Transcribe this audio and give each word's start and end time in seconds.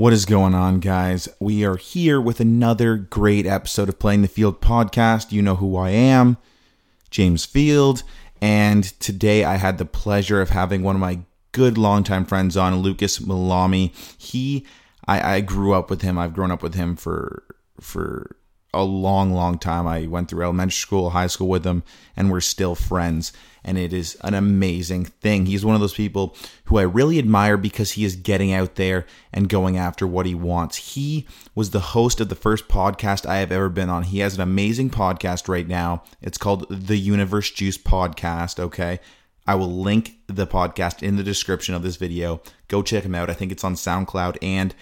What 0.00 0.14
is 0.14 0.24
going 0.24 0.54
on, 0.54 0.80
guys? 0.80 1.28
We 1.40 1.62
are 1.62 1.76
here 1.76 2.22
with 2.22 2.40
another 2.40 2.96
great 2.96 3.44
episode 3.44 3.90
of 3.90 3.98
Playing 3.98 4.22
the 4.22 4.28
Field 4.28 4.62
podcast. 4.62 5.30
You 5.30 5.42
know 5.42 5.56
who 5.56 5.76
I 5.76 5.90
am, 5.90 6.38
James 7.10 7.44
Field. 7.44 8.02
And 8.40 8.84
today 8.98 9.44
I 9.44 9.56
had 9.56 9.76
the 9.76 9.84
pleasure 9.84 10.40
of 10.40 10.48
having 10.48 10.82
one 10.82 10.96
of 10.96 11.02
my 11.02 11.18
good 11.52 11.76
longtime 11.76 12.24
friends 12.24 12.56
on, 12.56 12.76
Lucas 12.76 13.18
Mollame. 13.18 13.92
He, 14.16 14.64
I, 15.06 15.34
I 15.34 15.40
grew 15.42 15.74
up 15.74 15.90
with 15.90 16.00
him. 16.00 16.16
I've 16.16 16.32
grown 16.32 16.50
up 16.50 16.62
with 16.62 16.72
him 16.72 16.96
for 16.96 17.42
for 17.78 18.36
a 18.72 18.84
long, 18.84 19.32
long 19.32 19.58
time. 19.58 19.86
I 19.86 20.06
went 20.06 20.28
through 20.28 20.44
elementary 20.44 20.72
school, 20.72 21.10
high 21.10 21.26
school 21.26 21.48
with 21.48 21.64
him, 21.64 21.82
and 22.16 22.30
we're 22.30 22.40
still 22.40 22.74
friends. 22.74 23.32
And 23.62 23.76
it 23.76 23.92
is 23.92 24.16
an 24.22 24.32
amazing 24.34 25.04
thing. 25.04 25.46
He's 25.46 25.64
one 25.64 25.74
of 25.74 25.80
those 25.80 25.94
people 25.94 26.34
who 26.64 26.78
I 26.78 26.82
really 26.82 27.18
admire 27.18 27.56
because 27.56 27.92
he 27.92 28.04
is 28.04 28.16
getting 28.16 28.52
out 28.52 28.76
there 28.76 29.06
and 29.32 29.48
going 29.48 29.76
after 29.76 30.06
what 30.06 30.24
he 30.24 30.34
wants. 30.34 30.94
He 30.94 31.26
was 31.54 31.70
the 31.70 31.80
host 31.80 32.20
of 32.20 32.30
the 32.30 32.34
first 32.34 32.68
podcast 32.68 33.26
I 33.26 33.36
have 33.38 33.52
ever 33.52 33.68
been 33.68 33.90
on. 33.90 34.04
He 34.04 34.20
has 34.20 34.34
an 34.34 34.40
amazing 34.40 34.90
podcast 34.90 35.46
right 35.46 35.68
now. 35.68 36.04
It's 36.22 36.38
called 36.38 36.66
the 36.70 36.96
Universe 36.96 37.50
Juice 37.50 37.76
Podcast. 37.76 38.58
Okay. 38.58 39.00
I 39.46 39.56
will 39.56 39.82
link 39.82 40.14
the 40.26 40.46
podcast 40.46 41.02
in 41.02 41.16
the 41.16 41.22
description 41.22 41.74
of 41.74 41.82
this 41.82 41.96
video. 41.96 42.40
Go 42.68 42.82
check 42.82 43.04
him 43.04 43.14
out. 43.14 43.28
I 43.28 43.34
think 43.34 43.52
it's 43.52 43.64
on 43.64 43.74
SoundCloud 43.74 44.38
and 44.40 44.74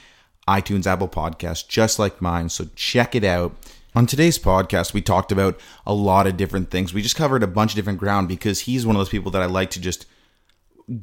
iTunes, 0.47 0.87
Apple 0.87 1.09
Podcast, 1.09 1.69
just 1.69 1.99
like 1.99 2.23
mine. 2.23 2.49
So 2.49 2.69
check 2.75 3.15
it 3.15 3.25
out. 3.25 3.55
On 3.95 4.07
today's 4.07 4.39
podcast, 4.39 4.93
we 4.93 5.01
talked 5.01 5.33
about 5.33 5.59
a 5.87 5.95
lot 5.95 6.27
of 6.27 6.37
different 6.37 6.71
things. 6.71 6.93
We 6.93 7.03
just 7.03 7.17
covered 7.17 7.43
a 7.43 7.47
bunch 7.47 7.73
of 7.73 7.77
different 7.77 7.99
ground 7.99 8.29
because 8.29 8.61
he's 8.61 8.85
one 8.85 8.95
of 8.95 9.01
those 9.01 9.09
people 9.09 9.31
that 9.33 9.43
I 9.43 9.47
like 9.47 9.71
to 9.71 9.81
just 9.81 10.07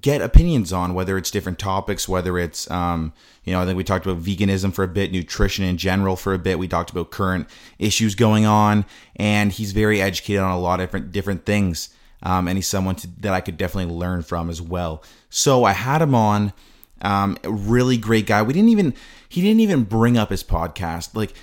get 0.02 0.22
opinions 0.22 0.72
on, 0.72 0.94
whether 0.94 1.18
it's 1.18 1.32
different 1.32 1.60
topics, 1.60 2.08
whether 2.08 2.38
it's, 2.38 2.70
um, 2.72 3.12
you 3.44 3.54
know, 3.54 3.62
I 3.62 3.66
think 3.66 3.78
we 3.78 3.84
talked 3.84 4.06
about 4.06 4.22
veganism 4.22 4.74
for 4.74 4.84
a 4.84 4.88
bit, 4.88 5.12
nutrition 5.12 5.66
in 5.66 5.78
general 5.78 6.16
for 6.16 6.34
a 6.34 6.40
bit. 6.40 6.60
We 6.60 6.68
talked 6.68 6.90
about 6.90 7.12
current 7.12 7.48
issues 7.80 8.16
going 8.16 8.46
on, 8.46 8.86
and 9.16 9.52
he's 9.52 9.74
very 9.74 10.02
educated 10.02 10.42
on 10.42 10.52
a 10.52 10.60
lot 10.60 10.80
of 10.80 10.88
different 10.88 11.12
different 11.12 11.46
things. 11.46 11.90
Um, 12.24 12.48
and 12.48 12.58
he's 12.58 12.68
someone 12.68 12.96
to, 12.96 13.08
that 13.20 13.34
I 13.34 13.42
could 13.42 13.58
definitely 13.58 13.94
learn 13.94 14.24
from 14.24 14.49
as 14.49 14.62
well. 14.62 15.04
So 15.30 15.64
I 15.64 15.74
had 15.74 16.02
him 16.02 16.16
on. 16.16 16.54
Um, 17.02 17.38
really 17.44 17.98
great 17.98 18.26
guy. 18.26 18.42
We 18.42 18.54
didn't 18.54 18.70
even 18.70 18.94
he 19.27 19.42
didn't 19.42 19.60
even 19.60 19.84
bring 19.84 20.18
up 20.18 20.30
his 20.30 20.44
podcast. 20.44 21.14
Like 21.14 21.34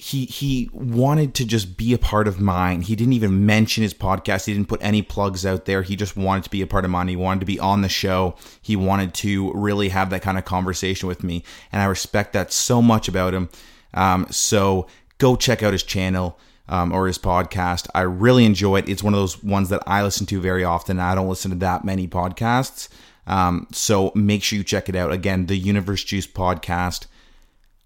he 0.00 0.26
he 0.26 0.70
wanted 0.72 1.34
to 1.34 1.44
just 1.44 1.76
be 1.76 1.92
a 1.92 1.98
part 1.98 2.28
of 2.28 2.40
mine. 2.40 2.82
He 2.82 2.94
didn't 2.94 3.14
even 3.14 3.44
mention 3.44 3.82
his 3.82 3.92
podcast. 3.92 4.46
He 4.46 4.54
didn't 4.54 4.68
put 4.68 4.82
any 4.82 5.02
plugs 5.02 5.44
out 5.44 5.64
there. 5.64 5.82
He 5.82 5.96
just 5.96 6.16
wanted 6.16 6.44
to 6.44 6.50
be 6.50 6.62
a 6.62 6.68
part 6.68 6.84
of 6.84 6.92
mine. 6.92 7.08
He 7.08 7.16
wanted 7.16 7.40
to 7.40 7.46
be 7.46 7.58
on 7.58 7.82
the 7.82 7.88
show. 7.88 8.36
He 8.62 8.76
wanted 8.76 9.12
to 9.14 9.52
really 9.54 9.88
have 9.88 10.10
that 10.10 10.22
kind 10.22 10.38
of 10.38 10.44
conversation 10.44 11.08
with 11.08 11.24
me, 11.24 11.42
and 11.72 11.82
I 11.82 11.86
respect 11.86 12.32
that 12.34 12.52
so 12.52 12.80
much 12.80 13.08
about 13.08 13.34
him. 13.34 13.48
Um, 13.92 14.28
so 14.30 14.86
go 15.18 15.34
check 15.34 15.62
out 15.62 15.72
his 15.72 15.82
channel. 15.82 16.38
Um, 16.70 16.92
or 16.92 17.06
his 17.06 17.16
podcast. 17.18 17.86
I 17.94 18.02
really 18.02 18.44
enjoy 18.44 18.80
it. 18.80 18.90
It's 18.90 19.02
one 19.02 19.14
of 19.14 19.20
those 19.20 19.42
ones 19.42 19.70
that 19.70 19.82
I 19.86 20.02
listen 20.02 20.26
to 20.26 20.38
very 20.38 20.64
often. 20.64 21.00
I 21.00 21.14
don't 21.14 21.26
listen 21.26 21.50
to 21.50 21.56
that 21.56 21.82
many 21.82 22.06
podcasts. 22.06 22.90
Um, 23.26 23.68
so 23.72 24.12
make 24.14 24.42
sure 24.42 24.58
you 24.58 24.64
check 24.64 24.90
it 24.90 24.94
out. 24.94 25.10
Again, 25.10 25.46
the 25.46 25.56
Universe 25.56 26.04
Juice 26.04 26.26
podcast. 26.26 27.06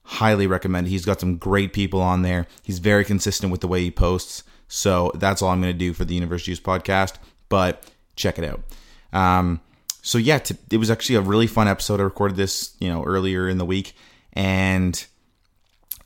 Highly 0.04 0.46
recommend. 0.46 0.88
He's 0.88 1.04
got 1.04 1.20
some 1.20 1.36
great 1.36 1.72
people 1.72 2.00
on 2.00 2.22
there. 2.22 2.46
He's 2.62 2.78
very 2.78 3.04
consistent 3.04 3.52
with 3.52 3.60
the 3.60 3.68
way 3.68 3.82
he 3.82 3.90
posts. 3.90 4.42
So 4.68 5.12
that's 5.14 5.42
all 5.42 5.50
I'm 5.50 5.60
going 5.60 5.72
to 5.72 5.78
do 5.78 5.92
for 5.92 6.04
the 6.04 6.14
Universe 6.14 6.44
Juice 6.44 6.60
podcast. 6.60 7.14
But 7.48 7.90
check 8.16 8.38
it 8.38 8.44
out. 8.44 8.60
Um, 9.12 9.60
so 10.02 10.18
yeah, 10.18 10.38
t- 10.38 10.56
it 10.70 10.78
was 10.78 10.90
actually 10.90 11.14
a 11.16 11.20
really 11.20 11.46
fun 11.46 11.68
episode. 11.68 12.00
I 12.00 12.04
recorded 12.04 12.36
this, 12.36 12.74
you 12.80 12.88
know, 12.88 13.04
earlier 13.04 13.48
in 13.48 13.58
the 13.58 13.64
week, 13.64 13.94
and 14.32 15.04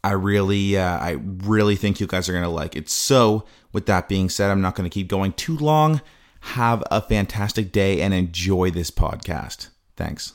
I 0.04 0.12
really, 0.12 0.76
uh, 0.76 0.98
I 0.98 1.18
really 1.20 1.76
think 1.76 1.98
you 1.98 2.06
guys 2.06 2.28
are 2.28 2.32
gonna 2.32 2.50
like 2.50 2.76
it. 2.76 2.90
So, 2.90 3.44
with 3.72 3.86
that 3.86 4.08
being 4.08 4.28
said, 4.28 4.50
I'm 4.50 4.60
not 4.60 4.74
gonna 4.74 4.90
keep 4.90 5.08
going 5.08 5.32
too 5.32 5.56
long. 5.56 6.02
Have 6.40 6.84
a 6.90 7.00
fantastic 7.00 7.72
day 7.72 8.00
and 8.00 8.12
enjoy 8.12 8.70
this 8.70 8.90
podcast. 8.90 9.70
Thanks. 9.96 10.34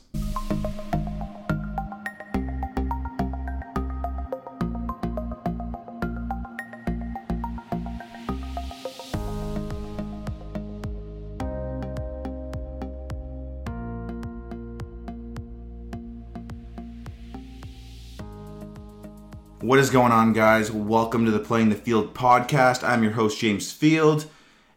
What 19.62 19.78
is 19.78 19.90
going 19.90 20.10
on, 20.10 20.32
guys? 20.32 20.72
Welcome 20.72 21.24
to 21.24 21.30
the 21.30 21.38
Playing 21.38 21.68
the 21.68 21.76
Field 21.76 22.14
podcast. 22.14 22.82
I'm 22.82 23.04
your 23.04 23.12
host, 23.12 23.38
James 23.38 23.70
Field, 23.70 24.26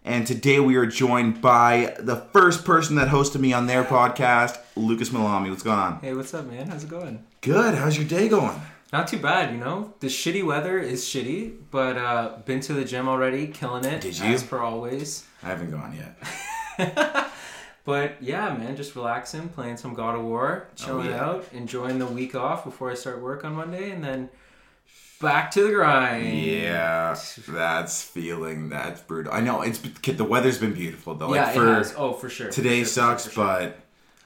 and 0.03 0.28
today 0.28 0.59
we 0.59 0.75
are 0.75 0.85
joined 0.85 1.41
by 1.41 1.96
the 1.97 2.18
first 2.18 2.63
person 2.63 2.96
that 2.97 3.07
hosted 3.07 3.40
me 3.41 3.51
on 3.51 3.66
their 3.66 3.84
podcast, 3.84 4.59
Lucas 4.75 5.09
Mollame. 5.09 5.50
What's 5.50 5.63
going 5.63 5.79
on? 5.79 6.00
Hey, 6.01 6.13
what's 6.13 6.35
up, 6.35 6.46
man? 6.46 6.68
How's 6.68 6.84
it 6.84 6.90
going? 6.91 7.25
Good. 7.41 7.73
How's 7.73 7.97
your 7.97 8.06
day 8.06 8.29
going? 8.29 8.62
Not 8.94 9.07
too 9.07 9.18
bad, 9.18 9.51
you 9.51 9.57
know. 9.59 9.96
The 10.01 10.07
shitty 10.07 10.44
weather 10.44 10.78
is 10.78 11.03
shitty, 11.03 11.56
but 11.72 11.97
uh, 11.97 12.38
been 12.46 12.59
to 12.59 12.73
the 12.73 12.85
gym 12.85 13.09
already, 13.09 13.47
killing 13.47 13.85
it. 13.85 14.02
Did 14.02 14.19
you? 14.19 14.25
As 14.25 14.44
per 14.44 14.59
always. 14.59 15.25
I 15.41 15.47
haven't 15.47 15.72
gone 15.72 15.97
yet. 16.78 17.31
But 17.85 18.17
yeah, 18.19 18.52
man, 18.57 18.75
just 18.75 18.96
relaxing, 18.96 19.47
playing 19.50 19.78
some 19.78 19.94
God 19.94 20.16
of 20.16 20.23
War, 20.25 20.67
chilling 20.75 21.12
yeah. 21.12 21.23
out, 21.23 21.46
enjoying 21.53 22.00
the 22.00 22.07
week 22.07 22.34
off 22.34 22.66
before 22.66 22.90
I 22.90 22.96
start 22.96 23.22
work 23.22 23.46
on 23.46 23.53
Monday, 23.53 23.91
and 23.91 24.03
then 24.03 24.29
back 25.22 25.52
to 25.52 25.64
the 25.64 25.72
grind. 25.72 26.38
Yeah, 26.40 27.16
that's 27.48 28.02
feeling 28.03 28.70
that's 28.70 29.02
brutal. 29.02 29.34
I 29.34 29.42
know 29.42 29.62
it's 29.62 29.80
the 29.80 30.24
weather's 30.24 30.58
been 30.58 30.74
beautiful 30.74 31.16
though. 31.16 31.34
Yeah, 31.34 31.46
like 31.46 31.56
it 31.56 31.59
for 31.59 31.66
has. 31.74 31.94
Oh, 31.98 32.14
for 32.14 32.30
sure. 32.30 32.48
for 32.48 32.53
today 32.53 32.78
sure, 32.78 32.86
for 32.86 32.90
sucks, 32.90 33.24
sure, 33.24 33.30
for 33.31 33.36
sure. 33.36 33.46
but 33.70 33.80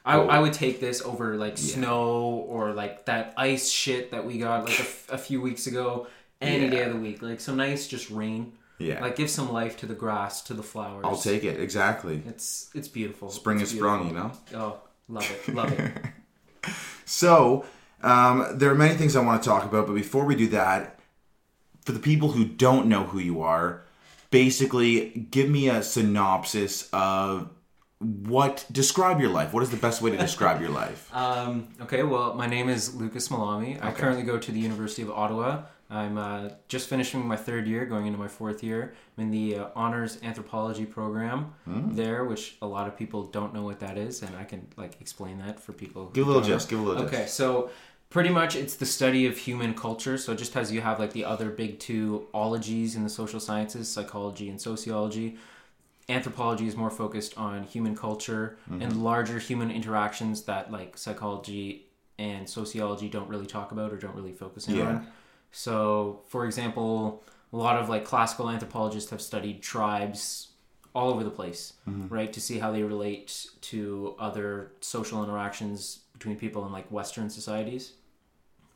I, 0.05 0.15
Oh. 0.17 0.27
I 0.27 0.39
would 0.39 0.53
take 0.53 0.79
this 0.79 1.01
over 1.01 1.35
like 1.35 1.53
Yeah. 1.57 1.73
snow 1.75 2.45
or 2.47 2.71
like 2.73 3.05
that 3.05 3.33
ice 3.37 3.69
shit 3.69 4.11
that 4.11 4.25
we 4.25 4.37
got 4.37 4.65
like 4.65 4.79
a, 4.79 4.83
f- 4.83 5.09
a 5.11 5.17
few 5.17 5.41
weeks 5.41 5.67
ago. 5.67 6.07
Any 6.41 6.63
Yeah. 6.65 6.69
day 6.71 6.81
of 6.83 6.93
the 6.93 6.99
week, 6.99 7.21
like 7.21 7.39
some 7.41 7.57
nice 7.57 7.85
just 7.87 8.09
rain. 8.09 8.53
yeah, 8.77 9.01
Like 9.01 9.17
give 9.17 9.29
some 9.29 9.51
life 9.51 9.75
to 9.79 9.85
the 9.85 9.93
grass, 9.93 10.41
to 10.43 10.53
the 10.53 10.63
flowers. 10.63 11.03
I'll 11.05 11.17
take 11.17 11.43
it 11.43 11.59
exactly. 11.59 12.23
It's 12.25 12.69
it's 12.73 12.87
beautiful. 12.87 13.29
Spring 13.29 13.59
It's 13.59 13.71
is 13.73 13.77
sprung, 13.77 14.07
you 14.07 14.13
know. 14.13 14.31
Oh, 14.55 14.79
love 15.09 15.29
it, 15.29 15.53
love 15.53 15.71
it. 15.73 15.91
So, 17.05 17.65
um, 18.03 18.45
there 18.53 18.69
are 18.71 18.75
many 18.75 18.95
things 18.95 19.15
I 19.15 19.23
want 19.23 19.41
to 19.43 19.49
talk 19.49 19.63
about, 19.65 19.87
but 19.87 19.93
before 19.93 20.25
we 20.25 20.35
do 20.35 20.47
that, 20.49 20.99
for 21.85 21.91
the 21.91 21.99
people 21.99 22.31
who 22.31 22.45
don't 22.45 22.87
know 22.87 23.03
who 23.05 23.19
you 23.19 23.41
are, 23.41 23.83
basically 24.31 25.09
give 25.31 25.49
me 25.49 25.69
a 25.69 25.81
synopsis 25.83 26.87
of 26.93 27.49
what 27.99 28.65
describe 28.71 29.19
your 29.19 29.29
life. 29.29 29.53
What 29.53 29.63
is 29.63 29.71
the 29.71 29.77
best 29.77 30.01
way 30.01 30.11
to 30.11 30.17
describe 30.17 30.61
your 30.61 30.69
life? 30.69 31.09
Um, 31.15 31.67
okay, 31.81 32.03
well, 32.03 32.33
my 32.35 32.45
name 32.47 32.69
is 32.69 32.95
Lucas 32.95 33.27
Mollame. 33.29 33.77
I 33.81 33.91
currently 33.91 34.23
go 34.23 34.37
to 34.37 34.51
the 34.51 34.59
University 34.59 35.01
of 35.01 35.09
Ottawa. 35.11 35.63
I'm 35.91 36.19
uh, 36.19 36.49
just 36.67 36.87
finishing 36.87 37.27
my 37.27 37.35
third 37.35 37.67
year, 37.67 37.83
going 37.85 38.05
into 38.05 38.19
my 38.19 38.27
fourth 38.27 38.63
year. 38.63 38.93
I'm 39.17 39.23
in 39.25 39.31
the 39.31 39.55
uh, 39.57 39.67
honors 39.75 40.19
anthropology 40.21 40.85
program 40.85 41.53
Hmm. 41.65 41.95
there, 41.95 42.23
which 42.25 42.57
a 42.61 42.67
lot 42.67 42.87
of 42.87 42.95
people 42.95 43.23
don't 43.23 43.53
know 43.55 43.63
what 43.63 43.79
that 43.79 43.97
is, 43.97 44.21
and 44.21 44.35
I 44.37 44.43
can 44.43 44.67
like 44.77 45.01
explain 45.01 45.39
that 45.39 45.59
for 45.59 45.73
people. 45.73 46.05
Give 46.13 46.25
a 46.25 46.27
little 46.31 46.43
gist. 46.43 46.69
Give 46.69 46.79
a 46.79 46.83
little 46.83 47.03
Okay, 47.05 47.23
gist. 47.23 47.33
so 47.35 47.71
pretty 48.09 48.29
much 48.29 48.55
it's 48.55 48.75
the 48.75 48.85
study 48.85 49.25
of 49.27 49.37
human 49.37 49.73
culture. 49.73 50.17
So 50.17 50.33
just 50.33 50.55
as 50.55 50.71
you 50.71 50.81
have 50.81 50.99
like 50.99 51.13
the 51.13 51.25
other 51.25 51.49
big 51.49 51.79
two 51.79 52.27
ologies 52.33 52.95
in 52.95 53.03
the 53.03 53.09
social 53.09 53.39
sciences, 53.39 53.87
psychology 53.87 54.49
and 54.49 54.59
sociology, 54.59 55.37
anthropology 56.07 56.67
is 56.67 56.75
more 56.75 56.89
focused 56.89 57.37
on 57.37 57.63
human 57.63 57.95
culture 57.95 58.57
Mm-hmm. 58.69 58.81
and 58.81 59.03
larger 59.03 59.39
human 59.39 59.69
interactions 59.71 60.43
that 60.43 60.71
like 60.71 60.97
psychology 60.97 61.85
and 62.17 62.49
sociology 62.49 63.07
don't 63.09 63.29
really 63.29 63.45
talk 63.45 63.71
about 63.71 63.93
or 63.93 63.97
don't 63.97 64.15
really 64.15 64.33
focus 64.33 64.67
in 64.67 64.75
Yeah. 64.75 64.87
on. 64.87 65.07
So, 65.51 66.21
for 66.27 66.45
example, 66.45 67.23
a 67.53 67.57
lot 67.57 67.77
of 67.79 67.89
like 67.89 68.05
classical 68.05 68.49
anthropologists 68.49 69.09
have 69.11 69.21
studied 69.21 69.61
tribes 69.61 70.49
all 70.95 71.09
over 71.11 71.23
the 71.23 71.29
place, 71.29 71.73
Mm-hmm. 71.87 72.13
right, 72.13 72.33
to 72.33 72.41
see 72.41 72.57
how 72.59 72.71
they 72.71 72.81
relate 72.83 73.47
to 73.61 74.15
other 74.19 74.71
social 74.81 75.23
interactions 75.23 75.99
between 76.13 76.35
people 76.37 76.65
in 76.65 76.71
like 76.71 76.91
Western 76.91 77.29
societies. 77.29 77.93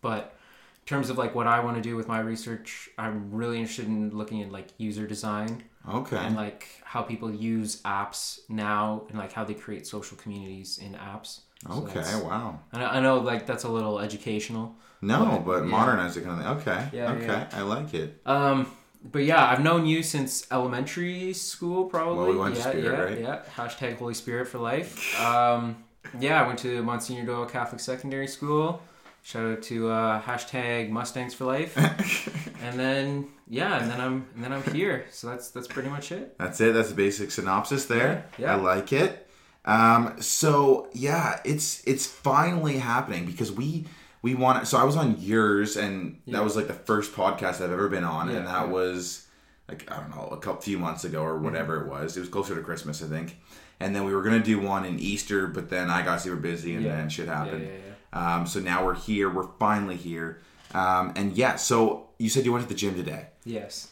But 0.03 0.35
in 0.83 0.85
terms 0.85 1.09
of 1.09 1.17
like 1.17 1.33
what 1.33 1.47
I 1.47 1.59
want 1.61 1.75
to 1.77 1.81
do 1.81 1.95
with 1.95 2.07
my 2.07 2.19
research, 2.19 2.89
I'm 2.99 3.31
really 3.31 3.57
interested 3.57 3.87
in 3.87 4.11
looking 4.15 4.43
at 4.43 4.51
like 4.51 4.67
user 4.77 5.07
design 5.07 5.63
Okay. 5.89 6.17
and 6.17 6.35
like 6.35 6.67
how 6.83 7.01
people 7.01 7.29
use 7.33 7.81
apps 7.83 8.39
now 8.49 9.03
and 9.09 9.17
like 9.17 9.33
how 9.33 9.43
they 9.43 9.55
create 9.55 9.87
social 9.87 10.15
communities 10.17 10.77
in 10.85 10.93
apps. 10.93 11.39
So 11.65 11.73
Okay. 11.87 12.03
Wow. 12.23 12.59
I 12.73 12.79
know, 12.79 12.85
I 12.85 12.99
know 12.99 13.17
like 13.19 13.45
that's 13.47 13.63
a 13.63 13.69
little 13.69 13.99
educational. 13.99 14.75
No, 15.01 15.25
But, 15.25 15.45
but 15.45 15.59
yeah. 15.63 15.69
modernize 15.77 16.15
it 16.17 16.23
kind 16.25 16.41
of 16.45 16.63
thing. 16.63 16.73
Okay. 16.73 16.89
Yeah, 16.97 17.11
okay. 17.13 17.25
yeah. 17.25 17.47
I 17.53 17.61
like 17.61 17.93
it. 17.93 18.21
Um, 18.25 18.67
but 19.11 19.23
yeah, 19.23 19.45
I've 19.49 19.61
known 19.61 19.85
you 19.85 20.01
since 20.03 20.47
elementary 20.51 21.33
school, 21.33 21.85
probably. 21.85 22.17
Well, 22.17 22.27
we 22.29 22.37
went 22.37 22.55
to 22.55 22.61
yeah, 22.61 22.69
Spirit, 22.69 22.85
yeah, 22.85 23.03
right? 23.03 23.19
yeah. 23.19 23.41
Hashtag 23.57 23.97
Holy 23.97 24.13
Spirit 24.13 24.47
for 24.47 24.59
life. 24.59 25.19
Um, 25.19 25.83
yeah, 26.19 26.41
I 26.41 26.47
went 26.47 26.59
to 26.59 26.81
Monsignor 26.83 27.25
Doyle 27.25 27.45
Catholic 27.45 27.81
Secondary 27.81 28.27
School. 28.27 28.81
Shout 29.25 29.45
out 29.45 29.61
to 29.63 29.89
uh, 29.89 30.21
hashtag 30.21 30.89
Mustangs 30.89 31.33
for 31.33 31.45
life. 31.45 31.77
and 32.61 32.77
then 32.77 33.29
yeah, 33.47 33.81
and 33.81 33.89
then 33.89 34.01
I'm 34.01 34.27
and 34.35 34.43
then 34.43 34.51
I'm 34.51 34.63
here. 34.73 35.05
So 35.11 35.27
that's 35.29 35.49
that's 35.49 35.67
pretty 35.67 35.87
much 35.89 36.11
it. 36.11 36.37
That's 36.37 36.59
it. 36.59 36.73
That's 36.73 36.89
the 36.89 36.95
basic 36.95 37.31
synopsis 37.31 37.85
there. 37.85 38.25
Yeah, 38.37 38.45
yeah. 38.47 38.53
I 38.53 38.55
like 38.55 38.91
it. 38.91 39.25
Um, 39.63 40.21
so 40.21 40.89
yeah, 40.91 41.39
it's 41.45 41.81
it's 41.87 42.05
finally 42.05 42.77
happening 42.79 43.25
because 43.25 43.49
we 43.49 43.85
we 44.21 44.35
want. 44.35 44.67
So 44.67 44.77
I 44.77 44.83
was 44.83 44.97
on 44.97 45.15
yours, 45.19 45.77
and 45.77 46.19
Yeah. 46.25 46.37
that 46.37 46.43
was 46.43 46.57
like 46.57 46.67
the 46.67 46.73
first 46.73 47.13
podcast 47.13 47.61
I've 47.61 47.71
ever 47.71 47.87
been 47.87 48.03
on, 48.03 48.29
Yeah, 48.29 48.37
and 48.39 48.47
that 48.47 48.67
was 48.67 49.25
like 49.69 49.89
I 49.89 49.95
don't 50.01 50.09
know 50.13 50.27
a 50.33 50.37
couple 50.37 50.61
few 50.61 50.77
months 50.77 51.05
ago 51.05 51.19
Mm-hmm. 51.21 51.27
or 51.29 51.37
whatever 51.39 51.81
it 51.81 51.87
was. 51.87 52.17
It 52.17 52.19
was 52.19 52.29
closer 52.29 52.55
to 52.55 52.61
Christmas, 52.61 53.01
I 53.01 53.07
think. 53.07 53.37
And 53.79 53.95
then 53.95 54.03
we 54.03 54.13
were 54.13 54.21
gonna 54.21 54.43
do 54.43 54.59
one 54.59 54.83
in 54.83 54.99
Easter, 54.99 55.47
but 55.47 55.69
then 55.69 55.89
I 55.89 56.01
got 56.03 56.19
super 56.19 56.35
busy, 56.35 56.75
and 56.75 56.85
then 56.85 57.07
shit 57.07 57.27
Yeah, 57.27 57.37
happened. 57.45 57.69
Yeah, 58.13 58.19
yeah. 58.19 58.35
Um, 58.35 58.47
so 58.47 58.59
now 58.59 58.85
we're 58.85 58.95
here. 58.95 59.29
We're 59.29 59.47
finally 59.59 59.95
here. 59.95 60.41
Um, 60.73 61.13
and 61.15 61.33
yeah, 61.37 61.55
so 61.55 62.07
you 62.17 62.29
said 62.29 62.45
you 62.45 62.51
went 62.53 62.63
to 62.63 62.69
the 62.69 62.75
gym 62.79 62.95
today. 62.95 63.27
Yes. 63.45 63.89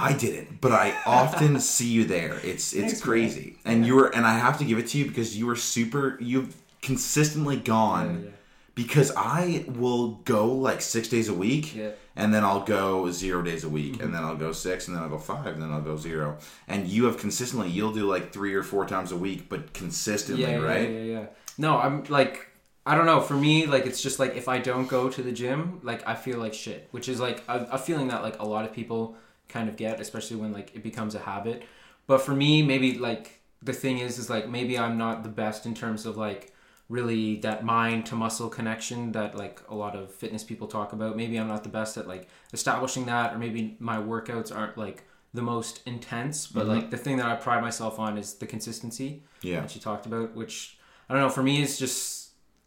I 0.00 0.12
didn't, 0.12 0.60
but 0.60 0.70
I 0.70 0.94
often 1.06 1.58
see 1.74 1.88
you 1.88 2.04
there. 2.04 2.34
It's 2.44 2.72
it's 2.72 2.92
Thanks, 2.92 3.00
crazy, 3.00 3.56
and 3.64 3.84
you 3.84 3.96
were, 3.96 4.14
and 4.14 4.24
I 4.24 4.38
have 4.38 4.58
to 4.58 4.64
give 4.64 4.78
it 4.78 4.86
to 4.88 4.98
you 4.98 5.06
because 5.06 5.36
you 5.36 5.44
were 5.44 5.56
super. 5.56 6.16
You've 6.20 6.54
consistently 6.82 7.56
gone 7.56 8.14
Yeah, 8.20 8.24
yeah. 8.26 8.30
because 8.76 9.10
I 9.16 9.64
will 9.66 10.10
go 10.24 10.46
like 10.52 10.82
six 10.82 11.08
days 11.08 11.28
a 11.28 11.34
week, 11.34 11.74
Yeah. 11.74 11.90
and 12.14 12.32
then 12.32 12.44
I'll 12.44 12.62
go 12.62 13.10
zero 13.10 13.42
days 13.42 13.64
a 13.64 13.68
week, 13.68 14.00
and 14.00 14.14
then 14.14 14.22
I'll 14.22 14.36
go 14.36 14.52
six, 14.52 14.86
and 14.86 14.96
then 14.96 15.02
I'll 15.02 15.08
go 15.10 15.18
five, 15.18 15.46
and 15.46 15.60
then 15.60 15.72
I'll 15.72 15.80
go 15.82 15.96
zero. 15.96 16.38
And 16.68 16.86
you 16.86 17.06
have 17.06 17.18
consistently, 17.18 17.68
you'll 17.68 17.92
do 17.92 18.06
like 18.06 18.32
three 18.32 18.54
or 18.54 18.62
four 18.62 18.86
times 18.86 19.10
a 19.10 19.16
week, 19.16 19.48
but 19.48 19.72
consistently, 19.74 20.44
yeah, 20.44 20.58
right? 20.58 20.88
Yeah, 20.88 20.98
yeah, 21.00 21.20
yeah. 21.20 21.26
No, 21.58 21.76
I'm 21.78 22.04
like, 22.04 22.46
I 22.88 22.94
don't 22.94 23.04
know. 23.04 23.20
For 23.20 23.34
me, 23.34 23.66
like, 23.66 23.84
it's 23.84 24.02
just 24.02 24.18
like 24.18 24.34
if 24.34 24.48
I 24.48 24.58
don't 24.58 24.88
go 24.88 25.10
to 25.10 25.22
the 25.22 25.30
gym, 25.32 25.80
like, 25.82 26.06
I 26.08 26.14
feel 26.14 26.38
like 26.38 26.54
shit, 26.54 26.88
which 26.90 27.08
is 27.08 27.20
like 27.20 27.44
a, 27.46 27.66
a 27.72 27.78
feeling 27.78 28.08
that 28.08 28.22
like 28.22 28.38
a 28.40 28.46
lot 28.46 28.64
of 28.64 28.72
people 28.72 29.16
kind 29.48 29.68
of 29.68 29.76
get, 29.76 30.00
especially 30.00 30.36
when 30.36 30.52
like 30.52 30.74
it 30.74 30.82
becomes 30.82 31.14
a 31.14 31.18
habit. 31.18 31.64
But 32.06 32.22
for 32.22 32.34
me, 32.34 32.62
maybe 32.62 32.98
like 32.98 33.42
the 33.62 33.74
thing 33.74 33.98
is, 33.98 34.18
is 34.18 34.30
like 34.30 34.48
maybe 34.48 34.78
I'm 34.78 34.96
not 34.96 35.22
the 35.22 35.28
best 35.28 35.66
in 35.66 35.74
terms 35.74 36.06
of 36.06 36.16
like 36.16 36.54
really 36.88 37.36
that 37.40 37.62
mind 37.64 38.06
to 38.06 38.14
muscle 38.14 38.48
connection 38.48 39.12
that 39.12 39.34
like 39.36 39.60
a 39.68 39.74
lot 39.74 39.94
of 39.94 40.10
fitness 40.10 40.42
people 40.42 40.66
talk 40.66 40.94
about. 40.94 41.16
Maybe 41.16 41.38
I'm 41.38 41.48
not 41.48 41.64
the 41.64 41.68
best 41.68 41.96
at 41.98 42.08
like 42.08 42.28
establishing 42.54 43.04
that, 43.06 43.34
or 43.34 43.38
maybe 43.38 43.76
my 43.78 43.98
workouts 43.98 44.54
aren't 44.54 44.78
like 44.78 45.04
the 45.34 45.42
most 45.42 45.82
intense. 45.86 46.46
But 46.46 46.60
mm-hmm. 46.60 46.70
like 46.70 46.90
the 46.90 46.96
thing 46.96 47.18
that 47.18 47.26
I 47.26 47.36
pride 47.36 47.60
myself 47.60 47.98
on 47.98 48.16
is 48.16 48.34
the 48.34 48.46
consistency 48.46 49.24
Yeah. 49.42 49.60
that 49.60 49.74
you 49.74 49.80
talked 49.80 50.06
about, 50.06 50.34
which 50.34 50.78
I 51.08 51.14
don't 51.14 51.22
know. 51.22 51.28
For 51.28 51.42
me, 51.42 51.62
it's 51.62 51.78
just 51.78 52.17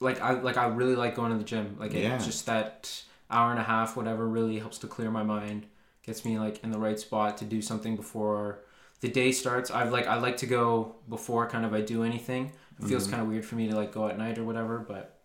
like 0.02 0.22
I 0.22 0.34
like 0.34 0.58
I 0.58 0.68
really 0.68 0.96
like 0.98 1.16
going 1.16 1.32
to 1.32 1.38
the 1.40 1.46
gym. 1.46 1.78
Like 1.80 1.94
Yeah. 1.94 2.16
it's 2.16 2.26
just 2.26 2.46
that 2.48 3.04
hour 3.30 3.52
and 3.52 3.60
a 3.60 3.64
half, 3.64 3.96
whatever, 3.98 4.28
really 4.28 4.60
helps 4.60 4.80
to 4.80 4.88
clear 4.88 5.12
my 5.12 5.24
mind, 5.24 5.68
gets 6.04 6.26
me 6.26 6.40
like 6.40 6.64
in 6.64 6.72
the 6.72 6.80
right 6.80 7.00
spot 7.00 7.38
to 7.40 7.46
do 7.46 7.62
something 7.62 7.96
before 7.96 8.62
the 9.02 9.10
day 9.10 9.32
starts. 9.32 9.72
I 9.72 9.84
like 9.86 10.08
I 10.08 10.18
like 10.20 10.38
to 10.38 10.48
go 10.48 10.96
before 11.10 11.48
kind 11.50 11.66
of 11.66 11.74
I 11.74 11.82
do 11.82 12.04
anything. 12.04 12.54
It 12.80 12.86
feels 12.86 13.08
Mm-hmm. 13.08 13.12
kind 13.12 13.22
of 13.22 13.28
weird 13.30 13.46
for 13.46 13.56
me 13.56 13.70
to 13.70 13.76
like 13.76 13.94
go 13.94 14.08
at 14.10 14.18
night 14.18 14.38
or 14.40 14.44
whatever, 14.44 14.80
but 14.80 15.20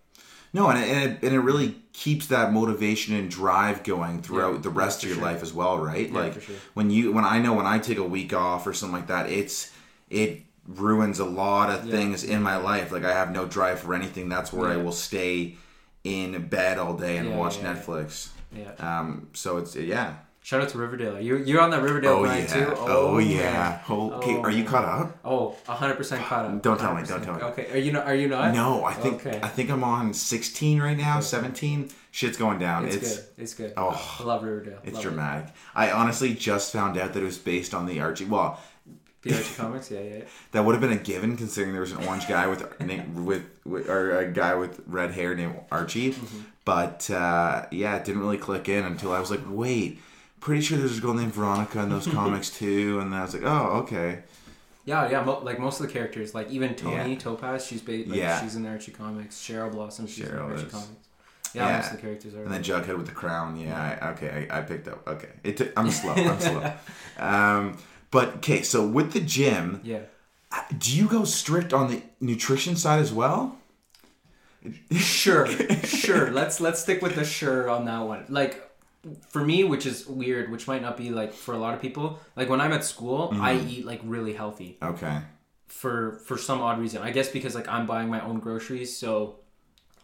No, 0.52 0.70
and 0.70 0.78
it, 0.78 0.88
and 0.88 1.12
it, 1.12 1.22
and 1.24 1.34
it 1.34 1.40
really 1.40 1.76
keeps 1.92 2.28
that 2.28 2.52
motivation 2.52 3.14
and 3.14 3.30
drive 3.30 3.82
going 3.84 4.22
throughout 4.22 4.54
Yeah, 4.54 4.60
the 4.62 4.70
rest 4.70 5.02
of 5.02 5.08
your 5.08 5.18
sure. 5.18 5.24
life 5.24 5.42
as 5.42 5.52
well, 5.52 5.78
right? 5.78 6.10
Yeah, 6.10 6.14
like 6.20 6.32
for 6.32 6.40
sure. 6.40 6.62
when 6.74 6.90
you 6.90 7.12
when 7.12 7.24
I 7.24 7.38
know 7.40 7.52
when 7.54 7.66
I 7.66 7.78
take 7.78 7.98
a 7.98 8.04
week 8.04 8.32
off 8.32 8.66
or 8.66 8.72
something 8.72 8.96
like 8.96 9.08
that, 9.08 9.28
it's 9.30 9.72
it 10.08 10.45
ruins 10.66 11.18
a 11.18 11.24
lot 11.24 11.70
of 11.70 11.84
Yeah. 11.86 11.92
things 11.92 12.24
in 12.24 12.42
my 12.42 12.56
life. 12.56 12.92
Like 12.92 13.04
I 13.04 13.12
have 13.12 13.30
no 13.32 13.46
drive 13.46 13.80
for 13.80 13.94
anything. 13.94 14.28
That's 14.28 14.52
where 14.52 14.70
I 14.70 14.76
will 14.76 14.92
stay 14.92 15.56
in 16.04 16.46
bed 16.48 16.78
all 16.78 16.94
day 16.94 17.16
and 17.18 17.30
Yeah, 17.30 17.36
watch 17.36 17.58
yeah, 17.58 17.72
yeah. 17.74 17.80
Netflix. 17.80 18.28
yeah. 18.52 18.98
Um, 19.00 19.28
so 19.32 19.56
it's 19.58 19.74
yeah. 19.76 20.14
Shout 20.42 20.62
out 20.62 20.68
to 20.68 20.78
Riverdale. 20.78 21.20
You 21.20 21.38
you're 21.38 21.60
on 21.60 21.70
that 21.70 21.82
Riverdale 21.82 22.12
Oh 22.12 22.22
grind 22.22 22.48
yeah. 22.48 22.54
too. 22.66 22.74
Oh, 22.76 23.16
man. 23.18 23.28
yeah. 23.30 23.80
Okay, 23.90 24.36
Oh, 24.36 24.42
are 24.42 24.50
you 24.52 24.62
caught 24.62 24.84
up? 24.84 25.18
Oh, 25.24 25.56
100% 25.66 26.22
caught 26.24 26.44
up. 26.44 26.62
Don't 26.62 26.78
tell 26.78 26.94
me, 26.94 27.02
100%. 27.02 27.08
don't 27.08 27.24
tell 27.24 27.34
me. 27.34 27.42
Okay, 27.42 27.66
are 27.72 27.78
you 27.78 27.90
not? 27.90 28.06
Are 28.06 28.14
you 28.14 28.28
not? 28.28 28.54
No, 28.54 28.84
I 28.84 28.92
think 28.94 29.26
Okay. 29.26 29.40
I 29.42 29.48
think 29.48 29.70
I'm 29.70 29.82
on 29.82 30.14
16 30.14 30.80
right 30.80 30.96
now, 30.96 31.18
17. 31.18 31.90
Shit's 32.12 32.36
going 32.36 32.60
down. 32.60 32.84
It's, 32.86 32.94
it's 32.94 33.16
good. 33.16 33.24
It's 33.38 33.54
good. 33.54 33.72
Oh, 33.76 34.16
I 34.20 34.22
love 34.22 34.44
Riverdale. 34.44 34.78
It's 34.84 34.94
Love 34.94 35.04
it. 35.04 35.08
dramatic. 35.08 35.54
I 35.74 35.90
honestly 35.90 36.32
just 36.34 36.72
found 36.72 36.96
out 36.96 37.12
that 37.14 37.20
it 37.20 37.26
was 37.26 37.38
based 37.38 37.74
on 37.74 37.86
the 37.86 37.98
Archie. 38.00 38.24
Well, 38.26 38.60
The 39.28 39.36
Archie 39.36 39.54
comics, 39.56 39.90
yeah, 39.90 40.00
yeah. 40.00 40.14
yeah. 40.18 40.24
that 40.52 40.64
would 40.64 40.72
have 40.74 40.80
been 40.80 40.92
a 40.92 41.02
given 41.02 41.36
considering 41.36 41.72
there 41.72 41.80
was 41.80 41.92
an 41.92 42.04
orange 42.06 42.26
guy 42.28 42.46
with 42.46 42.62
with, 43.14 43.42
with 43.64 43.88
or 43.88 44.18
a 44.18 44.30
guy 44.30 44.54
with 44.54 44.80
red 44.86 45.12
hair 45.12 45.34
named 45.34 45.56
Archie. 45.70 46.12
Mm-hmm. 46.12 46.40
But 46.64 47.08
uh, 47.10 47.66
yeah, 47.70 47.96
it 47.96 48.04
didn't 48.04 48.20
really 48.20 48.38
click 48.38 48.68
in 48.68 48.84
until 48.84 49.12
I 49.12 49.20
was 49.20 49.30
like, 49.30 49.42
wait, 49.48 50.00
pretty 50.40 50.62
sure 50.62 50.78
there's 50.78 50.98
a 50.98 51.00
girl 51.00 51.14
named 51.14 51.32
Veronica 51.34 51.80
in 51.80 51.88
those 51.90 52.06
comics 52.18 52.50
too. 52.50 52.98
And 53.00 53.12
then 53.12 53.20
I 53.20 53.24
was 53.24 53.34
like, 53.34 53.44
oh, 53.44 53.80
okay. 53.84 54.20
Yeah, 54.84 55.10
yeah. 55.10 55.22
Mo- 55.24 55.40
like 55.42 55.58
most 55.58 55.80
of 55.80 55.86
the 55.86 55.92
characters, 55.92 56.34
like 56.34 56.50
even 56.50 56.74
Toni 56.74 57.12
Yeah. 57.12 57.18
Topaz, 57.18 57.66
she's 57.66 57.80
ba- 57.82 57.92
like, 57.92 58.06
Yeah. 58.18 58.40
she's 58.40 58.54
in 58.56 58.62
the 58.62 58.68
Archie 58.68 58.92
comics. 58.92 59.36
Cheryl 59.36 59.70
Blossom, 59.72 60.06
she's 60.06 60.24
Cheryl 60.26 60.30
in 60.30 60.48
the 60.48 60.54
Archie 60.54 60.66
is. 60.66 60.72
comics. 60.72 60.90
Yeah, 61.54 61.68
Yeah. 61.68 61.76
most 61.76 61.86
of 61.90 61.96
the 61.96 62.02
characters 62.02 62.34
are. 62.34 62.42
And 62.44 62.52
then 62.52 62.62
Jughead 62.62 62.96
with 62.96 63.06
the 63.06 63.12
crown. 63.12 63.56
Yeah, 63.56 63.98
I, 64.02 64.10
okay, 64.10 64.46
I, 64.50 64.58
I 64.58 64.62
picked 64.62 64.88
up. 64.88 65.06
Okay, 65.08 65.30
it 65.42 65.56
took, 65.56 65.72
I'm 65.76 65.90
slow. 65.90 66.12
I'm 66.12 66.40
slow. 66.50 66.72
Um, 67.18 67.78
but 68.10 68.36
okay, 68.36 68.62
so 68.62 68.86
with 68.86 69.12
the 69.12 69.20
gym, 69.20 69.80
yeah. 69.84 70.00
do 70.78 70.96
you 70.96 71.08
go 71.08 71.24
strict 71.24 71.72
on 71.72 71.90
the 71.90 72.02
nutrition 72.20 72.76
side 72.76 73.00
as 73.00 73.12
well? 73.12 73.58
Sure, 74.96 75.46
sure. 75.84 76.30
Let's 76.30 76.60
let's 76.60 76.80
stick 76.80 77.00
with 77.02 77.14
the 77.14 77.24
sure 77.24 77.70
on 77.70 77.84
that 77.84 78.00
one. 78.00 78.24
Like 78.28 78.62
for 79.28 79.44
me, 79.44 79.62
which 79.64 79.86
is 79.86 80.06
weird, 80.06 80.50
which 80.50 80.66
might 80.66 80.82
not 80.82 80.96
be 80.96 81.10
like 81.10 81.32
for 81.32 81.54
a 81.54 81.58
lot 81.58 81.74
of 81.74 81.80
people. 81.80 82.18
Like 82.34 82.48
when 82.48 82.60
I'm 82.60 82.72
at 82.72 82.84
school, 82.84 83.36
I 83.40 83.54
Mm-hmm. 83.54 83.68
eat 83.68 83.86
like 83.86 84.00
really 84.04 84.32
healthy. 84.32 84.78
Okay. 84.82 85.18
for 85.68 86.20
for 86.26 86.36
some 86.38 86.60
odd 86.60 86.78
reason. 86.80 87.02
I 87.02 87.10
guess 87.10 87.28
because 87.28 87.54
like 87.54 87.68
I'm 87.68 87.86
buying 87.86 88.08
my 88.08 88.20
own 88.20 88.40
groceries, 88.40 88.96
so 88.96 89.36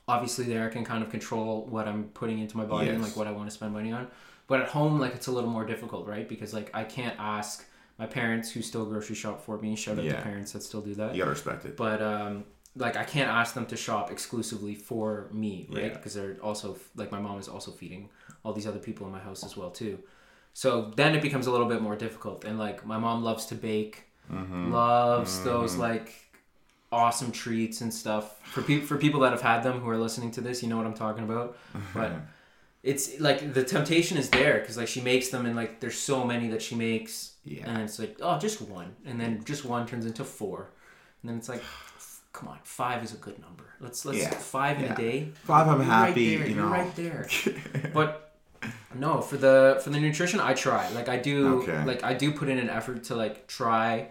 obviously 0.06 0.44
there 0.44 0.66
I 0.66 0.70
can 0.70 0.84
kind 0.84 1.02
of 1.02 1.10
control 1.10 1.66
what 1.66 1.88
I'm 1.88 2.04
putting 2.14 2.38
into 2.38 2.56
my 2.56 2.64
body 2.64 2.88
and 2.90 3.02
like 3.02 3.16
what 3.16 3.26
I 3.26 3.32
want 3.32 3.48
to 3.48 3.54
spend 3.54 3.72
money 3.72 3.92
on. 3.92 4.08
But 4.46 4.60
at 4.60 4.68
home, 4.68 5.00
like 5.00 5.14
it's 5.14 5.26
a 5.28 5.32
little 5.32 5.50
more 5.50 5.64
difficult, 5.64 6.06
right? 6.06 6.28
Because 6.28 6.52
like 6.54 6.70
I 6.74 6.84
can't 6.84 7.16
ask 7.18 7.64
my 8.02 8.06
parents 8.20 8.46
who 8.52 8.60
still 8.70 8.84
grocery 8.92 9.16
shop 9.24 9.36
for 9.46 9.54
me. 9.64 9.70
Shout 9.76 9.96
out 9.98 10.04
Yeah. 10.04 10.16
to 10.16 10.22
parents 10.30 10.50
that 10.52 10.62
still 10.70 10.80
do 10.90 10.94
that. 11.00 11.08
You 11.14 11.18
gotta 11.22 11.30
respect 11.38 11.60
it. 11.68 11.74
But 11.86 11.98
um, 12.14 12.32
like 12.84 12.96
I 13.04 13.04
can't 13.14 13.30
ask 13.40 13.50
them 13.58 13.66
to 13.72 13.76
shop 13.86 14.04
exclusively 14.10 14.74
for 14.88 15.06
me, 15.42 15.54
right? 15.70 15.84
Yeah. 15.84 15.88
Because 15.96 16.14
they're 16.14 16.36
also 16.48 16.66
like 17.00 17.10
my 17.16 17.20
mom 17.26 17.38
is 17.38 17.48
also 17.54 17.70
feeding 17.80 18.02
all 18.44 18.52
these 18.58 18.66
other 18.70 18.82
people 18.88 19.02
in 19.08 19.12
my 19.18 19.22
house 19.28 19.40
as 19.48 19.56
well 19.58 19.70
too. 19.70 19.94
So 20.54 20.68
then 21.00 21.10
it 21.14 21.22
becomes 21.28 21.46
a 21.46 21.52
little 21.54 21.68
bit 21.74 21.80
more 21.88 21.96
difficult. 22.06 22.38
And 22.48 22.58
like 22.66 22.78
my 22.92 22.98
mom 23.06 23.18
loves 23.30 23.44
to 23.46 23.54
bake, 23.70 23.96
Mm-hmm. 24.32 24.72
loves 24.72 25.32
those 25.50 25.72
like 25.76 26.08
awesome 26.90 27.32
treats 27.32 27.80
and 27.82 27.92
stuff. 27.92 28.24
For 28.54 28.62
people 28.62 28.86
for 28.86 28.96
people 28.96 29.20
that 29.20 29.32
have 29.32 29.42
had 29.42 29.62
them 29.62 29.80
who 29.80 29.88
are 29.88 29.98
listening 30.06 30.30
to 30.32 30.40
this, 30.40 30.62
you 30.62 30.68
know 30.68 30.76
what 30.76 30.86
I'm 30.86 30.94
talking 31.06 31.24
about. 31.24 31.56
But 31.94 32.10
it's 32.82 33.20
like 33.20 33.52
the 33.54 33.64
temptation 33.64 34.16
is 34.18 34.28
there 34.30 34.58
because 34.60 34.76
like 34.76 34.88
she 34.88 35.00
makes 35.00 35.28
them 35.28 35.46
and 35.46 35.54
like 35.54 35.80
there's 35.80 35.98
so 35.98 36.24
many 36.24 36.48
that 36.48 36.62
she 36.62 36.74
makes 36.74 37.31
Yeah. 37.44 37.68
and 37.68 37.82
it's 37.82 37.98
like 37.98 38.16
oh 38.20 38.38
just 38.38 38.60
one 38.62 38.94
and 39.04 39.20
then 39.20 39.42
just 39.44 39.64
one 39.64 39.86
turns 39.86 40.06
into 40.06 40.24
four 40.24 40.70
and 41.22 41.30
then 41.30 41.38
it's 41.38 41.48
like 41.48 41.62
come 42.32 42.48
on 42.48 42.58
five 42.62 43.02
is 43.04 43.12
a 43.12 43.16
good 43.16 43.38
number 43.40 43.64
let's 43.80 44.04
let's 44.04 44.18
Yeah. 44.18 44.30
five 44.30 44.78
in 44.78 44.84
Yeah. 44.84 44.92
a 44.92 44.96
day 44.96 45.28
Five, 45.44 45.66
I'm 45.68 45.76
You're 45.78 45.84
happy. 45.84 46.36
right 46.36 46.38
there, 46.38 46.48
you 46.48 46.54
you're 46.54 46.64
know. 46.64 46.70
right 46.70 46.96
there 46.96 47.28
but 47.94 48.34
no 48.94 49.20
for 49.20 49.36
the 49.36 49.80
for 49.82 49.90
the 49.90 49.98
nutrition 49.98 50.38
i 50.40 50.54
try 50.54 50.88
like 50.90 51.08
i 51.08 51.16
do 51.16 51.58
Okay. 51.62 51.84
like 51.84 52.04
i 52.04 52.14
do 52.14 52.32
put 52.32 52.48
in 52.48 52.58
an 52.58 52.70
effort 52.70 53.04
to 53.04 53.16
like 53.16 53.46
try 53.48 54.08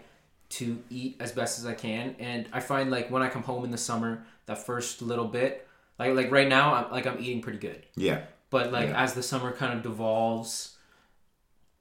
to 0.50 0.78
eat 0.90 1.16
as 1.18 1.32
best 1.32 1.58
as 1.58 1.64
i 1.66 1.72
can 1.72 2.14
and 2.18 2.46
i 2.52 2.60
find 2.60 2.90
like 2.90 3.10
when 3.10 3.22
i 3.22 3.28
come 3.28 3.42
home 3.42 3.64
in 3.64 3.70
the 3.70 3.78
summer 3.78 4.24
that 4.46 4.58
first 4.58 5.00
little 5.00 5.24
bit 5.26 5.66
like 5.98 6.14
like 6.14 6.30
right 6.30 6.48
now 6.48 6.74
i'm 6.74 6.90
like 6.92 7.06
i'm 7.06 7.18
eating 7.18 7.40
pretty 7.40 7.58
good 7.58 7.86
Yeah. 7.96 8.20
but 8.50 8.70
like 8.72 8.88
Yeah. 8.90 9.02
as 9.02 9.14
the 9.14 9.22
summer 9.22 9.52
kind 9.52 9.72
of 9.72 9.82
devolves 9.82 10.76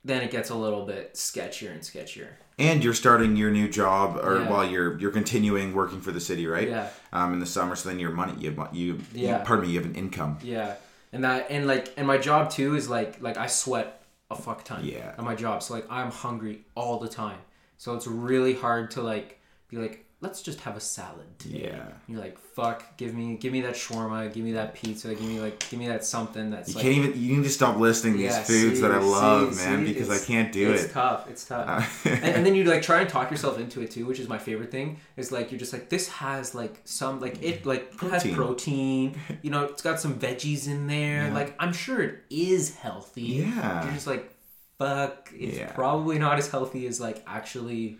then 0.03 0.21
it 0.23 0.31
gets 0.31 0.49
a 0.49 0.55
little 0.55 0.85
bit 0.85 1.13
sketchier 1.13 1.71
and 1.71 1.81
sketchier 1.81 2.27
And 2.57 2.83
you're 2.83 2.93
starting 2.93 3.35
your 3.35 3.51
new 3.51 3.67
job, 3.69 4.17
or 4.23 4.39
Yeah. 4.39 4.49
while 4.49 4.65
you're 4.69 4.99
you're 4.99 5.11
continuing 5.11 5.73
working 5.73 6.01
for 6.01 6.11
the 6.11 6.19
city, 6.19 6.45
right? 6.47 6.69
Yeah. 6.69 6.89
Um, 7.13 7.33
in 7.33 7.39
the 7.39 7.45
summer, 7.45 7.75
so 7.75 7.89
then 7.89 7.99
your 7.99 8.11
money, 8.11 8.33
you 8.39 8.51
have, 8.51 8.69
you, 8.75 8.99
Yeah. 9.13 9.39
you 9.39 9.45
pardon 9.45 9.65
me, 9.65 9.73
you 9.73 9.79
have 9.79 9.89
an 9.89 9.95
income. 9.95 10.37
Yeah, 10.43 10.75
and 11.13 11.23
that 11.23 11.47
and 11.49 11.65
like 11.67 11.93
and 11.97 12.05
my 12.07 12.17
job 12.17 12.49
too 12.51 12.75
is 12.75 12.89
like 12.89 13.21
like 13.21 13.37
I 13.37 13.47
sweat 13.47 14.03
a 14.29 14.35
fuck 14.35 14.63
ton. 14.63 14.83
Yeah. 14.85 15.15
At 15.17 15.23
my 15.23 15.35
job, 15.35 15.61
so 15.63 15.73
like 15.73 15.85
I'm 15.89 16.11
hungry 16.11 16.65
all 16.75 16.99
the 16.99 17.09
time. 17.09 17.39
So 17.77 17.95
it's 17.95 18.07
really 18.07 18.53
hard 18.53 18.91
to 18.91 19.01
like 19.01 19.39
be 19.69 19.77
like 19.77 20.05
let's 20.21 20.43
just 20.43 20.59
have 20.61 20.77
a 20.77 20.79
salad 20.79 21.25
today. 21.39 21.71
Yeah. 21.73 21.83
You're 22.07 22.19
like, 22.19 22.37
fuck, 22.37 22.95
give 22.97 23.13
me 23.15 23.35
give 23.37 23.51
me 23.51 23.61
that 23.61 23.73
shawarma, 23.73 24.31
give 24.31 24.43
me 24.43 24.51
that 24.53 24.75
pizza, 24.75 25.09
give 25.09 25.21
me 25.23 25.39
like 25.39 25.59
give 25.69 25.79
me 25.79 25.87
that 25.87 26.05
something 26.05 26.51
that's 26.51 26.69
You 26.69 26.75
like 26.75 26.83
can't 26.83 26.95
even. 26.97 27.21
You 27.21 27.37
need 27.37 27.43
to 27.43 27.49
stop 27.49 27.77
listing 27.77 28.13
these 28.13 28.25
Yeah, 28.31 28.43
foods 28.43 28.75
see, 28.75 28.81
that 28.81 28.91
I 28.91 28.99
love, 28.99 29.53
see, 29.55 29.65
man, 29.65 29.79
see, 29.85 29.93
because 29.93 30.09
I 30.09 30.23
can't 30.25 30.51
do 30.51 30.71
it's 30.71 30.81
it. 30.81 30.85
It's 30.85 30.93
tough. 30.93 31.29
It's 31.29 31.45
tough. 31.45 32.05
Uh, 32.05 32.09
and, 32.09 32.23
and 32.35 32.45
then 32.45 32.55
you 32.55 32.63
like 32.65 32.83
try 32.83 33.01
and 33.01 33.09
talk 33.09 33.31
yourself 33.31 33.59
into 33.59 33.81
it 33.81 33.89
too, 33.91 34.05
which 34.05 34.19
is 34.19 34.29
my 34.29 34.37
favorite 34.37 34.69
thing. 34.71 34.99
Is 35.17 35.31
like 35.31 35.51
you're 35.51 35.59
just 35.59 35.73
like 35.73 35.89
this 35.89 36.07
has 36.09 36.53
like 36.53 36.81
some 36.85 37.19
like 37.19 37.41
it 37.41 37.65
like 37.65 37.97
Protein. 37.97 38.11
has 38.11 38.35
protein. 38.35 39.15
You 39.41 39.49
know, 39.49 39.63
it's 39.65 39.81
got 39.81 39.99
some 39.99 40.15
veggies 40.19 40.67
in 40.67 40.87
there. 40.87 41.27
Yeah. 41.27 41.33
Like 41.33 41.55
I'm 41.59 41.73
sure 41.73 41.99
it 42.01 42.19
is 42.29 42.75
healthy. 42.75 43.23
Yeah. 43.23 43.83
You're 43.85 43.93
just 43.93 44.07
like 44.07 44.31
fuck. 44.77 45.31
It's 45.35 45.57
Yeah. 45.57 45.71
probably 45.71 46.19
not 46.19 46.37
as 46.37 46.49
healthy 46.49 46.85
as 46.87 46.99
like 46.99 47.23
actually 47.27 47.97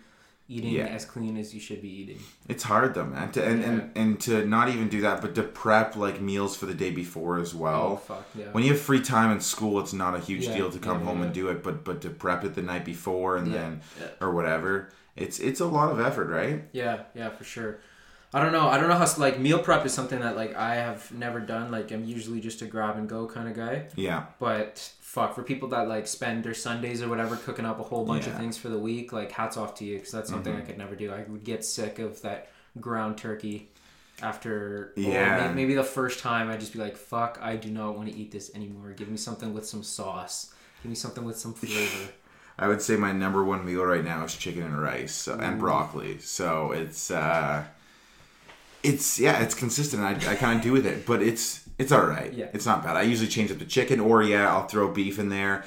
eating 0.51 0.71
Yeah. 0.73 0.85
as 0.87 1.05
clean 1.05 1.37
as 1.37 1.53
you 1.53 1.59
should 1.59 1.81
be 1.81 1.89
eating. 1.89 2.19
It's 2.47 2.63
hard 2.63 2.93
though, 2.93 3.05
man. 3.05 3.31
To, 3.31 3.43
and, 3.43 3.63
and 3.63 3.91
and 3.95 4.19
to 4.21 4.45
not 4.45 4.67
even 4.69 4.89
do 4.89 5.01
that, 5.01 5.21
but 5.21 5.33
to 5.35 5.43
prep 5.43 5.95
like 5.95 6.19
meals 6.19 6.55
for 6.57 6.65
the 6.65 6.73
day 6.73 6.91
before 6.91 7.39
as 7.39 7.55
well. 7.55 7.93
Oh 7.93 7.95
fuck 7.97 8.25
yeah. 8.35 8.45
When 8.51 8.63
you 8.63 8.71
have 8.73 8.81
free 8.81 9.01
time 9.01 9.31
in 9.31 9.39
school, 9.39 9.79
it's 9.79 9.93
not 9.93 10.13
a 10.15 10.19
huge 10.19 10.45
Yeah, 10.47 10.57
deal 10.57 10.71
to 10.71 10.79
come 10.79 10.99
yeah, 10.99 11.05
home 11.05 11.19
yeah. 11.19 11.25
and 11.25 11.33
mm-hmm. 11.33 11.47
do 11.47 11.49
it. 11.49 11.63
But 11.63 11.83
but 11.85 12.01
to 12.01 12.09
prep 12.09 12.43
it 12.43 12.55
the 12.55 12.61
night 12.61 12.85
before 12.85 13.37
and 13.37 13.47
Yeah, 13.47 13.57
then 13.57 13.81
yeah. 13.99 14.07
or 14.19 14.31
whatever, 14.31 14.89
it's 15.15 15.39
it's 15.39 15.59
a 15.61 15.65
lot 15.65 15.91
of 15.91 15.99
effort, 15.99 16.27
right? 16.27 16.63
Yeah, 16.73 17.03
yeah, 17.15 17.29
for 17.29 17.43
sure. 17.43 17.79
I 18.33 18.41
don't 18.41 18.51
know. 18.53 18.67
I 18.67 18.77
don't 18.79 18.87
know 18.87 18.95
how 18.95 19.07
like 19.17 19.39
meal 19.39 19.59
prep 19.59 19.85
is 19.85 19.93
something 19.93 20.19
that 20.21 20.35
like 20.37 20.55
I 20.55 20.75
have 20.75 21.11
never 21.11 21.39
done. 21.39 21.69
Like 21.71 21.91
I'm 21.91 22.05
usually 22.05 22.39
just 22.39 22.61
a 22.61 22.65
grab 22.65 22.97
and 22.97 23.07
go 23.09 23.27
kind 23.27 23.49
of 23.49 23.55
guy. 23.55 23.87
Yeah, 23.95 24.25
But 24.39 24.77
fuck, 25.01 25.35
for 25.35 25.43
people 25.43 25.67
that 25.69 25.87
like 25.89 26.07
spend 26.07 26.43
their 26.45 26.53
Sundays 26.53 27.01
or 27.01 27.09
whatever 27.09 27.35
cooking 27.35 27.65
up 27.65 27.79
a 27.79 27.83
whole 27.83 28.05
bunch 28.05 28.23
Yeah. 28.23 28.29
Mm-hmm. 28.29 28.35
of 28.37 28.41
things 28.41 28.57
for 28.57 28.69
the 28.69 28.79
week, 28.79 29.11
like 29.11 29.31
hats 29.33 29.57
off 29.57 29.75
to 29.75 29.85
you 29.85 29.97
because 29.97 30.11
that's 30.11 30.29
something 30.29 30.55
I 30.55 30.61
could 30.61 30.77
never 30.77 30.95
do. 30.95 31.11
I 31.11 31.23
would 31.23 31.43
get 31.43 31.65
sick 31.65 31.99
of 31.99 32.21
that 32.21 32.49
ground 32.79 33.17
turkey 33.17 33.69
after. 34.21 34.93
Yeah. 34.95 35.47
may- 35.49 35.53
maybe 35.53 35.73
the 35.75 35.83
first 35.83 36.19
time 36.19 36.49
I'd 36.49 36.59
just 36.59 36.73
be 36.73 36.79
like, 36.79 36.95
fuck, 36.95 37.37
I 37.41 37.55
do 37.57 37.69
not 37.69 37.97
want 37.97 38.09
to 38.09 38.15
eat 38.15 38.31
this 38.31 38.53
anymore. 38.55 38.91
Give 38.93 39.09
me 39.09 39.17
something 39.17 39.53
with 39.53 39.65
some 39.65 39.83
sauce. 39.83 40.53
Give 40.83 40.89
me 40.89 40.95
something 40.95 41.25
with 41.25 41.37
some 41.37 41.53
flavor. 41.61 42.11
I 42.57 42.67
would 42.67 42.81
say 42.81 42.95
my 42.95 43.11
number 43.11 43.43
one 43.43 43.65
meal 43.65 43.83
right 43.83 44.03
now 44.05 44.23
is 44.23 44.35
chicken 44.35 44.63
and 44.63 44.81
rice 44.81 45.13
so, 45.13 45.37
and 45.37 45.59
broccoli. 45.59 46.19
So 46.19 46.71
it's 46.71 47.09
uh, 47.11 47.63
it's 48.83 49.19
yeah, 49.19 49.41
it's 49.41 49.55
consistent. 49.55 50.03
I, 50.03 50.11
I 50.31 50.35
kind 50.35 50.57
of 50.57 50.63
do 50.63 50.71
with 50.71 50.85
it, 50.85 51.05
but 51.05 51.21
it's 51.21 51.67
it's 51.77 51.91
all 51.91 52.05
right. 52.05 52.31
Yeah. 52.33 52.47
it's 52.53 52.65
not 52.65 52.83
bad. 52.83 52.95
I 52.97 53.01
usually 53.03 53.29
change 53.29 53.51
up 53.51 53.59
the 53.59 53.65
chicken, 53.65 53.99
or 53.99 54.21
yeah, 54.23 54.49
I'll 54.51 54.67
throw 54.67 54.91
beef 54.91 55.19
in 55.19 55.29
there. 55.29 55.63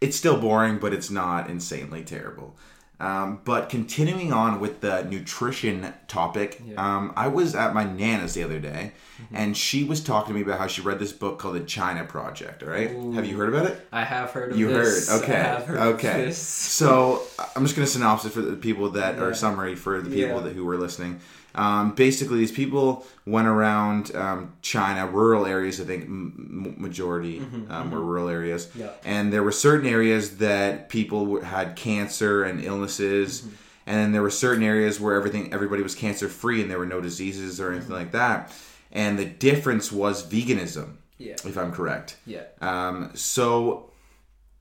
It's 0.00 0.16
still 0.16 0.38
boring, 0.38 0.78
but 0.78 0.92
it's 0.92 1.10
not 1.10 1.48
insanely 1.48 2.04
terrible. 2.04 2.56
Um, 2.98 3.40
but 3.44 3.68
continuing 3.68 4.32
on 4.32 4.58
with 4.58 4.80
the 4.80 5.02
nutrition 5.04 5.92
topic, 6.08 6.62
Yeah. 6.66 6.76
um, 6.96 7.12
I 7.14 7.28
was 7.28 7.54
at 7.54 7.74
my 7.74 7.84
nana's 7.84 8.32
the 8.32 8.42
other 8.42 8.58
day, 8.58 8.92
Mm-hmm. 9.22 9.36
and 9.36 9.56
she 9.56 9.84
was 9.84 10.02
talking 10.02 10.28
to 10.28 10.34
me 10.34 10.42
about 10.42 10.58
how 10.58 10.66
she 10.66 10.80
read 10.82 10.98
this 10.98 11.12
book 11.12 11.38
called 11.38 11.56
The 11.56 11.60
China 11.60 12.04
Project. 12.04 12.62
All 12.62 12.68
right, 12.70 12.90
have 13.14 13.26
you 13.26 13.36
heard 13.36 13.48
about 13.50 13.66
it? 13.66 13.86
I 13.92 14.04
have 14.04 14.30
heard 14.30 14.52
of 14.52 14.58
You 14.58 14.68
this. 14.68 15.08
heard, 15.10 15.22
okay, 15.24 15.34
I 15.36 15.42
have 15.44 15.64
heard 15.66 15.78
okay. 15.94 16.32
So 16.32 17.22
I'm 17.54 17.62
just 17.64 17.76
going 17.76 17.84
to 17.86 17.92
synopsis 17.92 18.32
for 18.32 18.40
the 18.42 18.56
people 18.56 18.88
that, 18.90 19.18
or 19.18 19.28
Yeah. 19.28 19.34
summary 19.34 19.74
for 19.74 20.00
the 20.00 20.08
people 20.10 20.36
Yeah. 20.38 20.40
that 20.40 20.52
who 20.54 20.64
were 20.64 20.76
listening. 20.78 21.20
Um, 21.56 21.94
basically, 21.94 22.38
these 22.38 22.52
people 22.52 23.06
went 23.24 23.48
around 23.48 24.14
um, 24.14 24.52
China, 24.62 25.06
rural 25.06 25.46
areas. 25.46 25.80
I 25.80 25.84
think 25.84 26.04
m- 26.04 26.74
majority 26.78 27.40
um, 27.70 27.90
were 27.90 28.00
rural 28.00 28.28
areas, 28.28 28.66
Mm-hmm, 28.66 28.80
Yeah. 28.80 28.90
and 29.04 29.32
there 29.32 29.42
were 29.42 29.52
certain 29.52 29.86
areas 29.88 30.36
that 30.38 30.88
people 30.90 31.20
w- 31.24 31.42
had 31.42 31.74
cancer 31.76 32.44
and 32.44 32.62
illnesses, 32.62 33.40
Mm-hmm. 33.40 33.54
and 33.88 33.96
then 33.98 34.12
there 34.12 34.22
were 34.22 34.30
certain 34.46 34.62
areas 34.62 35.00
where 35.00 35.14
everything 35.16 35.52
everybody 35.54 35.82
was 35.82 35.94
cancer 35.94 36.28
free 36.28 36.60
and 36.62 36.70
there 36.70 36.78
were 36.78 36.86
no 36.96 37.00
diseases 37.00 37.60
or 37.60 37.72
anything 37.72 37.92
like 38.02 38.12
that. 38.12 38.52
And 38.92 39.18
the 39.18 39.24
difference 39.24 39.90
was 39.90 40.26
veganism, 40.26 40.88
Yeah. 41.18 41.36
if 41.44 41.56
I'm 41.56 41.72
correct. 41.72 42.16
Yeah. 42.26 42.44
Um, 42.60 43.10
so 43.14 43.90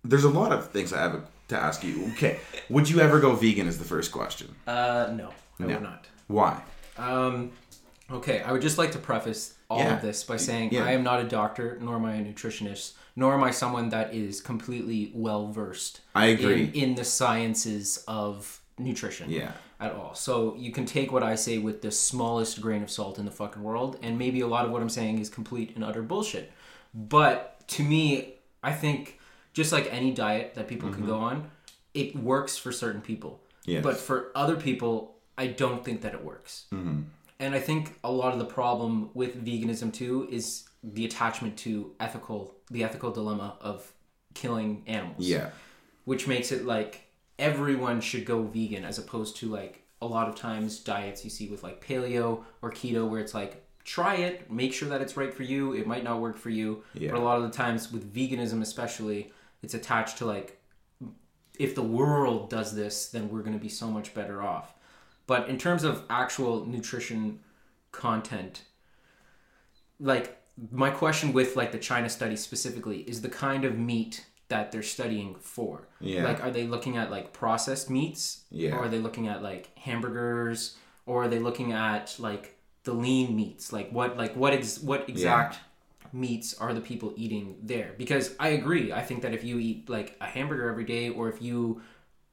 there's 0.03 0.23
a 0.23 0.29
lot 0.41 0.51
of 0.53 0.69
things 0.71 0.93
I 0.93 1.01
have 1.01 1.21
to 1.49 1.57
ask 1.57 1.83
you. 1.83 2.09
Okay, 2.13 2.39
would 2.69 2.89
you 2.89 2.99
ever 3.01 3.19
go 3.19 3.35
vegan? 3.35 3.67
Is 3.67 3.77
the 3.79 3.85
first 3.95 4.11
question. 4.11 4.47
Uh, 4.65 5.07
no, 5.13 5.29
I 5.59 5.63
No. 5.63 5.67
would 5.75 5.83
not. 5.83 6.07
Why? 6.27 6.61
Um, 6.97 7.51
okay, 8.11 8.41
I 8.41 8.51
would 8.51 8.61
just 8.61 8.77
like 8.77 8.91
to 8.93 8.99
preface 8.99 9.53
all 9.69 9.79
Yeah. 9.79 9.95
of 9.95 10.01
this 10.01 10.23
by 10.23 10.37
saying 10.37 10.69
Yeah. 10.71 10.85
I 10.85 10.91
am 10.91 11.03
not 11.03 11.19
a 11.19 11.23
doctor, 11.23 11.77
nor 11.81 11.95
am 11.95 12.05
I 12.05 12.15
a 12.15 12.23
nutritionist, 12.23 12.93
nor 13.15 13.33
am 13.33 13.43
I 13.43 13.51
someone 13.51 13.89
that 13.89 14.13
is 14.13 14.41
completely 14.41 15.11
well 15.13 15.51
versed. 15.51 16.01
I 16.13 16.27
agree. 16.27 16.65
In, 16.65 16.73
in 16.73 16.95
the 16.95 17.03
sciences 17.03 18.03
of 18.07 18.61
nutrition. 18.77 19.29
Yeah. 19.29 19.51
At 19.79 19.91
all. 19.91 20.13
So 20.15 20.55
you 20.57 20.71
can 20.71 20.85
take 20.85 21.11
what 21.11 21.21
I 21.23 21.35
say 21.35 21.57
with 21.57 21.81
the 21.81 21.91
smallest 21.91 22.61
grain 22.61 22.81
of 22.81 22.89
salt 22.89 23.19
in 23.19 23.25
the 23.25 23.31
fucking 23.31 23.61
world, 23.61 23.97
and 24.01 24.17
maybe 24.17 24.39
a 24.39 24.47
lot 24.47 24.65
of 24.65 24.71
what 24.71 24.81
I'm 24.81 24.89
saying 24.89 25.19
is 25.19 25.29
complete 25.29 25.75
and 25.75 25.83
utter 25.83 26.01
bullshit. 26.01 26.51
But 26.93 27.67
to 27.69 27.83
me, 27.83 28.35
I 28.63 28.71
think 28.71 29.19
just 29.53 29.73
like 29.73 29.91
any 29.91 30.11
diet 30.11 30.53
that 30.55 30.67
people 30.69 30.89
can 30.91 31.05
go 31.05 31.17
on, 31.17 31.49
it 31.93 32.15
works 32.15 32.57
for 32.57 32.71
certain 32.71 33.01
people. 33.01 33.41
Mm-hmm. 33.63 33.71
Yes. 33.71 33.83
But 33.83 33.97
for 33.97 34.31
other 34.33 34.55
people, 34.55 35.14
I 35.37 35.47
don't 35.47 35.83
think 35.83 36.01
that 36.01 36.13
it 36.13 36.23
works. 36.23 36.65
Mm-hmm. 36.73 37.01
And 37.39 37.53
I 37.53 37.59
think 37.59 37.95
a 38.03 38.11
lot 38.11 38.31
of 38.33 38.39
the 38.39 38.45
problem 38.45 39.09
with 39.13 39.45
veganism 39.45 39.91
too 39.93 40.27
is 40.31 40.63
the 40.83 41.03
attachment 41.05 41.57
to 41.57 41.91
ethical, 41.99 42.55
the 42.71 42.83
ethical 42.83 43.11
dilemma 43.11 43.57
of 43.59 43.91
killing 44.33 44.83
animals 44.87 45.25
Yeah. 45.25 45.49
which 46.05 46.27
makes 46.27 46.51
it 46.51 46.65
like 46.65 47.01
everyone 47.39 48.01
should 48.01 48.25
go 48.25 48.43
vegan 48.43 48.83
as 48.85 48.97
opposed 48.99 49.37
to 49.37 49.49
like 49.49 49.81
a 50.01 50.05
lot 50.05 50.27
of 50.29 50.35
times 50.35 50.79
diets 50.79 51.23
you 51.23 51.29
see 51.29 51.47
with 51.49 51.63
like 51.63 51.85
paleo 51.85 52.43
or 52.61 52.69
keto 52.71 53.07
where 53.09 53.19
it's 53.21 53.33
like 53.33 53.65
try 53.85 54.15
it 54.15 54.51
make 54.51 54.73
sure 54.73 54.89
that 54.89 55.01
it's 55.01 55.15
right 55.15 55.33
for 55.33 55.43
you 55.43 55.73
it 55.73 55.87
might 55.87 56.03
not 56.03 56.19
work 56.19 56.37
for 56.37 56.49
you 56.49 56.83
Yeah. 56.93 57.11
but 57.11 57.19
a 57.19 57.23
lot 57.23 57.37
of 57.37 57.43
the 57.43 57.49
times 57.49 57.91
with 57.93 58.13
veganism 58.13 58.61
especially 58.61 59.31
it's 59.63 59.73
attached 59.73 60.17
to 60.19 60.25
like 60.25 60.61
if 61.57 61.75
the 61.75 61.81
world 61.83 62.49
does 62.49 62.75
this 62.75 63.07
then 63.07 63.29
we're 63.29 63.41
going 63.41 63.57
to 63.57 63.61
be 63.63 63.69
so 63.69 63.87
much 63.89 64.13
better 64.13 64.41
off 64.41 64.73
but 65.27 65.49
in 65.49 65.57
terms 65.57 65.83
of 65.83 66.03
actual 66.09 66.65
nutrition 66.65 67.39
content 67.91 68.63
like 69.99 70.41
my 70.71 70.89
question 70.89 71.33
with 71.33 71.55
like 71.55 71.71
the 71.71 71.77
China 71.77 72.09
study 72.09 72.35
specifically 72.35 72.99
is 72.99 73.21
the 73.21 73.29
kind 73.29 73.65
of 73.65 73.77
meat 73.77 74.25
that 74.47 74.71
they're 74.71 74.83
studying 74.83 75.35
for. 75.35 75.87
Yeah. 75.99 76.23
Like 76.23 76.43
are 76.43 76.51
they 76.51 76.65
looking 76.65 76.97
at 76.97 77.11
like 77.11 77.33
processed 77.33 77.89
meats? 77.89 78.43
Yeah. 78.51 78.75
Or 78.75 78.85
are 78.85 78.89
they 78.89 78.99
looking 78.99 79.27
at 79.27 79.41
like 79.41 79.77
hamburgers? 79.77 80.77
Or 81.05 81.23
are 81.23 81.27
they 81.27 81.39
looking 81.39 81.71
at 81.71 82.15
like 82.19 82.57
the 82.83 82.93
lean 82.93 83.35
meats? 83.35 83.73
Like 83.73 83.89
what 83.91 84.17
like 84.17 84.35
what 84.35 84.53
ex- 84.53 84.79
what 84.79 85.09
exact 85.09 85.59
meats 86.13 86.53
are 86.53 86.73
the 86.73 86.81
people 86.81 87.13
eating 87.17 87.57
there? 87.61 87.93
Because 87.97 88.35
I 88.39 88.49
agree. 88.49 88.93
I 88.93 89.01
think 89.01 89.21
that 89.23 89.33
if 89.33 89.43
you 89.43 89.59
eat 89.59 89.89
like 89.89 90.15
a 90.21 90.25
hamburger 90.25 90.69
every 90.69 90.85
day 90.85 91.09
or 91.09 91.27
if 91.29 91.41
you 91.41 91.81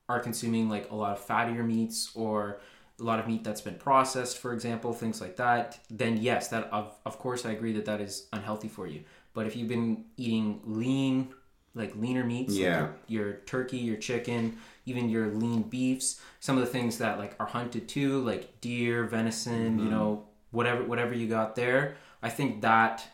are 0.08 0.20
consuming 0.20 0.68
like 0.68 0.90
a 0.90 0.94
lot 0.94 1.12
of 1.12 1.26
fattier 1.26 1.64
meats 1.64 2.12
or 2.14 2.60
a 3.02 3.04
lot 3.04 3.18
of 3.18 3.26
meat 3.26 3.42
that's 3.44 3.60
been 3.60 3.74
processed, 3.74 4.38
for 4.38 4.52
example, 4.52 4.92
things 4.92 5.20
like 5.20 5.36
that, 5.36 5.78
then 5.90 6.16
yes, 6.16 6.48
that 6.48 6.64
of, 6.72 6.94
of 7.04 7.18
course 7.18 7.44
I 7.44 7.50
agree 7.50 7.72
that 7.74 7.84
that 7.86 8.00
is 8.00 8.26
unhealthy 8.32 8.68
for 8.68 8.86
you. 8.86 9.00
But 9.34 9.46
if 9.46 9.56
you've 9.56 9.68
been 9.68 10.04
eating 10.16 10.60
lean, 10.64 11.34
like 11.74 11.96
leaner 11.96 12.24
meats, 12.24 12.52
like 12.54 12.60
Yeah. 12.62 12.88
your, 13.08 13.24
your 13.26 13.32
turkey, 13.46 13.78
your 13.78 13.96
chicken, 13.96 14.58
even 14.86 15.08
your 15.08 15.28
lean 15.28 15.62
beefs, 15.62 16.20
some 16.40 16.56
of 16.58 16.64
the 16.64 16.70
things 16.70 16.98
that 16.98 17.18
like 17.18 17.34
are 17.40 17.46
hunted 17.46 17.88
too, 17.88 18.20
like 18.20 18.60
deer, 18.60 19.04
venison, 19.04 19.76
Mm-hmm. 19.76 19.84
you 19.84 19.90
know, 19.90 20.26
whatever 20.50 20.84
whatever 20.84 21.14
you 21.14 21.26
got 21.28 21.56
there, 21.56 21.96
I 22.22 22.28
think 22.28 22.60
that 22.62 23.04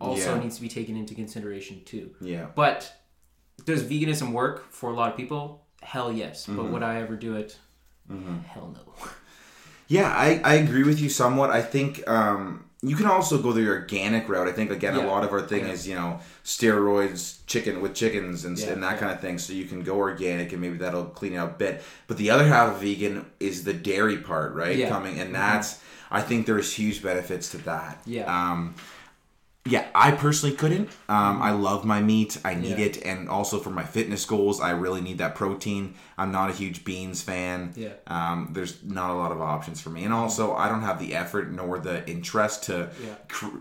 also 0.00 0.34
Yeah. 0.36 0.40
needs 0.42 0.56
to 0.56 0.62
be 0.62 0.68
taken 0.68 0.96
into 0.96 1.14
consideration 1.14 1.82
too. 1.84 2.14
Yeah. 2.20 2.46
But 2.54 2.92
does 3.64 3.82
veganism 3.82 4.32
work 4.32 4.70
for 4.70 4.90
a 4.90 4.94
lot 4.94 5.10
of 5.10 5.16
people? 5.16 5.66
Hell 5.82 6.12
yes. 6.12 6.46
Mm-hmm. 6.46 6.56
But 6.56 6.70
would 6.70 6.82
I 6.82 7.00
ever 7.00 7.16
do 7.16 7.34
it? 7.34 7.58
Hell 8.08 8.74
no. 8.74 8.92
Yeah, 9.90 10.08
I, 10.14 10.38
I 10.44 10.54
agree 10.56 10.82
with 10.82 11.00
you 11.00 11.08
somewhat. 11.08 11.48
I 11.48 11.62
think 11.62 12.06
um, 12.06 12.66
you 12.82 12.94
can 12.94 13.06
also 13.06 13.40
go 13.40 13.52
the 13.52 13.66
organic 13.68 14.28
route. 14.28 14.46
I 14.46 14.52
think 14.52 14.70
again, 14.70 14.94
Yeah. 14.94 15.06
a 15.06 15.08
lot 15.08 15.24
of 15.24 15.32
our 15.32 15.40
thing 15.40 15.64
Yeah. 15.64 15.72
is 15.72 15.88
you 15.88 15.94
know 15.94 16.20
steroids, 16.44 17.38
chicken 17.46 17.80
with 17.80 17.94
chickens 17.94 18.44
and, 18.44 18.58
Yeah, 18.58 18.68
and 18.72 18.82
that 18.82 18.98
kind 18.98 19.10
of 19.12 19.20
thing. 19.20 19.38
So 19.38 19.54
you 19.54 19.64
can 19.64 19.82
go 19.82 19.96
organic 19.96 20.52
and 20.52 20.60
maybe 20.60 20.76
that'll 20.76 21.06
clean 21.06 21.32
it 21.32 21.36
out 21.36 21.50
a 21.50 21.54
bit. 21.54 21.82
But 22.06 22.18
the 22.18 22.30
other 22.30 22.46
half 22.46 22.74
of 22.74 22.80
vegan 22.82 23.24
is 23.40 23.64
the 23.64 23.72
dairy 23.72 24.18
part, 24.18 24.52
right? 24.54 24.76
Mm-hmm. 24.78 24.88
Coming 24.90 25.20
and 25.20 25.34
that's 25.34 25.80
I 26.10 26.20
think 26.22 26.46
there's 26.46 26.72
huge 26.74 27.02
benefits 27.02 27.50
to 27.50 27.58
that. 27.58 28.00
Yeah. 28.04 28.24
Um, 28.26 28.74
yeah, 29.66 29.86
I 29.94 30.12
personally 30.12 30.56
couldn't. 30.56 30.88
Um, 31.08 31.42
I 31.42 31.50
love 31.50 31.84
my 31.84 32.00
meat. 32.00 32.38
I 32.44 32.54
need 32.54 32.78
Yeah. 32.78 32.86
it, 32.86 33.04
and 33.04 33.28
also 33.28 33.58
for 33.58 33.70
my 33.70 33.84
fitness 33.84 34.24
goals, 34.24 34.60
I 34.60 34.70
really 34.70 35.00
need 35.02 35.18
that 35.18 35.34
protein. 35.34 35.94
I'm 36.16 36.32
not 36.32 36.48
a 36.50 36.52
huge 36.54 36.84
beans 36.84 37.20
fan. 37.22 37.72
Yeah. 37.76 37.90
Um, 38.06 38.50
there's 38.52 38.82
not 38.84 39.10
a 39.10 39.14
lot 39.14 39.30
of 39.32 39.40
options 39.42 39.80
for 39.80 39.90
me, 39.90 40.04
and 40.04 40.14
also 40.14 40.54
I 40.54 40.68
don't 40.68 40.82
have 40.82 40.98
the 40.98 41.14
effort 41.14 41.52
nor 41.52 41.78
the 41.78 42.08
interest 42.08 42.64
to 42.64 42.90
Yeah. 43.04 43.14
cr- 43.28 43.58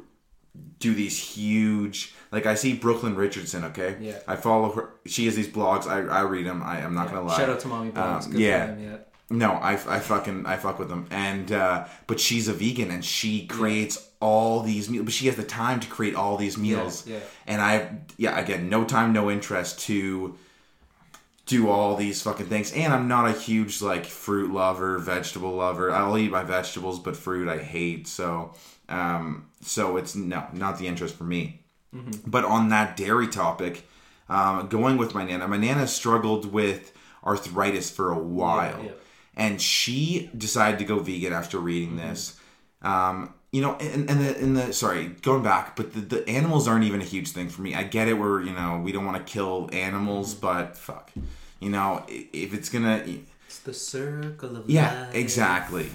do 0.79 0.93
these 0.93 1.19
huge. 1.19 2.13
Like 2.31 2.45
I 2.45 2.55
see 2.55 2.73
Brooklyn 2.73 3.15
Richardson. 3.15 3.63
Okay. 3.65 3.97
Yeah. 3.99 4.19
I 4.27 4.35
follow 4.37 4.71
her. 4.71 4.89
She 5.05 5.25
has 5.25 5.35
these 5.35 5.47
blogs. 5.47 5.87
I, 5.87 5.99
I 6.01 6.21
read 6.21 6.45
them. 6.45 6.63
I, 6.63 6.81
I'm 6.83 6.93
not 6.93 7.07
Yeah. 7.07 7.13
gonna 7.15 7.27
lie. 7.27 7.37
Shout 7.37 7.49
out 7.49 7.59
to 7.61 7.67
Mommy 7.67 7.91
Blogs. 7.91 8.25
Um, 8.27 8.33
yeah. 8.33 8.75
yeah. 8.79 8.97
No, 9.29 9.51
I, 9.53 9.73
I 9.73 9.99
fucking 9.99 10.45
I 10.45 10.55
fuck 10.55 10.79
with 10.79 10.87
them, 10.89 11.05
and 11.11 11.51
uh, 11.51 11.85
but 12.07 12.19
she's 12.19 12.47
a 12.47 12.53
vegan 12.53 12.91
and 12.91 13.03
she 13.03 13.45
creates 13.45 14.06
all 14.19 14.61
these 14.61 14.89
meals, 14.89 15.05
but 15.05 15.13
she 15.13 15.27
has 15.27 15.35
the 15.35 15.43
time 15.43 15.79
to 15.79 15.87
create 15.87 16.15
all 16.15 16.37
these 16.37 16.57
meals, 16.57 17.05
yeah. 17.05 17.19
and 17.45 17.61
I 17.61 17.99
yeah 18.17 18.37
again 18.39 18.69
no 18.69 18.83
time 18.83 19.13
no 19.13 19.29
interest 19.29 19.79
to 19.81 20.37
do 21.45 21.69
all 21.69 21.95
these 21.95 22.21
fucking 22.21 22.47
things, 22.47 22.73
and 22.73 22.91
I'm 22.93 23.07
not 23.07 23.27
a 23.27 23.31
huge 23.31 23.81
like 23.81 24.05
fruit 24.05 24.51
lover, 24.51 24.97
vegetable 24.97 25.51
lover. 25.51 25.91
I'll 25.91 26.17
eat 26.17 26.31
my 26.31 26.43
vegetables, 26.43 26.99
but 26.99 27.15
fruit 27.15 27.47
I 27.47 27.59
hate, 27.59 28.07
so 28.07 28.53
um 28.89 29.47
so 29.61 29.97
it's 29.97 30.15
no 30.15 30.45
not 30.53 30.79
the 30.79 30.87
interest 30.87 31.15
for 31.15 31.23
me. 31.23 31.61
But 32.25 32.45
on 32.45 32.69
that 32.69 32.97
dairy 32.97 33.27
topic, 33.27 33.87
um, 34.29 34.67
going 34.67 34.97
with 34.97 35.15
my 35.15 35.23
nana, 35.23 35.47
my 35.47 35.57
nana 35.57 35.87
struggled 35.87 36.51
with 36.51 36.91
arthritis 37.25 37.89
for 37.89 38.11
a 38.11 38.19
while, 38.19 38.83
yeah. 38.83 38.91
and 39.35 39.61
she 39.61 40.29
decided 40.37 40.79
to 40.79 40.85
go 40.85 40.99
vegan 40.99 41.33
after 41.33 41.59
reading 41.59 41.97
this. 41.97 42.39
Um, 42.81 43.33
you 43.51 43.61
know, 43.61 43.75
and, 43.75 44.09
and 44.09 44.19
the 44.19 44.37
in 44.39 44.53
the 44.55 44.73
sorry, 44.73 45.07
going 45.21 45.43
back, 45.43 45.75
but 45.75 45.93
the, 45.93 46.01
the 46.01 46.29
animals 46.29 46.67
aren't 46.67 46.83
even 46.83 47.01
a 47.01 47.05
huge 47.05 47.29
thing 47.29 47.49
for 47.49 47.61
me. 47.61 47.73
I 47.73 47.83
get 47.83 48.07
it, 48.07 48.13
where 48.13 48.41
you 48.41 48.51
know 48.51 48.81
we 48.83 48.91
don't 48.91 49.05
want 49.05 49.25
to 49.25 49.31
kill 49.31 49.69
animals, 49.71 50.33
mm-hmm. 50.33 50.45
but 50.45 50.77
fuck, 50.77 51.11
you 51.59 51.69
know, 51.69 52.03
if 52.07 52.53
it's 52.53 52.69
gonna, 52.69 53.03
It's 53.45 53.59
the 53.59 53.73
circle 53.73 54.57
of 54.57 54.69
yeah, 54.69 55.05
life. 55.05 55.15
exactly. 55.15 55.89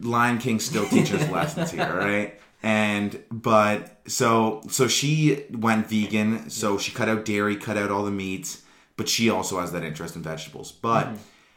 Lion 0.00 0.38
King 0.38 0.60
still 0.60 0.86
teaches 0.86 1.28
lessons 1.30 1.70
here, 1.70 1.96
right? 1.96 2.40
And 2.62 3.22
but 3.30 4.00
so 4.08 4.62
so 4.68 4.88
she 4.88 5.44
went 5.50 5.88
vegan, 5.88 6.50
so 6.50 6.78
she 6.78 6.90
cut 6.90 7.08
out 7.08 7.24
dairy, 7.24 7.56
cut 7.56 7.76
out 7.76 7.92
all 7.92 8.04
the 8.04 8.10
meats, 8.10 8.62
but 8.96 9.08
she 9.08 9.30
also 9.30 9.60
has 9.60 9.70
that 9.72 9.84
interest 9.84 10.16
in 10.16 10.22
vegetables. 10.22 10.72
But 10.72 11.04
mm-hmm. 11.04 11.16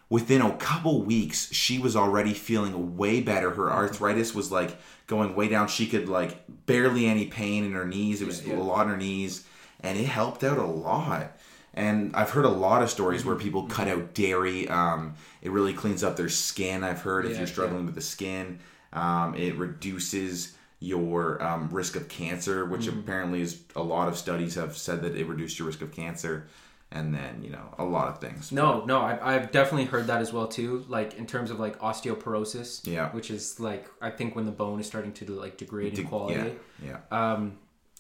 Within 0.10 0.42
a 0.42 0.56
couple 0.58 1.04
weeks, 1.04 1.52
she 1.54 1.80
was 1.80 1.96
already 1.96 2.34
feeling 2.34 2.98
way 2.98 3.22
better. 3.22 3.52
Her 3.52 3.72
arthritis 3.72 4.34
was 4.34 4.52
like 4.52 4.78
going 5.08 5.36
way 5.36 5.48
down. 5.48 5.68
She 5.68 5.88
could 5.88 6.10
like 6.10 6.44
barely 6.66 7.06
any 7.06 7.26
pain 7.28 7.64
in 7.64 7.74
her 7.74 7.86
knees. 7.86 8.22
It 8.22 8.26
was 8.28 8.46
Yeah, 8.46 8.54
yeah. 8.56 8.60
a 8.60 8.64
lot 8.64 8.84
in 8.88 8.92
her 8.94 8.98
knees, 8.98 9.46
and 9.82 9.98
it 9.98 10.06
helped 10.06 10.44
out 10.44 10.58
a 10.58 10.66
lot. 10.66 11.38
And 11.74 12.16
I've 12.16 12.32
heard 12.32 12.46
a 12.46 12.50
lot 12.50 12.82
of 12.82 12.90
stories 12.90 13.22
Mm-hmm. 13.22 13.30
where 13.30 13.38
people 13.38 13.64
cut 13.68 13.88
out 13.88 14.14
dairy. 14.14 14.68
Um, 14.68 15.14
it 15.42 15.52
really 15.52 15.74
cleans 15.74 16.04
up 16.04 16.18
their 16.18 16.30
skin. 16.30 16.84
I've 16.84 17.02
heard 17.02 17.26
if 17.26 17.34
Yeah, 17.34 17.38
you're 17.40 17.48
struggling 17.48 17.86
with 17.86 17.96
the 17.96 18.02
skin, 18.02 18.60
um, 18.92 19.36
it 19.36 19.56
reduces 19.56 20.56
your 20.80 21.42
um, 21.44 21.70
risk 21.72 21.96
of 21.96 22.08
cancer, 22.10 22.66
which 22.66 22.88
Mm-hmm. 22.88 23.00
apparently 23.00 23.42
is 23.42 23.62
a 23.76 23.84
lot 23.84 24.08
of 24.08 24.18
studies 24.18 24.56
have 24.56 24.76
said 24.78 25.02
that 25.04 25.16
it 25.16 25.28
reduced 25.28 25.60
your 25.60 25.68
risk 25.68 25.82
of 25.82 25.92
cancer. 25.92 26.48
And 26.92 27.14
then 27.14 27.44
you 27.44 27.52
know 27.52 27.74
a 27.78 27.84
lot 27.84 28.08
of 28.08 28.18
things. 28.20 28.52
No, 28.52 28.84
no, 28.86 29.00
I've, 29.02 29.22
I've 29.22 29.52
definitely 29.52 29.86
heard 29.86 30.08
that 30.08 30.22
as 30.22 30.34
well 30.34 30.48
too. 30.48 30.86
Like 30.88 31.14
in 31.14 31.28
terms 31.28 31.52
of 31.52 31.60
like 31.60 31.78
osteoporosis, 31.80 32.86
Yeah. 32.88 33.12
which 33.12 33.30
is 33.30 33.60
like 33.60 33.88
I 34.02 34.10
think 34.10 34.36
when 34.36 34.46
the 34.46 34.52
bone 34.52 34.80
is 34.80 34.88
starting 34.88 35.14
to 35.14 35.26
like 35.34 35.58
degrade 35.58 35.94
De- 35.94 36.02
in 36.02 36.08
quality. 36.08 36.56
Yeah, 36.84 36.98
yeah. 37.12 37.34
Um, 37.34 37.58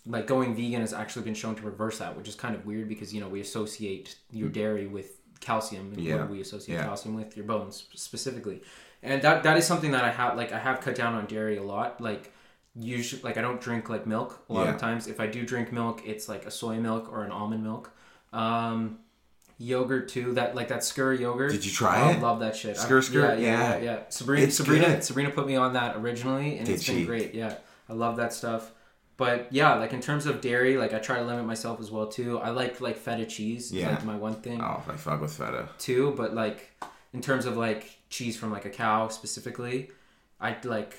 like 0.07 0.25
going 0.27 0.55
vegan 0.55 0.81
has 0.81 0.93
actually 0.93 1.23
been 1.23 1.35
shown 1.35 1.55
to 1.55 1.61
reverse 1.63 1.99
that, 1.99 2.17
which 2.17 2.27
is 2.27 2.33
kind 2.35 2.55
of 2.55 2.65
weird 2.65 2.89
because 2.89 3.13
you 3.13 3.21
know 3.21 3.29
we 3.29 3.41
associate 3.41 4.17
your 4.31 4.49
dairy 4.49 4.87
with 4.87 5.17
calcium, 5.39 5.89
and 5.93 5.97
Mm. 5.97 6.03
Yeah. 6.05 6.15
what 6.15 6.27
do 6.27 6.33
we 6.33 6.41
associate 6.41 6.75
Yeah. 6.75 6.83
calcium 6.85 7.15
with 7.15 7.37
your 7.37 7.45
bones 7.45 7.85
specifically, 7.93 8.61
and 9.03 9.21
that 9.21 9.43
that 9.43 9.55
is 9.57 9.67
something 9.67 9.91
that 9.91 10.03
I 10.03 10.09
have 10.09 10.35
like 10.35 10.51
I 10.51 10.57
have 10.59 10.81
cut 10.81 10.95
down 10.95 11.13
on 11.13 11.27
dairy 11.27 11.57
a 11.57 11.63
lot. 11.63 12.01
Like 12.01 12.33
usually, 12.75 13.21
like 13.21 13.37
I 13.37 13.41
don't 13.41 13.61
drink 13.61 13.87
like 13.89 14.07
milk 14.07 14.43
a 14.49 14.53
lot 14.53 14.65
Yeah. 14.65 14.73
of 14.73 14.79
times. 14.81 15.07
If 15.07 15.19
I 15.19 15.27
do 15.27 15.45
drink 15.45 15.71
milk, 15.71 16.01
it's 16.05 16.27
like 16.27 16.45
a 16.47 16.51
soy 16.51 16.77
milk 16.79 17.07
or 17.11 17.23
an 17.23 17.31
almond 17.31 17.63
milk. 17.63 17.91
Um, 18.33 18.99
yogurt 19.57 20.09
too. 20.09 20.33
That 20.33 20.55
like 20.55 20.69
that 20.69 20.79
Skyr 20.81 21.19
yogurt. 21.19 21.51
Did 21.51 21.65
you 21.65 21.71
try 21.71 21.97
I 22.01 22.11
it? 22.13 22.21
love 22.21 22.39
that 22.39 22.55
shit. 22.55 22.75
Skyr 22.77 22.97
I- 22.97 22.99
Skyr? 23.01 23.13
Yeah, 23.13 23.33
yeah, 23.33 23.37
Yeah. 23.37 23.77
yeah. 23.77 23.83
yeah. 23.83 23.99
Sabrina, 24.09 24.43
It's 24.47 24.55
Sabrina, 24.57 24.85
good. 24.85 25.03
Sabrina 25.03 25.29
put 25.31 25.47
me 25.47 25.55
on 25.55 25.73
that 25.73 25.95
originally, 25.97 26.57
and 26.57 26.65
Did 26.65 26.75
it's 26.75 26.87
been 26.87 27.05
great. 27.05 27.33
Yeah, 27.33 27.55
I 27.89 27.93
love 27.93 28.17
that 28.17 28.33
stuff. 28.33 28.71
But 29.17 29.47
yeah, 29.51 29.73
like 29.75 29.91
in 29.91 29.99
terms 29.99 30.25
of 30.25 30.39
dairy, 30.39 30.77
like 30.77 30.93
I 30.93 30.99
try 30.99 31.17
to 31.17 31.25
limit 31.25 31.45
myself 31.45 31.81
as 31.81 31.91
well 31.91 32.07
too. 32.07 32.39
I 32.39 32.51
like 32.51 32.79
like 32.79 32.97
feta 32.97 33.25
cheese. 33.25 33.71
Yeah. 33.71 33.89
like 33.89 34.05
my 34.05 34.15
one 34.15 34.35
thing 34.35 34.61
Oh, 34.61 34.81
I 34.87 34.95
fuck 34.95 35.19
with 35.19 35.33
feta. 35.33 35.67
too. 35.77 36.13
But 36.15 36.33
like 36.33 36.71
in 37.11 37.19
terms 37.21 37.45
of 37.45 37.57
like 37.57 37.97
cheese 38.09 38.37
from 38.37 38.51
like 38.51 38.63
a 38.63 38.69
cow 38.69 39.09
specifically, 39.09 39.91
I 40.39 40.55
like 40.63 40.95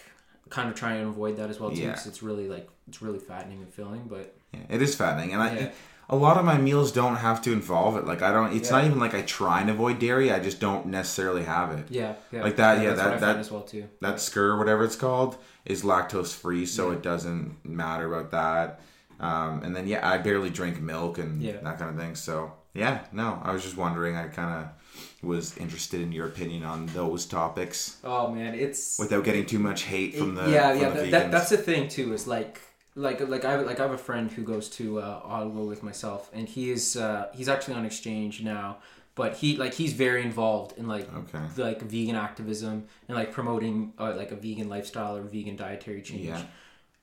kind 0.51 0.69
of 0.69 0.75
try 0.75 0.95
and 0.95 1.09
avoid 1.09 1.37
that 1.39 1.49
as 1.49 1.59
well 1.61 1.71
too 1.71 1.81
Yeah. 1.81 1.93
because 1.93 2.07
it's 2.09 2.23
really 2.23 2.47
like 2.47 2.69
it's 2.89 3.01
really 3.01 3.21
fattening 3.21 3.63
and 3.63 3.73
filling. 3.73 4.03
But 4.07 4.35
Yeah, 4.53 4.61
it 4.69 4.83
is 4.83 4.95
fattening, 4.95 5.33
and 5.33 5.43
I. 5.43 5.55
Yeah. 5.55 5.71
A 6.13 6.17
lot 6.17 6.37
of 6.37 6.45
my 6.45 6.59
meals 6.59 6.91
don't 6.93 7.17
have 7.17 7.41
to 7.43 7.53
involve 7.53 7.97
it. 7.97 8.05
Like 8.05 8.21
I 8.21 8.33
don't. 8.33 8.53
It's 8.53 8.69
Yeah. 8.71 8.79
not 8.79 8.85
even 8.87 8.99
like 8.99 9.15
I 9.15 9.23
try 9.23 9.61
and 9.61 9.71
avoid 9.71 9.99
dairy. 10.01 10.33
I 10.33 10.41
just 10.41 10.59
don't 10.61 10.87
necessarily 10.87 11.45
have 11.45 11.71
it. 11.79 11.87
yeah, 11.89 12.15
yeah, 12.33 12.43
Like 12.43 12.57
that, 12.57 12.83
yeah, 12.83 12.95
that's 12.95 13.01
what 13.01 13.11
that- 13.21 13.21
that- 13.21 13.37
as 13.39 13.51
well 13.51 13.63
too. 13.63 13.85
that 14.01 14.17
skyr 14.17 14.59
whatever 14.59 14.83
it's 14.85 14.97
called 14.97 15.37
is 15.65 15.83
lactose 15.83 16.35
free 16.35 16.67
so 16.67 16.89
Yeah. 16.91 16.97
it 16.97 17.03
doesn't 17.03 17.57
matter 17.65 18.13
about 18.13 18.31
that 18.33 18.81
um, 19.21 19.63
and 19.63 19.77
then 19.77 19.87
yeah 19.87 20.01
i 20.09 20.17
barely 20.17 20.49
drink 20.51 20.81
milk 20.81 21.19
and 21.19 21.43
Yeah. 21.43 21.59
that 21.63 21.79
kind 21.79 21.91
of 21.91 21.97
thing 22.03 22.15
so 22.15 22.53
yeah 22.75 23.01
no 23.13 23.39
i 23.45 23.53
was 23.53 23.63
just 23.63 23.77
wondering 23.77 24.17
i 24.17 24.27
kind 24.29 24.53
of 24.65 24.69
was 25.23 25.57
interested 25.59 26.01
in 26.01 26.11
your 26.13 26.27
opinion 26.27 26.65
on 26.65 26.87
those 26.95 27.27
topics 27.27 27.99
Oh 28.03 28.29
man, 28.33 28.55
it's 28.55 28.99
without 28.99 29.23
getting 29.25 29.45
too 29.45 29.59
much 29.59 29.83
hate 29.83 30.17
from 30.17 30.35
the 30.35 30.49
yeah 30.51 30.73
yeah 30.73 30.89
the 30.91 31.03
that, 31.03 31.11
that, 31.11 31.31
that's 31.31 31.51
the 31.51 31.59
thing 31.59 31.89
too 31.89 32.15
is 32.15 32.27
like 32.27 32.61
like 33.07 33.19
like 33.35 33.45
I 33.45 33.53
have, 33.53 33.67
like 33.71 33.79
I 33.81 33.85
have 33.89 33.93
a 34.03 34.05
friend 34.09 34.27
who 34.37 34.43
goes 34.53 34.67
to 34.79 34.85
uh, 35.01 35.21
Ottawa 35.35 35.63
with 35.73 35.83
myself 35.91 36.23
and 36.37 36.45
he 36.55 36.71
is 36.77 36.85
uh, 37.07 37.29
he's 37.39 37.49
actually 37.55 37.75
on 37.81 37.85
exchange 37.91 38.35
now 38.43 38.69
but 39.21 39.31
he 39.41 39.49
like 39.65 39.75
he's 39.81 39.93
very 40.07 40.23
involved 40.31 40.71
in 40.81 40.87
like 40.95 41.07
Okay. 41.23 41.45
like 41.69 41.81
vegan 41.95 42.17
activism 42.29 42.75
and 43.09 43.15
like 43.21 43.31
promoting 43.39 43.93
uh, 43.99 44.15
like 44.23 44.31
a 44.37 44.37
vegan 44.45 44.69
lifestyle 44.75 45.15
or 45.19 45.23
vegan 45.37 45.57
dietary 45.65 46.03
change 46.03 46.27
Yeah. 46.27 46.43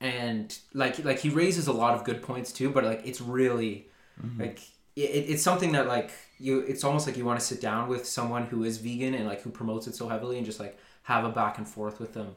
and 0.00 0.56
like 0.74 1.04
like 1.04 1.18
he 1.18 1.30
raises 1.30 1.66
a 1.66 1.72
lot 1.72 1.92
of 1.96 2.04
good 2.04 2.22
points 2.22 2.52
too 2.52 2.70
but 2.70 2.84
like 2.84 3.02
it's 3.04 3.20
really 3.20 3.86
Mm-hmm. 4.20 4.40
like 4.44 4.58
it, 4.96 5.10
it's 5.32 5.44
something 5.44 5.70
that 5.76 5.86
like 5.86 6.10
you 6.40 6.58
it's 6.72 6.82
almost 6.82 7.06
like 7.06 7.16
you 7.16 7.24
want 7.24 7.38
to 7.38 7.46
sit 7.52 7.60
down 7.60 7.88
with 7.88 8.04
someone 8.04 8.44
who 8.46 8.64
is 8.64 8.78
vegan 8.78 9.14
and 9.14 9.26
like 9.32 9.40
who 9.42 9.50
promotes 9.50 9.86
it 9.86 9.94
so 9.94 10.08
heavily 10.08 10.36
and 10.38 10.44
just 10.44 10.58
like 10.58 10.76
have 11.04 11.22
a 11.24 11.28
back 11.40 11.56
and 11.58 11.68
forth 11.68 12.00
with 12.00 12.14
them 12.14 12.34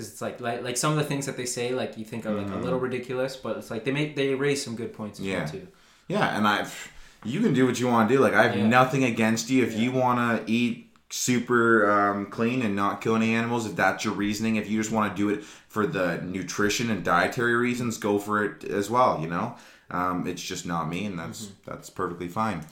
because 0.00 0.12
it's 0.12 0.22
like, 0.22 0.40
like 0.40 0.62
like 0.62 0.76
some 0.76 0.92
of 0.92 0.98
the 0.98 1.04
things 1.04 1.26
that 1.26 1.36
they 1.36 1.44
say 1.46 1.72
like 1.74 1.98
you 1.98 2.04
think 2.04 2.24
are 2.26 2.32
like 2.32 2.50
a 2.50 2.56
little 2.56 2.78
ridiculous 2.78 3.36
but 3.36 3.56
it's 3.58 3.70
like 3.70 3.84
they 3.84 3.92
make 3.92 4.16
they 4.16 4.34
raise 4.34 4.64
some 4.64 4.74
good 4.76 4.92
points 4.94 5.20
Mm-hmm. 5.20 5.28
Yeah. 5.28 5.38
well 5.44 5.48
too 5.52 5.68
yeah 6.08 6.36
and 6.36 6.48
I've 6.48 6.92
you 7.24 7.40
can 7.40 7.52
do 7.52 7.66
what 7.66 7.78
you 7.78 7.86
want 7.86 8.08
to 8.08 8.14
do 8.14 8.20
like 8.20 8.32
i 8.32 8.44
have 8.44 8.56
Yeah. 8.56 8.66
nothing 8.66 9.04
against 9.04 9.50
you 9.50 9.62
if 9.62 9.72
Yeah. 9.74 9.80
you 9.80 9.92
want 9.92 10.18
to 10.46 10.50
eat 10.50 10.86
super 11.10 11.90
um, 11.90 12.26
clean 12.26 12.62
and 12.62 12.74
not 12.76 13.00
kill 13.02 13.14
any 13.16 13.34
animals 13.34 13.66
if 13.66 13.74
that's 13.76 14.04
your 14.06 14.14
reasoning 14.14 14.56
if 14.56 14.70
you 14.70 14.78
just 14.80 14.92
want 14.92 15.14
to 15.14 15.16
do 15.22 15.28
it 15.28 15.44
for 15.68 15.86
the 15.86 16.20
nutrition 16.22 16.88
and 16.90 17.04
dietary 17.04 17.54
reasons 17.56 17.98
go 17.98 18.18
for 18.18 18.42
it 18.44 18.64
as 18.64 18.88
well 18.88 19.18
you 19.20 19.28
know 19.28 19.54
um, 19.90 20.26
it's 20.26 20.42
just 20.42 20.64
not 20.66 20.88
me 20.88 21.04
and 21.04 21.18
that's 21.18 21.46
Mm-hmm. 21.46 21.70
that's 21.70 21.90
perfectly 21.90 22.28
fine 22.28 22.64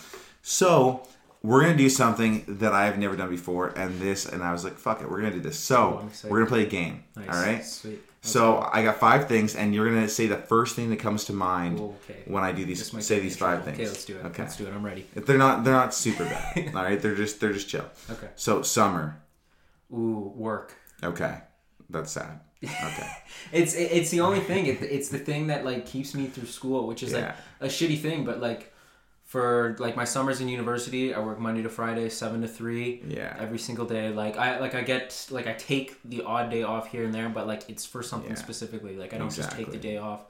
so 0.43 1.07
we're 1.49 1.63
gonna 1.65 1.77
do 1.87 1.91
something 2.03 2.33
that 2.63 2.73
i've 2.83 2.99
never 3.05 3.17
done 3.23 3.31
before 3.39 3.67
and 3.83 3.91
this 4.07 4.21
and 4.33 4.39
i 4.49 4.51
was 4.57 4.63
like 4.67 4.77
fuck 4.87 4.99
it 5.03 5.07
we're 5.11 5.21
gonna 5.23 5.39
do 5.41 5.45
this. 5.49 5.59
So 5.71 5.79
Oh, 5.79 6.29
we're 6.29 6.39
gonna 6.41 6.51
play 6.57 6.65
a 6.65 6.73
game 6.81 6.95
nice. 7.17 7.29
all 7.33 7.41
right 7.47 7.65
sweet. 7.65 8.01
So 8.21 8.41
i 8.77 8.83
got 8.89 8.97
five 9.09 9.23
things 9.33 9.55
and 9.61 9.67
you're 9.75 9.89
gonna 9.93 10.09
say 10.19 10.27
the 10.27 10.43
first 10.53 10.71
thing 10.77 10.89
that 10.93 10.99
comes 11.07 11.21
to 11.29 11.33
mind 11.33 11.75
okay. 11.81 12.21
when 12.35 12.43
i 12.49 12.51
do 12.59 12.63
these 12.71 12.83
say 13.11 13.17
these 13.27 13.37
trouble. 13.37 13.57
five 13.57 13.65
things. 13.67 13.79
Okay 13.79 13.89
let's 13.93 14.05
do 14.11 14.15
it. 14.19 14.25
Okay. 14.31 14.43
Let's 14.43 14.57
do 14.61 14.67
it. 14.69 14.73
I'm 14.77 14.85
ready. 14.85 15.03
They're 15.27 15.39
not 15.47 15.55
they're 15.65 15.81
not 15.83 15.95
super 15.95 16.25
bad 16.33 16.73
all 16.77 16.83
right 16.89 17.01
they're 17.03 17.15
just 17.25 17.35
they're 17.41 17.57
just 17.61 17.69
chill. 17.73 17.87
Okay. 18.15 18.29
So 18.37 18.63
summer. 18.63 19.05
Ooh 19.93 20.33
work. 20.37 20.75
Okay. 21.03 21.35
That's 21.89 22.13
sad. 22.13 22.41
Okay. 22.65 23.09
It's 23.53 23.73
it's 23.75 24.11
the 24.11 24.21
only 24.21 24.41
thing. 24.51 24.67
It, 24.67 24.83
it's 24.83 25.09
the 25.17 25.19
thing 25.29 25.47
that 25.47 25.65
like 25.65 25.87
keeps 25.87 26.11
me 26.15 26.27
through 26.27 26.49
school, 26.59 26.81
which 26.91 27.03
is 27.05 27.13
Yeah. 27.13 27.35
like 27.61 27.71
a 27.71 27.73
shitty 27.77 27.99
thing. 28.07 28.25
But 28.25 28.41
like 28.49 28.63
for 29.29 29.77
like 29.79 29.95
my 29.95 30.05
summers 30.05 30.41
in 30.41 30.49
university, 30.49 31.13
I 31.13 31.21
work 31.21 31.39
Monday 31.39 31.61
to 31.63 31.69
Friday, 31.69 32.09
seven 32.09 32.41
to 32.41 32.49
three, 32.49 33.03
yeah 33.07 33.37
every 33.39 33.59
single 33.59 33.85
day. 33.85 34.09
Like 34.09 34.39
I 34.39 34.59
like 34.59 34.75
I 34.75 34.81
get 34.83 35.27
like 35.31 35.47
I 35.47 35.53
take 35.53 35.97
the 36.03 36.23
odd 36.23 36.51
day 36.51 36.63
off 36.63 36.91
here 36.91 37.05
and 37.05 37.15
there, 37.15 37.29
but 37.29 37.47
like 37.47 37.69
it's 37.69 37.85
for 37.85 38.03
something 38.03 38.31
Yeah. 38.31 38.37
specifically. 38.37 38.97
Like 38.97 39.13
I 39.13 39.19
don't 39.19 39.33
just 39.33 39.53
take 39.53 39.71
the 39.71 39.77
day 39.77 39.99
off 39.99 40.23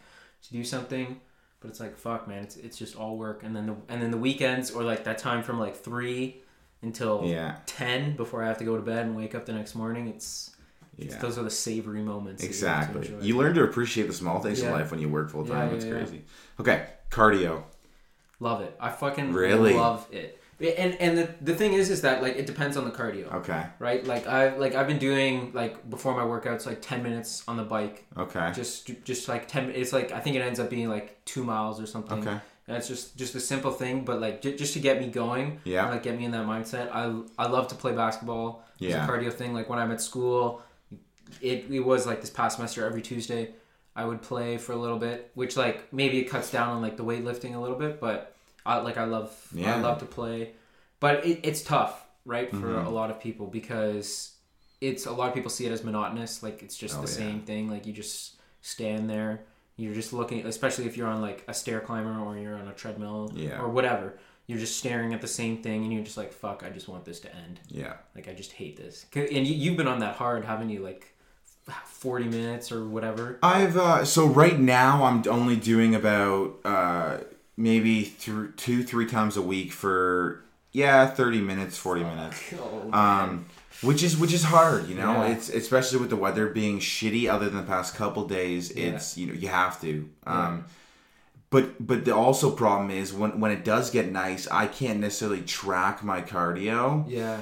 to 0.43 0.53
do 0.53 0.65
something. 0.65 1.21
But 1.61 1.69
it's 1.69 1.79
like 1.81 1.97
fuck, 1.97 2.27
man. 2.27 2.43
It's 2.43 2.57
it's 2.57 2.77
just 2.77 2.97
all 2.97 3.17
work, 3.17 3.45
and 3.45 3.55
then 3.55 3.67
the 3.67 3.77
and 3.89 4.03
then 4.03 4.11
the 4.11 4.17
weekends 4.19 4.73
or 4.73 4.83
like 4.83 5.05
that 5.05 5.19
time 5.19 5.45
from 5.45 5.61
like 5.61 5.77
three 5.77 6.43
until 6.83 7.23
yeah 7.25 7.59
ten 7.67 8.17
before 8.17 8.43
I 8.43 8.49
have 8.49 8.59
to 8.59 8.65
go 8.65 8.75
to 8.77 8.83
bed 8.83 9.07
and 9.07 9.17
wake 9.17 9.35
up 9.37 9.47
the 9.47 9.53
next 9.53 9.77
morning. 9.77 10.09
It's 10.09 10.51
it's- 10.99 11.15
yeah 11.15 11.21
those 11.21 11.39
are 11.39 11.45
the 11.45 11.51
savory 11.51 12.03
moments. 12.03 12.43
that 12.43 12.47
you 12.47 12.51
exactly 12.51 13.15
you 13.23 13.37
learn 13.39 13.55
to 13.55 13.63
appreciate 13.63 14.09
the 14.09 14.13
small 14.13 14.41
things 14.41 14.61
in 14.61 14.73
life 14.73 14.91
when 14.91 14.99
you 14.99 15.09
work 15.09 15.31
full 15.31 15.47
time 15.47 15.69
Yeah, 15.71 15.75
it's 15.77 15.85
yeah, 15.85 15.93
yeah. 15.93 15.99
crazy 15.99 16.25
okay 16.59 16.87
cardio 17.11 17.63
Love 18.41 18.61
it. 18.63 18.75
I 18.81 18.91
fucking 18.91 19.33
Really? 19.33 19.75
love 19.75 20.07
it. 20.13 20.41
And 20.61 20.95
and 21.01 21.17
the, 21.19 21.29
the 21.41 21.55
thing 21.55 21.75
is 21.75 21.89
is 21.89 22.01
that 22.03 22.21
like 22.23 22.37
it 22.37 22.47
depends 22.47 22.77
on 22.77 22.85
the 22.85 22.91
cardio. 22.91 23.33
okay 23.35 23.67
Right? 23.79 24.05
Like 24.05 24.27
I 24.27 24.57
like 24.57 24.75
I've 24.75 24.89
been 24.89 24.99
doing 24.99 25.53
like 25.55 25.89
before 25.89 26.15
my 26.17 26.23
workouts 26.25 26.67
like 26.67 26.83
10 26.83 27.03
minutes 27.03 27.43
on 27.47 27.57
the 27.57 27.63
bike. 27.63 28.07
okay 28.17 28.51
Just 28.55 28.91
just 29.05 29.29
like 29.29 29.47
10 29.47 29.71
it's 29.71 29.93
like 29.93 30.11
I 30.13 30.19
think 30.21 30.35
it 30.37 30.41
ends 30.41 30.59
up 30.59 30.69
being 30.71 30.89
like 30.89 31.25
2 31.27 31.45
miles 31.45 31.81
or 31.81 31.87
something. 31.87 32.21
okay 32.21 32.39
and 32.67 32.77
it's 32.77 32.87
just 32.89 33.17
just 33.17 33.35
a 33.35 33.41
simple 33.41 33.71
thing, 33.71 34.05
but 34.05 34.21
like 34.21 34.43
j- 34.43 34.55
just 34.57 34.73
to 34.75 34.79
get 34.81 35.01
me 35.01 35.07
going, 35.09 35.59
Yeah. 35.65 35.85
and, 35.85 35.93
like 35.93 36.03
get 36.03 36.19
me 36.19 36.25
in 36.27 36.33
that 36.33 36.45
mindset. 36.47 36.91
I 36.93 37.05
I 37.43 37.47
love 37.49 37.69
to 37.69 37.75
play 37.75 37.93
basketball. 37.93 38.63
Yeah. 38.79 38.89
It's 38.89 38.97
a 38.97 39.11
cardio 39.11 39.33
thing. 39.33 39.55
Like 39.55 39.71
when 39.71 39.79
I'm 39.79 39.91
at 39.91 40.03
school, 40.03 40.61
it 41.41 41.65
it 41.71 41.81
was 41.81 42.07
like 42.07 42.21
this 42.21 42.29
past 42.31 42.57
semester 42.57 42.85
every 42.85 43.01
Tuesday, 43.01 43.55
I 43.99 44.05
would 44.05 44.23
play 44.23 44.59
for 44.59 44.73
a 44.73 44.77
little 44.77 44.99
bit, 44.99 45.31
which 45.35 45.57
like 45.57 45.93
maybe 45.93 46.21
it 46.21 46.25
cuts 46.31 46.51
down 46.53 46.69
on 46.77 46.81
like 46.83 46.97
the 46.97 47.05
weightlifting 47.05 47.55
a 47.57 47.59
little 47.59 47.77
bit, 47.77 48.01
but 48.01 48.35
I 48.65 48.79
like 48.79 48.97
I 48.97 49.05
love 49.05 49.31
Yeah. 49.53 49.75
I 49.77 49.81
love 49.81 49.99
to 49.99 50.07
play, 50.07 50.53
but 51.01 51.27
it, 51.27 51.41
it's 51.43 51.63
tough, 51.63 52.07
right, 52.25 52.51
for 52.51 52.69
Mhm. 52.75 52.87
a 52.87 52.91
lot 52.91 53.11
of 53.11 53.19
people 53.21 53.47
because 53.49 54.35
it's 54.81 55.07
a 55.07 55.13
lot 55.13 55.29
of 55.29 55.35
people 55.35 55.51
see 55.51 55.67
it 55.67 55.73
as 55.73 55.83
monotonous, 55.83 56.43
like 56.45 56.63
it's 56.63 56.77
just 56.77 56.97
Oh, 56.97 57.03
the 57.03 57.09
yeah. 57.11 57.17
same 57.25 57.41
thing, 57.43 57.69
like 57.69 57.87
you 57.87 57.93
just 57.93 58.37
stand 58.63 59.11
there. 59.11 59.41
You're 59.77 59.95
just 59.95 60.13
looking, 60.13 60.47
especially 60.47 60.87
if 60.87 60.97
you're 60.97 61.09
on 61.09 61.21
like 61.21 61.45
a 61.49 61.55
stair 61.55 61.81
climber 61.81 62.19
or 62.21 62.37
you're 62.39 62.57
on 62.57 62.69
a 62.69 62.73
treadmill 62.73 63.33
Yeah. 63.35 63.61
or 63.61 63.69
whatever. 63.69 64.19
You're 64.47 64.59
just 64.61 64.77
staring 64.79 65.13
at 65.13 65.21
the 65.21 65.29
same 65.41 65.63
thing, 65.63 65.83
and 65.85 65.93
you're 65.93 66.03
just 66.05 66.17
like, 66.17 66.33
"Fuck! 66.33 66.63
I 66.65 66.71
just 66.71 66.89
want 66.89 67.05
this 67.05 67.21
to 67.21 67.29
end." 67.35 67.61
Yeah. 67.69 67.95
Like 68.15 68.29
I 68.29 68.33
just 68.33 68.53
hate 68.53 68.77
this. 68.77 69.05
And 69.15 69.47
you, 69.47 69.55
you've 69.55 69.77
been 69.77 69.87
on 69.89 69.99
that 70.01 70.17
hard, 70.17 70.45
haven't 70.45 70.71
you? 70.71 70.81
Like 70.83 71.15
forty 71.85 72.27
minutes 72.27 72.71
or 72.73 72.87
whatever. 72.87 73.39
I've 73.43 73.77
uh, 73.77 74.05
so 74.05 74.27
right 74.27 74.59
now 74.59 75.05
I'm 75.05 75.23
only 75.29 75.57
doing 75.57 75.95
about 75.95 76.59
uh, 76.65 77.19
maybe 77.57 78.05
through 78.05 78.53
two 78.53 78.83
three 78.83 79.07
times 79.07 79.37
a 79.37 79.43
week 79.43 79.73
for 79.73 80.43
yeah 80.73 81.07
thirty 81.07 81.41
minutes 81.41 81.77
forty 81.79 82.03
minutes. 82.05 82.43
Oh, 82.61 82.91
um, 82.93 83.47
which 83.83 84.03
is 84.03 84.17
which 84.17 84.33
is 84.33 84.45
hard, 84.45 84.89
you 84.89 84.95
know. 84.97 85.13
Yeah. 85.23 85.29
It's 85.33 85.49
especially 85.49 85.99
with 86.01 86.11
the 86.11 86.17
weather 86.17 86.49
being 86.49 86.81
shitty. 86.81 87.29
Other 87.29 87.47
than 87.49 87.57
the 87.59 87.63
past 87.67 87.95
couple 87.95 88.27
days, 88.27 88.75
Yeah. 88.75 88.87
it's 88.95 89.17
you 89.17 89.27
know 89.29 89.35
you 89.35 89.49
have 89.49 89.81
to. 89.83 90.09
Um, 90.27 90.65
But 91.51 91.87
but 91.87 92.05
the 92.05 92.15
also 92.15 92.51
problem 92.51 92.91
is 92.91 93.13
when 93.13 93.41
when 93.41 93.51
it 93.53 93.65
does 93.65 93.91
get 93.91 94.11
nice, 94.13 94.47
I 94.51 94.67
can't 94.67 95.01
necessarily 95.01 95.41
track 95.43 96.03
my 96.05 96.21
cardio, 96.23 97.05
yeah, 97.09 97.41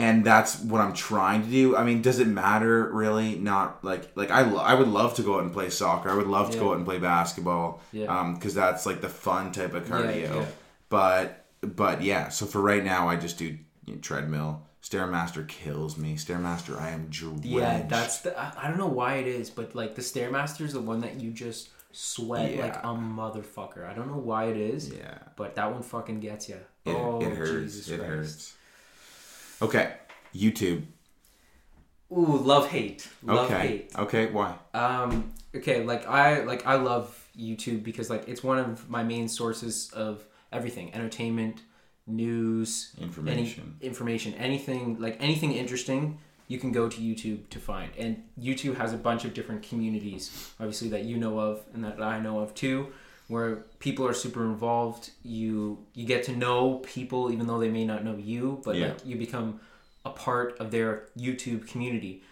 and 0.00 0.24
that's 0.24 0.60
what 0.60 0.80
I'm 0.80 0.94
trying 0.94 1.42
to 1.42 1.48
do. 1.48 1.76
I 1.76 1.84
mean, 1.84 2.02
does 2.02 2.18
it 2.18 2.26
matter 2.26 2.90
really? 2.92 3.36
Not 3.36 3.84
like 3.84 4.10
like 4.16 4.30
I 4.30 4.42
lo- 4.42 4.62
I 4.62 4.74
would 4.74 4.88
love 4.88 5.14
to 5.14 5.22
go 5.22 5.36
out 5.36 5.42
and 5.42 5.52
play 5.52 5.70
soccer. 5.70 6.10
I 6.10 6.14
would 6.14 6.26
love 6.26 6.50
to 6.50 6.58
go 6.58 6.70
out 6.70 6.76
and 6.76 6.84
play 6.84 6.98
basketball. 6.98 7.82
Yeah. 7.92 8.06
Um, 8.06 8.34
because 8.34 8.54
that's 8.54 8.86
like 8.86 9.00
the 9.00 9.08
fun 9.08 9.52
type 9.52 9.74
of 9.74 9.84
cardio. 9.84 10.34
yeah. 10.34 10.46
But 10.88 11.44
but 11.60 12.02
yeah, 12.02 12.28
so 12.28 12.46
for 12.46 12.60
right 12.60 12.84
now, 12.84 13.08
I 13.08 13.16
just 13.16 13.38
do 13.38 13.58
you 13.86 13.94
know, 13.94 14.00
treadmill. 14.00 14.66
Stairmaster 14.82 15.46
kills 15.46 15.98
me. 15.98 16.16
Stairmaster, 16.16 16.80
I 16.80 16.90
am 16.90 17.08
drenched. 17.10 17.44
yeah. 17.44 17.82
That's 17.86 18.20
the. 18.20 18.38
I, 18.38 18.66
don't 18.66 18.78
know 18.78 18.86
why 18.86 19.16
it 19.16 19.26
is, 19.26 19.50
but 19.50 19.74
like 19.74 19.94
the 19.94 20.02
stairmaster 20.02 20.62
is 20.62 20.72
the 20.72 20.80
one 20.80 21.00
that 21.00 21.20
you 21.20 21.32
just 21.32 21.68
sweat 21.92 22.56
like 22.56 22.76
a 22.76 22.88
motherfucker. 22.88 23.86
I 23.86 23.92
don't 23.92 24.08
know 24.08 24.18
why 24.18 24.46
it 24.46 24.56
is, 24.56 24.90
yeah. 24.90 25.18
but 25.36 25.54
that 25.56 25.70
one 25.70 25.82
fucking 25.82 26.20
gets 26.20 26.48
you. 26.48 26.58
It, 26.86 26.92
oh, 26.94 27.20
it 27.20 27.36
hurts. 27.36 27.50
Jesus 27.50 27.88
it 27.90 27.98
Christ. 27.98 28.10
hurts. 28.10 28.56
Okay, 29.62 29.94
YouTube. 30.34 30.84
Ooh, 32.12 32.38
love 32.38 32.68
hate. 32.68 33.08
Love 33.22 33.50
okay. 33.50 33.66
hate. 33.66 33.92
Okay. 33.96 34.26
Why? 34.26 34.56
Um. 34.74 35.32
Okay. 35.54 35.84
Like 35.84 36.06
I 36.08 36.42
like 36.42 36.66
I 36.66 36.74
love 36.74 37.28
YouTube 37.38 37.84
because 37.84 38.10
like 38.10 38.28
it's 38.28 38.42
one 38.42 38.58
of 38.58 38.88
my 38.90 39.02
main 39.02 39.28
sources 39.28 39.90
of 39.92 40.24
everything: 40.50 40.92
entertainment, 40.94 41.62
news, 42.06 42.92
Information. 43.00 43.76
any 43.80 43.86
information, 43.88 44.34
anything 44.34 44.98
like 44.98 45.16
anything 45.20 45.52
interesting. 45.52 46.18
You 46.48 46.58
can 46.58 46.72
go 46.72 46.88
to 46.88 47.00
YouTube 47.00 47.48
to 47.50 47.60
find, 47.60 47.92
and 47.96 48.24
YouTube 48.36 48.76
has 48.76 48.92
a 48.92 48.96
bunch 48.96 49.24
of 49.24 49.34
different 49.34 49.62
communities, 49.62 50.50
obviously 50.58 50.88
that 50.88 51.04
you 51.04 51.16
know 51.16 51.38
of 51.38 51.62
and 51.72 51.84
that 51.84 52.02
I 52.02 52.18
know 52.18 52.40
of 52.40 52.56
too, 52.56 52.88
where 53.30 53.56
people 53.78 54.06
are 54.06 54.12
super 54.12 54.42
involved. 54.44 55.10
You 55.22 55.78
you 55.94 56.04
get 56.04 56.24
to 56.24 56.32
know 56.36 56.80
people 56.96 57.32
even 57.32 57.46
though 57.46 57.58
they 57.60 57.70
may 57.70 57.84
not 57.84 58.04
know 58.04 58.16
you, 58.16 58.60
but 58.64 58.74
Yeah. 58.76 58.88
like 58.88 59.06
you 59.06 59.16
become 59.16 59.60
a 60.04 60.10
part 60.10 60.58
of 60.58 60.70
their 60.70 61.06
YouTube 61.16 61.66
community. 61.68 62.22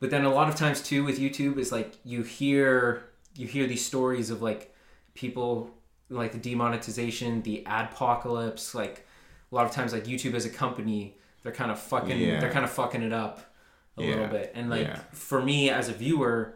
But 0.00 0.10
then 0.10 0.24
a 0.24 0.32
lot 0.32 0.48
of 0.48 0.54
times 0.56 0.80
too 0.82 1.04
with 1.04 1.18
YouTube 1.18 1.58
is 1.58 1.70
like 1.72 1.94
you 2.04 2.22
hear 2.22 3.04
you 3.36 3.46
hear 3.46 3.66
these 3.66 3.84
stories 3.84 4.30
of 4.30 4.40
like 4.42 4.74
people 5.14 5.70
like 6.08 6.32
the 6.32 6.38
demonetization, 6.38 7.42
the 7.42 7.62
adpocalypse, 7.66 8.74
like 8.74 9.06
a 9.50 9.54
lot 9.54 9.66
of 9.66 9.72
times 9.72 9.92
like 9.92 10.04
YouTube 10.04 10.34
as 10.34 10.44
a 10.46 10.50
company, 10.50 11.16
they're 11.42 11.52
kind 11.52 11.70
of 11.70 11.78
fucking 11.78 12.18
Yeah. 12.18 12.40
they're 12.40 12.52
kind 12.52 12.64
of 12.64 12.70
fucking 12.70 13.02
it 13.02 13.12
up 13.12 13.40
a 13.98 14.02
little 14.02 14.26
bit. 14.28 14.52
And 14.54 14.70
like 14.70 14.86
Yeah. 14.86 15.00
for 15.12 15.42
me 15.42 15.68
as 15.70 15.88
a 15.88 15.92
viewer, 15.92 16.55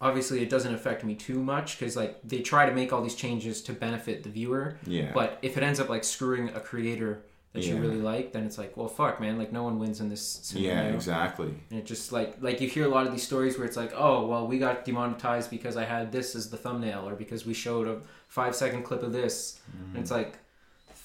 obviously 0.00 0.42
it 0.42 0.50
doesn't 0.50 0.74
affect 0.74 1.04
me 1.04 1.14
too 1.14 1.42
much 1.42 1.78
cuz 1.78 1.96
like 1.96 2.18
they 2.22 2.40
try 2.40 2.66
to 2.68 2.74
make 2.74 2.92
all 2.92 3.02
these 3.02 3.14
changes 3.14 3.62
to 3.62 3.72
benefit 3.72 4.22
the 4.22 4.28
viewer. 4.28 4.76
Yeah. 4.86 5.12
But 5.12 5.38
if 5.42 5.56
it 5.56 5.62
ends 5.62 5.80
up 5.80 5.88
like 5.88 6.04
screwing 6.04 6.50
a 6.50 6.60
creator 6.60 7.22
that 7.52 7.64
you 7.64 7.76
really 7.78 8.02
like, 8.02 8.32
then 8.32 8.44
it's 8.44 8.58
like, 8.58 8.76
well, 8.76 8.86
fuck, 8.86 9.18
man, 9.18 9.38
like 9.38 9.50
no 9.50 9.62
one 9.62 9.78
wins 9.78 10.00
in 10.00 10.10
this 10.10 10.20
scenario. 10.20 10.90
yeah. 10.90 10.94
Exactly. 10.94 11.54
And 11.70 11.78
it 11.78 11.86
just 11.86 12.12
like 12.12 12.36
like 12.40 12.60
you 12.60 12.68
hear 12.68 12.84
a 12.84 12.88
lot 12.88 13.06
of 13.06 13.12
these 13.12 13.22
stories 13.22 13.56
where 13.56 13.66
it's 13.66 13.78
like, 13.78 13.92
oh 13.96 14.26
well, 14.26 14.46
we 14.46 14.58
got 14.58 14.84
demonetized 14.84 15.50
because 15.50 15.76
I 15.76 15.84
had 15.84 16.12
this 16.12 16.36
as 16.36 16.50
the 16.50 16.58
thumbnail, 16.58 17.08
or 17.08 17.14
because 17.14 17.46
we 17.46 17.54
showed 17.54 17.88
a 17.88 18.00
five 18.28 18.54
second 18.54 18.82
clip 18.82 19.02
of 19.02 19.12
this. 19.12 19.60
Mm-hmm. 19.70 19.94
And 19.94 20.02
it's 20.02 20.10
like, 20.10 20.38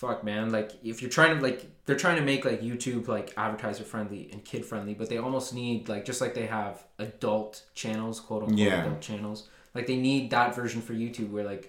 fuck, 0.02 0.24
man. 0.24 0.50
Like 0.58 0.72
if 0.84 1.02
you're 1.02 1.12
trying 1.12 1.38
to 1.38 1.42
like 1.44 1.60
they're 1.86 1.96
trying 2.06 2.18
to 2.18 2.24
make 2.32 2.44
like 2.46 2.62
YouTube 2.62 3.08
like 3.08 3.28
advertiser 3.38 3.84
friendly 3.84 4.30
and 4.32 4.44
kid 4.44 4.66
friendly, 4.66 4.94
but 4.94 5.08
they 5.10 5.18
almost 5.18 5.54
need 5.54 5.88
like 5.94 6.04
just 6.06 6.20
like 6.22 6.34
they 6.34 6.48
have 6.48 6.84
adult 7.00 7.54
channels, 7.82 8.20
quote 8.20 8.44
unquote 8.44 8.60
Yeah. 8.60 8.82
adult 8.86 9.02
channels. 9.02 9.48
Like 9.76 9.86
they 9.88 9.96
need 10.10 10.32
that 10.32 10.56
version 10.56 10.82
for 10.82 10.94
YouTube 10.94 11.30
where 11.32 11.46
like. 11.46 11.66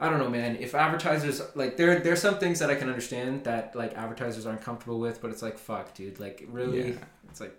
I 0.00 0.08
don't 0.08 0.18
know, 0.18 0.28
man. 0.30 0.56
If 0.56 0.74
advertisers 0.74 1.40
like 1.54 1.76
there, 1.76 2.00
there's 2.00 2.20
some 2.20 2.38
things 2.38 2.58
that 2.58 2.70
I 2.70 2.74
can 2.74 2.88
understand 2.88 3.44
that 3.44 3.76
like 3.76 3.92
advertisers 3.96 4.46
aren't 4.46 4.62
comfortable 4.62 4.98
with, 4.98 5.20
but 5.22 5.30
it's 5.30 5.42
like 5.42 5.56
fuck, 5.58 5.94
dude. 5.94 6.18
Like 6.18 6.44
really, 6.50 6.88
Yeah. 6.88 6.94
it's 7.30 7.40
like 7.40 7.54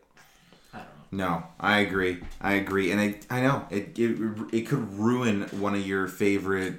I 0.73 0.79
don't 0.79 0.87
know. 1.13 1.27
No, 1.29 1.43
I 1.59 1.79
agree. 1.79 2.19
I 2.41 2.53
agree, 2.63 2.91
and 2.91 2.99
I 2.99 3.07
I 3.29 3.39
know 3.45 3.65
it 3.69 3.97
it, 3.97 4.19
it 4.51 4.61
could 4.67 4.83
ruin 4.93 5.43
one 5.65 5.73
of 5.73 5.87
your 5.87 6.07
favorite. 6.07 6.75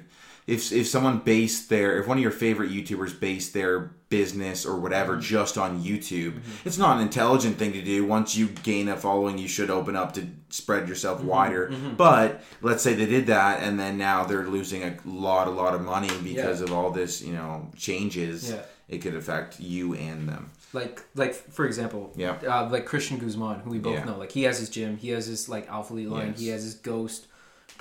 If 0.47 0.71
if 0.71 0.87
someone 0.87 1.19
based 1.19 1.69
their 1.69 1.99
if 1.99 2.07
one 2.07 2.17
of 2.17 2.21
your 2.21 2.31
favorite 2.31 2.69
YouTubers 2.69 3.19
based 3.19 3.53
their 3.53 3.95
business 4.09 4.63
or 4.63 4.79
whatever 4.79 5.13
mm-hmm. 5.13 5.21
just 5.21 5.57
on 5.57 5.83
YouTube, 5.83 6.33
mm-hmm. 6.33 6.67
it's 6.67 6.77
not 6.77 6.97
an 6.97 7.03
intelligent 7.03 7.57
thing 7.57 7.73
to 7.73 7.81
do. 7.81 8.05
Once 8.05 8.35
you 8.35 8.49
gain 8.49 8.87
a 8.87 8.95
following, 8.95 9.39
you 9.39 9.47
should 9.47 9.71
open 9.71 9.95
up 9.95 10.13
to 10.13 10.27
spread 10.49 10.87
yourself 10.87 11.17
mm-hmm. 11.17 11.27
wider. 11.27 11.73
But 11.97 12.43
let's 12.61 12.83
say 12.83 12.93
they 12.93 13.07
did 13.07 13.27
that, 13.27 13.63
and 13.63 13.79
then 13.79 13.97
now 13.97 14.23
they're 14.23 14.47
losing 14.47 14.83
a 14.83 14.95
lot 15.03 15.47
a 15.47 15.51
lot 15.51 15.73
of 15.73 15.81
money 15.81 16.11
because 16.23 16.61
of 16.61 16.71
all 16.71 16.91
this 16.91 17.23
you 17.23 17.33
know 17.33 17.71
changes. 17.75 18.51
Yeah. 18.51 18.61
It 18.87 18.99
could 18.99 19.15
affect 19.15 19.59
you 19.59 19.95
and 19.95 20.29
them. 20.29 20.51
Like 20.71 21.01
like 21.15 21.33
for 21.33 21.65
example, 21.65 22.13
Yeah. 22.15 22.37
uh, 22.47 22.69
like 22.69 22.85
Christian 22.85 23.17
Guzman, 23.17 23.61
who 23.61 23.71
we 23.71 23.79
both 23.79 23.95
Yeah. 23.95 24.03
know. 24.03 24.17
Like 24.19 24.31
he 24.31 24.43
has 24.43 24.59
his 24.59 24.69
gym, 24.69 24.97
he 24.97 25.09
has 25.09 25.25
his 25.25 25.49
like 25.49 25.67
Alphalete 25.67 26.09
line, 26.09 26.27
Yes. 26.27 26.39
he 26.39 26.47
has 26.49 26.63
his 26.63 26.75
Ghost 26.75 27.25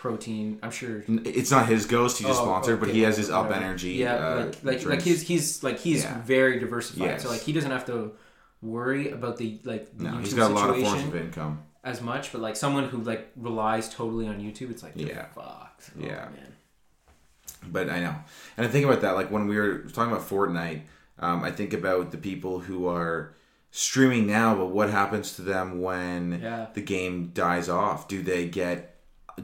protein. 0.04 0.58
I'm 0.62 0.70
sure. 0.70 1.02
It's 1.24 1.50
not 1.50 1.66
his 1.66 1.86
ghost; 1.86 2.18
he 2.18 2.24
just 2.26 2.40
Oh, 2.42 2.44
sponsored, 2.44 2.78
but 2.78 2.90
okay, 2.90 2.98
he 2.98 3.02
has 3.08 3.16
his 3.16 3.30
up 3.30 3.46
whatever. 3.46 3.64
energy. 3.64 3.92
Yeah, 3.92 4.14
uh, 4.16 4.44
like 4.62 4.80
like 4.80 4.84
like 4.92 5.02
he's 5.02 5.22
he's 5.22 5.62
like 5.62 5.78
he's 5.78 6.04
Yeah. 6.04 6.20
very 6.22 6.58
diversified. 6.58 7.04
Yes. 7.06 7.22
So 7.22 7.30
like 7.30 7.40
he 7.40 7.52
doesn't 7.54 7.70
have 7.70 7.86
to 7.86 8.12
worry 8.60 9.10
about 9.10 9.38
the 9.38 9.58
like 9.64 9.96
the 9.96 10.04
No, 10.04 10.10
YouTube 10.10 10.20
he's 10.20 10.34
got 10.34 10.50
a 10.50 10.54
lot 10.54 10.68
of 10.68 10.76
forms 10.78 11.04
of 11.04 11.16
income. 11.16 11.62
as 11.82 12.02
much. 12.02 12.32
But 12.32 12.42
like 12.42 12.54
someone 12.56 12.84
who 12.90 12.98
like 12.98 13.30
relies 13.34 13.88
totally 13.88 14.26
on 14.28 14.40
YouTube, 14.40 14.70
it's 14.70 14.82
like 14.82 14.92
Yeah. 14.94 15.06
yeah, 15.06 15.26
fucked. 15.34 15.90
Oh, 15.98 16.04
Yeah. 16.04 16.28
man. 16.36 16.52
But 17.66 17.88
I 17.88 18.00
know, 18.00 18.14
and 18.58 18.66
I 18.66 18.70
think 18.70 18.84
about 18.84 19.00
that. 19.00 19.14
Like 19.14 19.30
when 19.30 19.46
we 19.48 19.56
were 19.56 19.78
talking 19.94 20.12
about 20.12 20.28
Fortnite, 20.28 20.82
um, 21.18 21.42
I 21.42 21.50
think 21.50 21.72
about 21.72 22.10
the 22.10 22.18
people 22.18 22.58
who 22.60 22.86
are 22.88 23.32
streaming 23.70 24.26
now. 24.26 24.54
But 24.54 24.66
what 24.66 24.90
happens 24.90 25.34
to 25.36 25.42
them 25.42 25.80
when 25.80 26.40
Yeah. 26.42 26.66
the 26.74 26.82
game 26.82 27.30
dies 27.32 27.70
off? 27.70 28.06
Do 28.06 28.22
they 28.22 28.46
get 28.48 28.93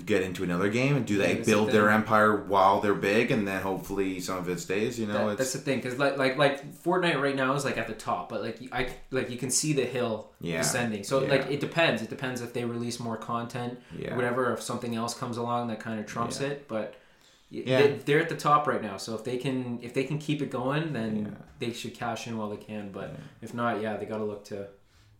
get 0.06 0.22
into 0.22 0.44
another 0.44 0.68
game, 0.68 0.96
and 0.96 1.04
do 1.06 1.18
they 1.18 1.34
the 1.34 1.44
build 1.44 1.70
their 1.70 1.90
empire 1.90 2.36
while 2.36 2.80
they're 2.80 2.94
big, 2.94 3.30
and 3.30 3.46
then 3.46 3.60
hopefully 3.62 4.20
some 4.20 4.38
of 4.38 4.48
it 4.48 4.60
stays? 4.60 4.98
You 4.98 5.06
know, 5.06 5.28
That, 5.30 5.38
that's 5.38 5.52
the 5.52 5.58
thing, 5.58 5.78
because 5.80 5.98
like 5.98 6.16
like 6.16 6.36
like 6.38 6.74
Fortnite 6.82 7.20
right 7.20 7.34
now 7.34 7.54
is 7.54 7.64
like 7.64 7.76
at 7.78 7.86
the 7.88 7.94
top, 7.94 8.28
but 8.28 8.42
like 8.42 8.58
I 8.72 8.88
like 9.10 9.30
you 9.30 9.36
can 9.36 9.50
see 9.50 9.72
the 9.72 9.84
hill 9.84 10.30
Yeah. 10.40 10.58
descending. 10.58 11.02
So 11.04 11.22
Yeah. 11.22 11.30
like 11.30 11.50
it 11.50 11.60
depends. 11.60 12.02
It 12.02 12.10
depends 12.10 12.40
if 12.40 12.52
they 12.52 12.64
release 12.64 13.00
more 13.00 13.16
content, 13.16 13.78
Yeah. 13.98 14.14
whatever. 14.16 14.52
If 14.52 14.62
something 14.62 14.94
else 14.94 15.14
comes 15.14 15.36
along 15.36 15.68
that 15.68 15.80
kind 15.80 15.98
of 15.98 16.06
trumps 16.06 16.40
Yeah. 16.40 16.48
it, 16.48 16.68
but 16.68 16.94
Yeah. 17.50 17.80
they, 17.82 17.92
they're 18.04 18.20
at 18.20 18.28
the 18.28 18.36
top 18.36 18.68
right 18.68 18.80
now. 18.82 18.96
So 18.96 19.14
if 19.16 19.24
they 19.24 19.36
can 19.38 19.80
if 19.82 19.92
they 19.92 20.04
can 20.04 20.18
keep 20.18 20.40
it 20.40 20.50
going, 20.50 20.92
then 20.92 21.16
Yeah. 21.32 21.44
they 21.58 21.72
should 21.72 21.94
cash 21.94 22.28
in 22.28 22.38
while 22.38 22.48
they 22.48 22.56
can. 22.56 22.92
But 22.92 23.16
if 23.42 23.54
not, 23.54 23.80
yeah, 23.82 23.96
they 23.96 24.06
got 24.06 24.18
to 24.18 24.24
look 24.24 24.44
to 24.46 24.68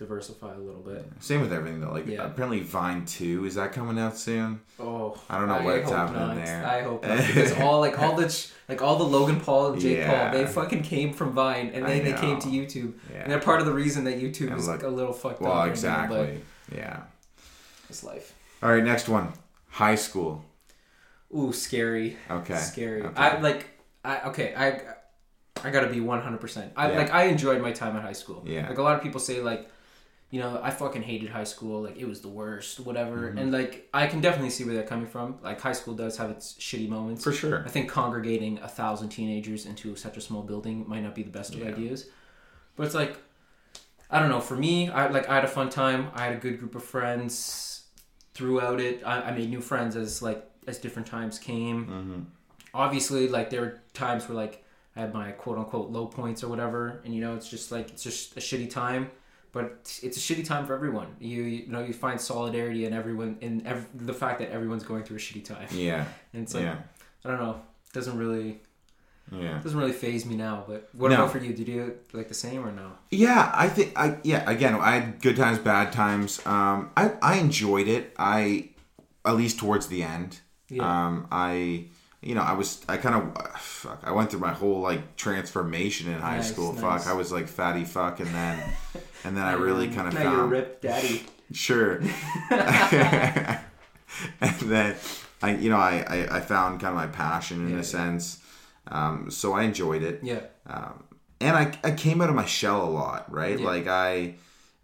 diversify 0.01 0.55
a 0.55 0.59
little 0.59 0.81
bit. 0.81 1.05
same 1.21 1.41
with 1.43 1.53
everything 1.53 1.81
though. 1.81 1.93
Like 1.93 2.07
Yeah. 2.07 2.25
apparently 2.25 2.61
Vine 2.61 3.05
Two 3.05 3.45
is 3.45 3.55
that 3.57 3.73
coming 3.73 3.99
out 3.99 4.17
soon? 4.17 4.61
Oh, 4.79 5.17
I 5.29 5.39
don't 5.39 5.47
know 5.49 5.61
what's 5.63 5.91
happening 5.91 6.21
not. 6.29 6.37
there. 6.37 6.67
I 6.67 6.83
hope 6.83 7.07
not 7.07 7.19
because 7.27 7.53
all 7.61 7.81
like 7.81 7.99
all 8.01 8.17
the 8.17 8.47
like 8.69 8.81
all 8.81 8.97
the 8.97 9.05
Logan 9.05 9.41
Paul 9.41 9.73
and 9.73 9.81
Jake 9.81 9.99
Yeah. 9.99 10.31
Paul, 10.31 10.39
they 10.39 10.47
fucking 10.47 10.83
came 10.85 11.13
from 11.13 11.33
Vine 11.33 11.71
and 11.75 11.85
I 11.87 11.91
then 11.99 12.05
they 12.05 12.13
came 12.15 12.39
to 12.41 12.49
YouTube, 12.49 12.95
Yeah. 13.13 13.23
and 13.23 13.31
they're 13.31 13.39
part 13.41 13.61
of 13.61 13.67
the 13.67 13.75
reason 13.75 14.05
that 14.05 14.19
YouTube 14.21 14.49
And 14.49 14.59
is 14.59 14.67
look- 14.67 14.83
like 14.83 14.91
a 14.91 14.93
little 14.93 15.13
fucked 15.13 15.43
Well, 15.43 15.53
up. 15.53 15.59
right 15.59 15.65
now, 15.67 15.71
exactly. 15.73 16.41
Yeah. 16.75 17.01
it's 17.91 18.03
life. 18.03 18.35
All 18.63 18.71
right, 18.73 18.83
next 18.83 19.09
one. 19.09 19.33
High 19.69 19.97
school. 19.97 20.45
Ooh, 21.37 21.53
scary. 21.53 22.17
Okay. 22.31 22.57
Scary. 22.57 23.03
Okay. 23.03 23.15
I 23.17 23.39
like. 23.41 23.67
I 24.05 24.21
okay. 24.31 24.55
I 24.57 24.81
I 25.63 25.71
gotta 25.71 25.89
be 25.89 26.01
one 26.01 26.21
hundred 26.23 26.41
percent. 26.41 26.73
I 26.77 26.91
like. 26.91 27.13
I 27.13 27.25
enjoyed 27.25 27.61
my 27.63 27.71
time 27.73 27.97
at 27.97 28.03
high 28.03 28.13
school. 28.23 28.43
Yeah. 28.47 28.69
Like 28.69 28.79
a 28.79 28.83
lot 28.83 28.97
of 28.97 29.03
people 29.03 29.21
say, 29.21 29.41
like, 29.41 29.69
you 30.31 30.39
know, 30.39 30.61
I 30.63 30.71
fucking 30.71 31.03
hated 31.03 31.31
high 31.31 31.45
school. 31.45 31.83
Like 31.83 31.97
it 31.97 32.07
was 32.07 32.21
the 32.21 32.29
worst. 32.29 32.79
Whatever. 32.81 33.29
Mm-hmm. 33.29 33.39
And 33.39 33.53
like, 33.53 33.89
I 33.93 34.07
can 34.07 34.21
definitely 34.21 34.51
see 34.51 34.65
where 34.65 34.75
they're 34.75 34.85
coming 34.85 35.07
from. 35.07 35.39
Like 35.43 35.61
high 35.61 35.73
school 35.73 35.95
does 35.95 36.17
have 36.19 36.31
its 36.31 36.55
shitty 36.55 36.89
moments. 36.89 37.25
For 37.25 37.33
sure. 37.33 37.65
I 37.65 37.69
think 37.69 37.91
congregating 37.91 38.59
a 38.61 38.69
thousand 38.69 39.09
teenagers 39.09 39.67
into 39.67 39.97
such 39.97 40.17
a 40.17 40.21
small 40.21 40.43
building 40.43 40.85
might 40.89 41.03
not 41.03 41.15
be 41.17 41.25
the 41.25 41.31
best 41.31 41.55
of 41.55 41.61
Yeah. 41.61 41.69
ideas. 41.69 42.09
But 42.77 42.87
it's 42.87 42.95
like, 42.95 43.17
I 44.09 44.21
don't 44.21 44.29
know. 44.29 44.41
For 44.41 44.57
me, 44.57 44.89
I 44.89 45.09
like 45.09 45.29
I 45.29 45.35
had 45.35 45.45
a 45.45 45.49
fun 45.49 45.69
time. 45.69 46.11
I 46.15 46.25
had 46.27 46.35
a 46.35 46.39
good 46.39 46.59
group 46.61 46.75
of 46.77 46.85
friends 46.85 47.85
throughout 48.35 48.81
it. 48.81 49.03
I, 49.05 49.23
I 49.23 49.31
made 49.33 49.51
new 49.51 49.61
friends 49.61 49.97
as 49.97 50.23
like 50.23 50.49
as 50.67 50.79
different 50.79 51.09
times 51.09 51.39
came. 51.39 51.87
Mm-hmm. 51.87 52.21
Obviously, 52.73 53.29
like 53.29 53.51
there 53.51 53.61
were 53.63 53.81
times 53.95 54.29
where 54.29 54.37
like 54.37 54.65
I 54.97 55.01
had 55.01 55.13
my 55.13 55.33
quote 55.33 55.59
unquote 55.59 55.91
low 55.91 56.07
points 56.07 56.43
or 56.45 56.49
whatever, 56.49 57.01
and 57.05 57.15
you 57.15 57.21
know 57.21 57.35
it's 57.35 57.49
just 57.49 57.71
like 57.73 57.91
it's 57.91 58.03
just 58.03 58.37
a 58.37 58.41
shitty 58.41 58.71
time. 58.71 59.11
But 59.53 59.99
it's 60.03 60.17
a 60.17 60.21
shitty 60.21 60.45
time 60.45 60.65
for 60.67 60.75
everyone. 60.75 61.09
You 61.19 61.43
you 61.43 61.67
know 61.67 61.83
you 61.83 61.93
find 61.93 62.21
solidarity 62.21 62.85
in 62.85 62.93
everyone 62.93 63.37
in 63.41 63.67
ev- 63.67 63.89
the 63.95 64.15
fact 64.15 64.39
that 64.41 64.51
everyone's 64.51 64.85
going 64.85 65.03
through 65.05 65.17
a 65.17 65.21
shitty 65.21 65.45
time. 65.45 65.67
Yeah. 65.73 66.05
And 66.33 66.43
it's 66.45 66.55
like 66.55 66.63
Yeah. 66.65 66.77
I 67.25 67.29
don't 67.29 67.41
know. 67.41 67.61
Doesn't 67.93 68.17
really 68.17 68.61
Yeah. 69.33 69.59
doesn't 69.63 69.79
really 69.79 69.93
phase 69.93 70.25
me 70.25 70.37
now. 70.37 70.65
But 70.69 70.89
what 70.93 71.09
No. 71.09 71.17
about 71.17 71.33
for 71.33 71.39
you? 71.39 71.53
Did 71.53 71.67
you 71.69 71.97
like 72.13 72.29
the 72.29 72.35
same 72.35 72.65
or 72.67 72.73
no? 72.73 72.93
Yeah, 73.11 73.51
I 73.53 73.69
think 73.69 73.93
I 73.97 74.19
yeah, 74.23 74.49
again, 74.49 74.75
I 74.77 74.93
had 74.99 75.21
good 75.21 75.37
times, 75.37 75.59
bad 75.59 75.93
times. 75.93 76.41
Um 76.47 76.91
I 76.97 77.13
I 77.21 77.35
enjoyed 77.39 77.89
it. 77.89 78.15
I 78.19 78.69
at 79.25 79.35
least 79.37 79.59
towards 79.59 79.89
the 79.89 80.03
end. 80.05 80.41
Yeah. 80.69 80.83
Um 81.07 81.27
I 81.33 81.87
you 82.23 82.35
know, 82.37 82.43
I 82.43 82.53
was 82.53 82.85
I 82.89 82.97
kind 82.99 83.15
of 83.17 83.23
fuck, 83.61 84.01
I 84.05 84.13
went 84.13 84.31
through 84.31 84.41
my 84.41 84.53
whole 84.53 84.81
like 84.91 85.17
transformation 85.17 86.05
in 86.13 86.19
high 86.21 86.37
Nice, 86.37 86.53
school. 86.53 86.73
nice. 86.73 86.83
Fuck, 86.83 87.07
I 87.13 87.15
was 87.17 87.33
like 87.33 87.49
fatty 87.49 87.85
fuck 87.85 88.21
and 88.21 88.29
then 88.35 88.57
and 89.25 89.37
then 89.37 89.45
I 89.45 89.53
really 89.53 89.89
kind 89.89 90.09
of 90.09 90.15
now 90.15 90.33
you're 90.33 90.47
ripped, 90.47 90.83
daddy. 90.83 91.25
Sure. 91.53 92.01
and 92.51 93.61
then 94.61 94.97
I, 95.43 95.55
you 95.57 95.69
know, 95.71 95.77
I, 95.79 96.05
I, 96.09 96.37
I 96.37 96.41
found 96.41 96.81
kind 96.81 96.91
of 96.91 96.97
my 96.97 97.07
passion 97.09 97.61
in 97.63 97.69
Yeah, 97.71 97.75
a 97.75 97.79
yeah. 97.79 97.83
sense. 97.85 98.39
Um, 98.87 99.31
so 99.31 99.53
I 99.55 99.63
enjoyed 99.65 100.03
it. 100.03 100.21
Yeah. 100.23 100.41
Um, 100.67 101.05
and 101.41 101.57
I, 101.57 101.77
I 101.83 101.91
came 101.93 102.21
out 102.21 102.29
of 102.29 102.35
my 102.37 102.47
shell 102.47 102.85
a 102.85 102.91
lot, 102.91 103.33
right? 103.33 103.59
Yeah. 103.59 103.67
Like 103.67 103.87
I 103.89 104.35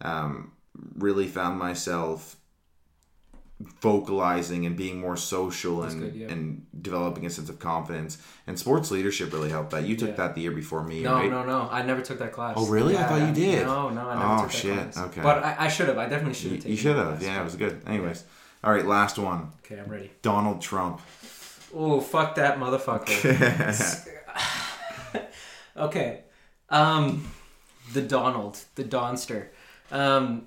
um, 0.00 0.52
really 0.96 1.26
found 1.26 1.58
myself 1.58 2.36
vocalizing 3.58 4.66
and 4.66 4.76
being 4.76 5.00
more 5.00 5.16
social 5.16 5.82
and, 5.82 6.00
good, 6.00 6.14
yeah. 6.14 6.28
and 6.28 6.66
developing 6.82 7.24
a 7.24 7.30
sense 7.30 7.48
of 7.48 7.58
confidence. 7.58 8.18
And 8.46 8.58
sports 8.58 8.90
leadership 8.90 9.32
really 9.32 9.48
helped 9.48 9.70
that. 9.70 9.84
You 9.84 9.96
took 9.96 10.10
Yeah. 10.10 10.16
that 10.16 10.34
the 10.34 10.42
year 10.42 10.50
before 10.50 10.82
me, 10.82 11.02
No, 11.02 11.14
right? 11.14 11.30
no, 11.30 11.42
no. 11.42 11.68
I 11.70 11.80
never 11.82 12.02
took 12.02 12.18
that 12.18 12.32
class. 12.32 12.54
Oh, 12.58 12.66
really? 12.66 12.96
I 12.98 13.04
thought 13.04 13.26
you 13.28 13.34
did. 13.34 13.64
No, 13.66 13.88
no, 13.88 14.08
I 14.08 14.14
never 14.14 14.26
Oh, 14.34 14.36
took 14.42 14.50
that 14.52 14.56
shit. 14.56 14.74
class. 14.92 14.98
Okay. 14.98 15.22
But 15.22 15.42
I, 15.42 15.56
I 15.60 15.68
should 15.68 15.88
have. 15.88 15.96
I 15.96 16.06
definitely 16.06 16.34
should 16.34 16.50
have 16.52 16.60
taken 16.60 16.70
you 16.72 16.76
should 16.76 16.96
have. 16.96 17.22
Yeah, 17.22 17.40
it 17.40 17.44
was 17.44 17.56
good. 17.56 17.80
Anyways. 17.86 18.24
All 18.62 18.72
right, 18.72 18.84
last 18.86 19.18
one. 19.18 19.52
Okay, 19.64 19.80
I'm 19.80 19.90
ready. 19.90 20.10
Donald 20.22 20.60
Trump. 20.60 21.00
Oh, 21.74 22.00
fuck 22.00 22.34
that 22.34 22.58
motherfucker. 22.58 24.06
okay. 25.76 26.20
Um, 26.68 27.30
the 27.92 28.02
Donald, 28.02 28.58
the 28.74 28.84
Donster. 28.84 29.52
Um, 29.90 30.46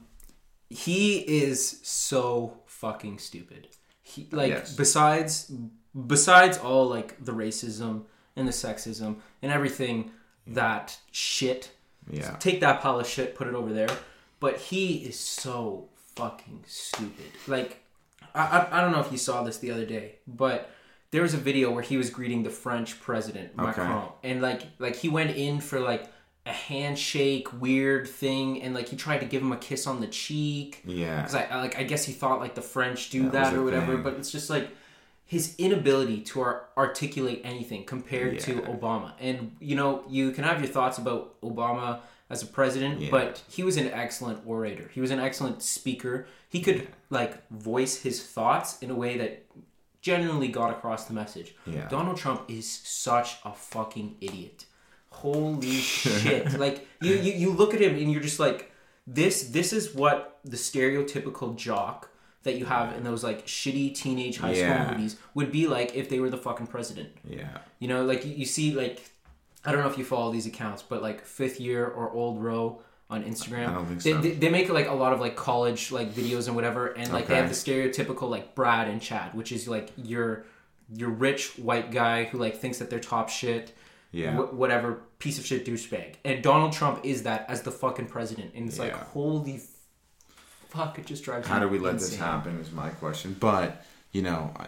he 0.70 1.18
is 1.20 1.80
so 1.84 2.59
fucking 2.80 3.20
stupid. 3.20 3.68
He 4.02 4.28
like 4.32 4.50
Yes. 4.52 4.76
besides 4.76 5.52
besides 6.08 6.58
all 6.58 6.88
like 6.88 7.24
the 7.24 7.32
racism 7.34 8.04
and 8.36 8.48
the 8.48 8.52
sexism 8.52 9.18
and 9.42 9.52
everything 9.52 10.12
that 10.48 10.98
shit. 11.12 11.72
Yeah. 12.10 12.36
Take 12.40 12.60
that 12.62 12.82
pile 12.82 13.00
of 13.00 13.08
shit, 13.08 13.36
put 13.36 13.48
it 13.48 13.54
over 13.54 13.72
there. 13.74 13.90
But 14.40 14.58
he 14.58 14.96
is 14.98 15.20
so 15.20 15.90
fucking 16.16 16.64
stupid. 16.66 17.26
Like, 17.48 17.84
I, 18.34 18.42
I, 18.72 18.78
I 18.78 18.82
don't 18.82 18.92
know 18.94 19.02
if 19.02 19.12
you 19.12 19.18
saw 19.18 19.44
this 19.44 19.58
the 19.58 19.70
other 19.72 19.86
day, 19.86 20.16
but 20.26 20.72
there 21.12 21.22
was 21.22 21.34
a 21.34 21.38
video 21.38 21.72
where 21.72 21.84
he 21.84 21.98
was 21.98 22.10
greeting 22.10 22.44
the 22.44 22.50
French 22.50 23.00
president 23.02 23.58
Macron, 23.58 24.10
and 24.24 24.42
like 24.42 24.62
like 24.80 24.96
he 24.96 25.10
went 25.10 25.36
in 25.36 25.60
for 25.60 25.80
like 25.80 26.08
a 26.50 26.54
handshake 26.54 27.48
weird 27.62 28.08
thing, 28.08 28.62
and 28.62 28.74
like 28.74 28.88
he 28.90 28.96
tried 28.96 29.20
to 29.20 29.26
give 29.26 29.42
him 29.42 29.52
a 29.52 29.58
kiss 29.58 29.88
on 29.88 30.02
the 30.02 30.08
cheek. 30.08 30.82
Yeah. 30.86 31.18
Because 31.22 31.36
I, 31.36 31.44
I 31.44 31.62
like 31.62 31.78
I 31.78 31.84
guess 31.84 32.04
he 32.06 32.14
thought 32.14 32.40
like 32.40 32.56
the 32.56 32.62
French 32.62 33.10
do 33.10 33.24
That 33.24 33.32
that, 33.32 33.54
or 33.54 33.64
whatever, 33.64 33.94
thing. 33.94 34.04
but 34.04 34.14
it's 34.14 34.32
just 34.32 34.50
like 34.50 34.70
his 35.26 35.56
inability 35.58 36.22
to 36.22 36.42
ar- 36.42 36.64
articulate 36.76 37.42
anything 37.44 37.84
compared 37.86 38.40
to 38.40 38.62
Obama. 38.62 39.14
And 39.20 39.56
you 39.60 39.76
know, 39.76 40.04
you 40.10 40.32
can 40.32 40.44
have 40.44 40.60
your 40.60 40.70
thoughts 40.72 40.98
about 40.98 41.40
Obama 41.42 42.00
as 42.32 42.42
a 42.44 42.48
president, 42.48 43.00
Yeah. 43.00 43.10
but 43.12 43.42
he 43.50 43.64
was 43.64 43.78
an 43.78 43.88
excellent 43.88 44.40
orator. 44.46 44.90
He 44.94 45.02
was 45.02 45.12
an 45.12 45.20
excellent 45.20 45.62
speaker. 45.64 46.28
He 46.48 46.62
could 46.62 46.88
like 47.10 47.48
voice 47.50 48.02
his 48.02 48.24
thoughts 48.24 48.80
in 48.82 48.90
a 48.90 48.96
way 48.96 49.18
that 49.18 49.46
genuinely 50.02 50.48
got 50.48 50.72
across 50.72 51.06
the 51.06 51.14
message. 51.14 51.54
Yeah. 51.66 51.88
Donald 51.90 52.18
Trump 52.18 52.44
is 52.48 52.70
such 52.70 53.38
a 53.46 53.54
fucking 53.54 54.16
idiot. 54.22 54.66
Holy 55.20 55.72
shit. 55.94 56.60
Like 56.60 56.88
you, 57.02 57.16
you 57.16 57.34
you 57.34 57.50
look 57.52 57.74
at 57.74 57.82
him 57.82 57.96
and 57.96 58.12
you're 58.12 58.22
just 58.22 58.40
like 58.40 58.72
this 59.08 59.50
this 59.50 59.74
is 59.74 59.94
what 59.96 60.40
the 60.46 60.58
stereotypical 60.58 61.56
jock 61.56 62.10
that 62.44 62.56
you 62.58 62.66
have 62.66 62.96
in 62.96 63.04
those 63.04 63.24
like 63.24 63.46
shitty 63.46 63.94
teenage 63.96 64.38
high 64.38 64.54
Yeah. 64.54 64.84
school 64.86 64.96
movies 64.96 65.18
would 65.34 65.52
be 65.52 65.68
like 65.68 65.96
if 65.96 66.10
they 66.10 66.20
were 66.20 66.30
the 66.30 66.38
fucking 66.38 66.68
president. 66.68 67.10
Yeah. 67.28 67.58
You 67.80 67.88
know, 67.90 68.06
like 68.06 68.26
you, 68.26 68.34
you 68.34 68.46
see 68.46 68.74
like 68.74 69.10
I 69.66 69.72
don't 69.74 69.82
know 69.82 69.90
if 69.90 69.98
you 69.98 70.06
follow 70.06 70.32
these 70.32 70.46
accounts, 70.46 70.82
but 70.82 71.02
like 71.02 71.26
fifth 71.26 71.60
year 71.60 71.86
or 71.86 72.10
old 72.12 72.42
row 72.42 72.82
on 73.10 73.24
Instagram. 73.24 73.68
I 73.70 73.74
don't 73.74 73.86
think 73.88 74.04
they, 74.04 74.12
so. 74.14 74.22
they, 74.22 74.32
they 74.32 74.50
make 74.50 74.70
like 74.70 74.88
a 74.88 74.94
lot 74.94 75.12
of 75.14 75.20
like 75.20 75.36
college 75.36 75.92
like 75.92 76.14
videos 76.14 76.48
and 76.48 76.56
whatever, 76.56 76.88
and 76.88 77.12
like 77.12 77.28
they 77.28 77.36
have 77.36 77.50
the 77.50 77.56
stereotypical 77.56 78.30
like 78.30 78.56
Brad 78.56 78.88
and 78.88 79.02
Chad, 79.02 79.34
which 79.34 79.52
is 79.52 79.68
like 79.68 79.90
your 79.98 80.46
your 80.96 81.10
rich 81.10 81.58
white 81.60 81.92
guy 81.92 82.24
who 82.26 82.38
like 82.38 82.56
thinks 82.58 82.78
that 82.80 82.90
they're 82.90 83.00
top 83.00 83.28
shit, 83.30 83.74
Yeah. 84.12 84.36
wh- 84.38 84.54
whatever 84.54 85.02
piece 85.20 85.38
of 85.38 85.46
shit 85.46 85.66
douchebag. 85.66 86.16
And 86.26 86.42
Donald 86.42 86.74
Trump 86.74 87.02
is 87.06 87.24
that 87.24 87.46
as 87.50 87.62
the 87.62 87.72
fucking 87.72 88.08
president, 88.08 88.54
and 88.56 88.68
it's 88.68 88.80
like 88.80 88.94
holy 88.94 89.62
fuck, 90.70 90.98
it 91.00 91.06
just 91.06 91.24
drives. 91.24 91.48
Me. 91.48 91.54
How 91.54 91.60
do 91.60 91.68
we 91.68 91.80
let 91.80 91.94
this 92.00 92.16
happen 92.16 92.60
is 92.60 92.72
my 92.72 92.90
question. 92.90 93.36
But, 93.40 93.84
you 94.12 94.22
know, 94.22 94.52
I, 94.58 94.68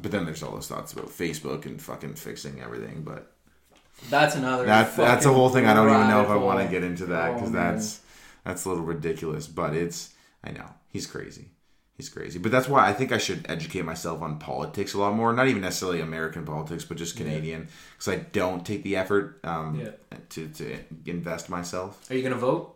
but 0.00 0.10
then 0.10 0.24
there's 0.24 0.42
all 0.42 0.52
those 0.52 0.68
thoughts 0.68 0.92
about 0.92 1.06
Facebook 1.08 1.66
and 1.66 1.80
fucking 1.80 2.14
fixing 2.14 2.60
everything. 2.60 3.02
But 3.02 3.32
That's 4.08 4.34
another. 4.34 4.64
that's 4.64 4.96
that's 4.96 5.26
a 5.26 5.32
whole 5.32 5.50
thing. 5.50 5.66
I 5.66 5.74
don't 5.74 5.88
even 5.92 6.08
know 6.08 6.22
if 6.22 6.28
I 6.28 6.36
want 6.36 6.60
to 6.64 6.68
get 6.68 6.82
into 6.84 7.06
that 7.06 7.30
Oh, 7.30 7.34
because 7.34 7.50
man. 7.50 7.74
that's 7.74 8.00
that's 8.44 8.64
a 8.64 8.68
little 8.70 8.84
ridiculous. 8.84 9.46
But 9.46 9.74
it's 9.74 10.14
I 10.42 10.52
know 10.52 10.66
he's 10.88 11.06
crazy. 11.06 11.50
He's 12.02 12.08
crazy. 12.08 12.40
But 12.40 12.50
that's 12.50 12.66
why 12.68 12.88
I 12.88 12.92
think 12.92 13.12
I 13.12 13.18
should 13.18 13.46
educate 13.48 13.84
myself 13.84 14.22
on 14.22 14.40
politics 14.40 14.92
a 14.94 14.98
lot 14.98 15.14
more. 15.14 15.32
Not 15.32 15.46
even 15.46 15.62
necessarily 15.62 16.00
American 16.00 16.44
politics, 16.44 16.84
but 16.84 16.96
just 16.96 17.16
Canadian, 17.16 17.68
because 17.92 18.08
I 18.08 18.16
don't 18.32 18.66
take 18.66 18.82
the 18.82 18.96
effort 18.96 19.38
um, 19.44 19.76
Yeah. 19.78 19.90
to 20.30 20.48
to 20.48 20.78
invest 21.06 21.48
myself. 21.48 22.10
Are 22.10 22.16
you 22.16 22.22
gonna 22.24 22.34
vote? 22.34 22.74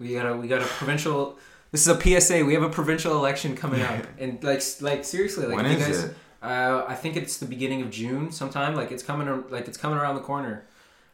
We 0.00 0.12
got 0.14 0.26
a 0.26 0.36
we 0.36 0.48
got 0.48 0.60
a 0.60 0.64
provincial. 0.66 1.38
This 1.70 1.86
is 1.86 1.88
a 1.88 2.00
PSA. 2.00 2.44
We 2.44 2.54
have 2.54 2.64
a 2.64 2.68
provincial 2.68 3.12
election 3.16 3.54
coming 3.56 3.80
up, 3.82 4.04
and 4.18 4.42
like 4.42 4.60
like 4.80 5.04
seriously, 5.04 5.46
like 5.46 5.54
When 5.56 5.66
you 5.66 5.78
is 5.78 5.86
guys, 5.86 6.04
it? 6.04 6.14
Uh, 6.42 6.84
I 6.88 6.96
think 6.96 7.16
it's 7.16 7.36
the 7.38 7.46
beginning 7.46 7.82
of 7.82 7.90
June 7.90 8.32
sometime. 8.32 8.74
Like 8.74 8.90
it's 8.90 9.04
coming 9.04 9.28
like 9.50 9.68
it's 9.68 9.78
coming 9.78 9.98
around 9.98 10.16
the 10.16 10.22
corner. 10.32 10.64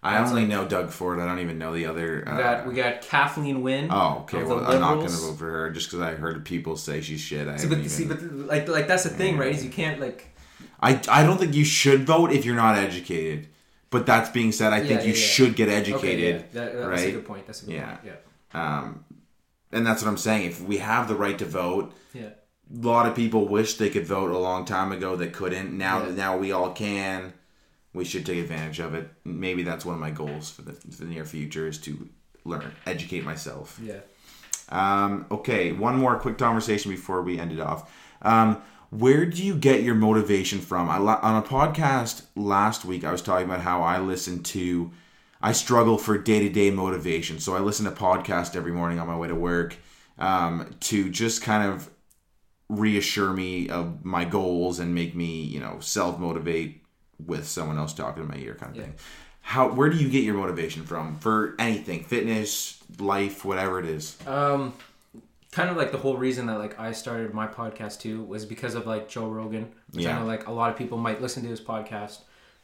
I 0.07 0.19
That's 0.19 0.31
only 0.31 0.45
know 0.45 0.67
Doug 0.67 0.91
Ford. 0.91 1.19
I 1.19 1.25
don't 1.27 1.39
even 1.41 1.57
know 1.57 1.73
the 1.73 1.87
other. 1.87 2.23
We 2.27 2.33
Uh, 2.33 2.37
got 2.37 2.67
we 2.67 2.75
got 2.75 3.01
Kathleen 3.01 3.63
Wynne. 3.63 3.89
Oh, 3.91 4.19
okay. 4.25 4.43
Well, 4.45 4.63
I'm 4.65 4.79
not 4.79 4.97
going 4.97 5.07
to 5.09 5.17
vote 5.17 5.39
for 5.39 5.51
her 5.51 5.71
just 5.71 5.89
because 5.89 6.01
I 6.01 6.13
heard 6.15 6.45
people 6.45 6.77
say 6.77 7.01
she's 7.01 7.21
shit. 7.21 7.49
I 7.49 7.57
See, 7.57 7.69
but 7.69 7.91
see, 7.91 8.05
but 8.05 8.23
like 8.23 8.69
like 8.69 8.87
that's 8.87 9.05
the 9.05 9.09
thing, 9.11 9.39
right? 9.39 9.55
Is 9.55 9.65
you 9.65 9.71
can't 9.71 9.99
like 9.99 10.29
I, 10.81 11.01
I 11.09 11.23
don't 11.25 11.39
think 11.39 11.55
you 11.55 11.65
should 11.65 12.07
vote 12.07 12.33
if 12.33 12.45
you're 12.45 12.55
not 12.55 12.77
educated. 12.77 13.49
But 13.89 14.07
that's 14.07 14.29
being 14.29 14.53
said, 14.53 14.73
I 14.73 14.81
think 14.81 14.91
Yeah, 14.91 15.07
you 15.07 15.13
yeah, 15.13 15.19
yeah. 15.21 15.33
should 15.35 15.57
get 15.57 15.69
okay, 15.69 15.77
educated. 15.79 16.35
yeah, 16.53 16.65
that, 16.65 16.91
that's 16.91 17.03
a 17.03 17.13
good 17.13 17.25
point. 17.27 17.47
That's 17.47 17.63
a 17.63 17.67
good 17.67 17.75
Yeah. 17.77 17.97
point. 17.97 18.01
Yeah, 18.53 18.79
Um, 18.79 19.05
and 19.73 19.87
that's 19.87 20.03
what 20.03 20.09
I'm 20.11 20.17
saying. 20.19 20.47
If 20.47 20.61
we 20.61 20.79
have 20.79 21.07
the 21.09 21.15
right 21.15 21.39
to 21.39 21.45
vote, 21.47 21.95
yeah, 22.13 22.23
a 22.25 22.87
lot 22.87 23.07
of 23.07 23.15
people 23.15 23.47
wish 23.49 23.77
they 23.77 23.89
could 23.91 24.05
vote 24.07 24.31
a 24.33 24.39
long 24.39 24.65
time 24.65 24.91
ago 24.93 25.15
that 25.17 25.33
couldn't. 25.33 25.73
Now 25.79 26.05
Yeah. 26.05 26.13
now 26.15 26.37
we 26.37 26.51
all 26.53 26.73
can, 26.73 27.35
we 27.95 28.05
should 28.05 28.27
take 28.27 28.39
advantage 28.39 28.81
of 28.81 28.95
it. 28.95 29.09
Maybe 29.25 29.63
that's 29.63 29.85
one 29.85 29.95
of 29.95 30.01
my 30.01 30.11
goals 30.11 30.51
for 30.51 30.63
the, 30.63 30.73
for 30.73 30.89
the 30.89 31.05
near 31.07 31.25
future 31.25 31.67
is 31.67 31.79
to 31.79 32.09
learn, 32.45 32.73
educate 32.85 33.25
myself. 33.25 33.81
yeah. 33.83 34.01
Um, 34.69 35.27
okay, 35.31 35.73
one 35.73 35.97
more 35.97 36.19
quick 36.19 36.39
conversation 36.39 36.91
before 36.91 37.23
we 37.23 37.39
end 37.39 37.53
it 37.53 37.61
off. 37.61 37.93
Um, 38.23 38.63
where 38.91 39.27
do 39.27 39.43
you 39.43 39.57
get 39.57 39.83
your 39.83 39.95
motivation 39.95 40.59
from? 40.61 40.89
I, 40.89 40.97
on 40.97 41.43
a 41.43 41.47
podcast 41.47 42.23
last 42.35 42.85
week, 42.85 43.05
I 43.05 43.13
was 43.13 43.23
talking 43.23 43.45
about 43.45 43.61
how 43.61 43.83
I 43.83 43.99
listen 43.99 44.43
to, 44.45 44.91
I 45.43 45.53
struggle 45.53 45.99
for 45.99 46.17
day 46.17 46.41
to 46.41 46.49
day 46.49 46.71
motivation. 46.71 47.39
So 47.41 47.55
I 47.55 47.61
listen 47.61 47.85
to 47.85 47.93
podcast 47.93 48.57
every 48.57 48.73
morning 48.73 48.99
on 48.99 49.07
my 49.07 49.17
way 49.17 49.29
to 49.29 49.35
work 49.35 49.77
um, 50.19 50.75
to 50.81 51.11
just 51.11 51.43
kind 51.43 51.69
of 51.71 51.91
reassure 52.69 53.33
me 53.33 53.69
of 53.69 54.05
my 54.05 54.25
goals 54.25 54.79
and 54.79 54.95
make 54.95 55.15
me, 55.15 55.43
you 55.43 55.61
know, 55.61 55.79
self 55.81 56.19
motivate 56.19 56.84
with 57.25 57.47
someone 57.47 57.79
else 57.79 57.93
talking 57.93 58.23
in 58.23 58.29
my 58.29 58.37
ear 58.37 58.55
kind 58.59 58.71
of 58.73 58.77
Yeah. 58.77 58.83
thing. 58.85 58.95
How 59.43 59.69
where 59.69 59.91
do 59.91 59.97
you 59.99 60.09
get 60.09 60.25
your 60.25 60.35
motivation 60.35 60.85
from 60.85 61.19
for 61.19 61.55
anything, 61.59 62.05
fitness, 62.05 62.83
life, 62.99 63.45
whatever 63.45 63.79
it 63.79 63.85
is? 63.87 64.17
Um, 64.27 64.73
kind 65.53 65.69
of 65.71 65.77
like 65.77 65.93
the 65.93 65.99
whole 65.99 66.17
reason 66.17 66.47
that 66.47 66.59
like 66.59 66.81
I 66.81 66.93
started 66.93 67.35
my 67.35 67.47
podcast 67.47 68.01
too 68.01 68.23
was 68.25 68.45
because 68.47 68.75
of 68.75 68.87
like 68.87 69.09
Joe 69.09 69.29
Rogan. 69.29 69.71
Yeah. 69.93 70.17
I 70.17 70.21
know 70.21 70.27
like 70.27 70.47
a 70.47 70.53
lot 70.53 70.71
of 70.71 70.77
people 70.79 70.97
might 70.99 71.21
listen 71.21 71.43
to 71.43 71.49
his 71.49 71.61
podcast, 71.61 72.21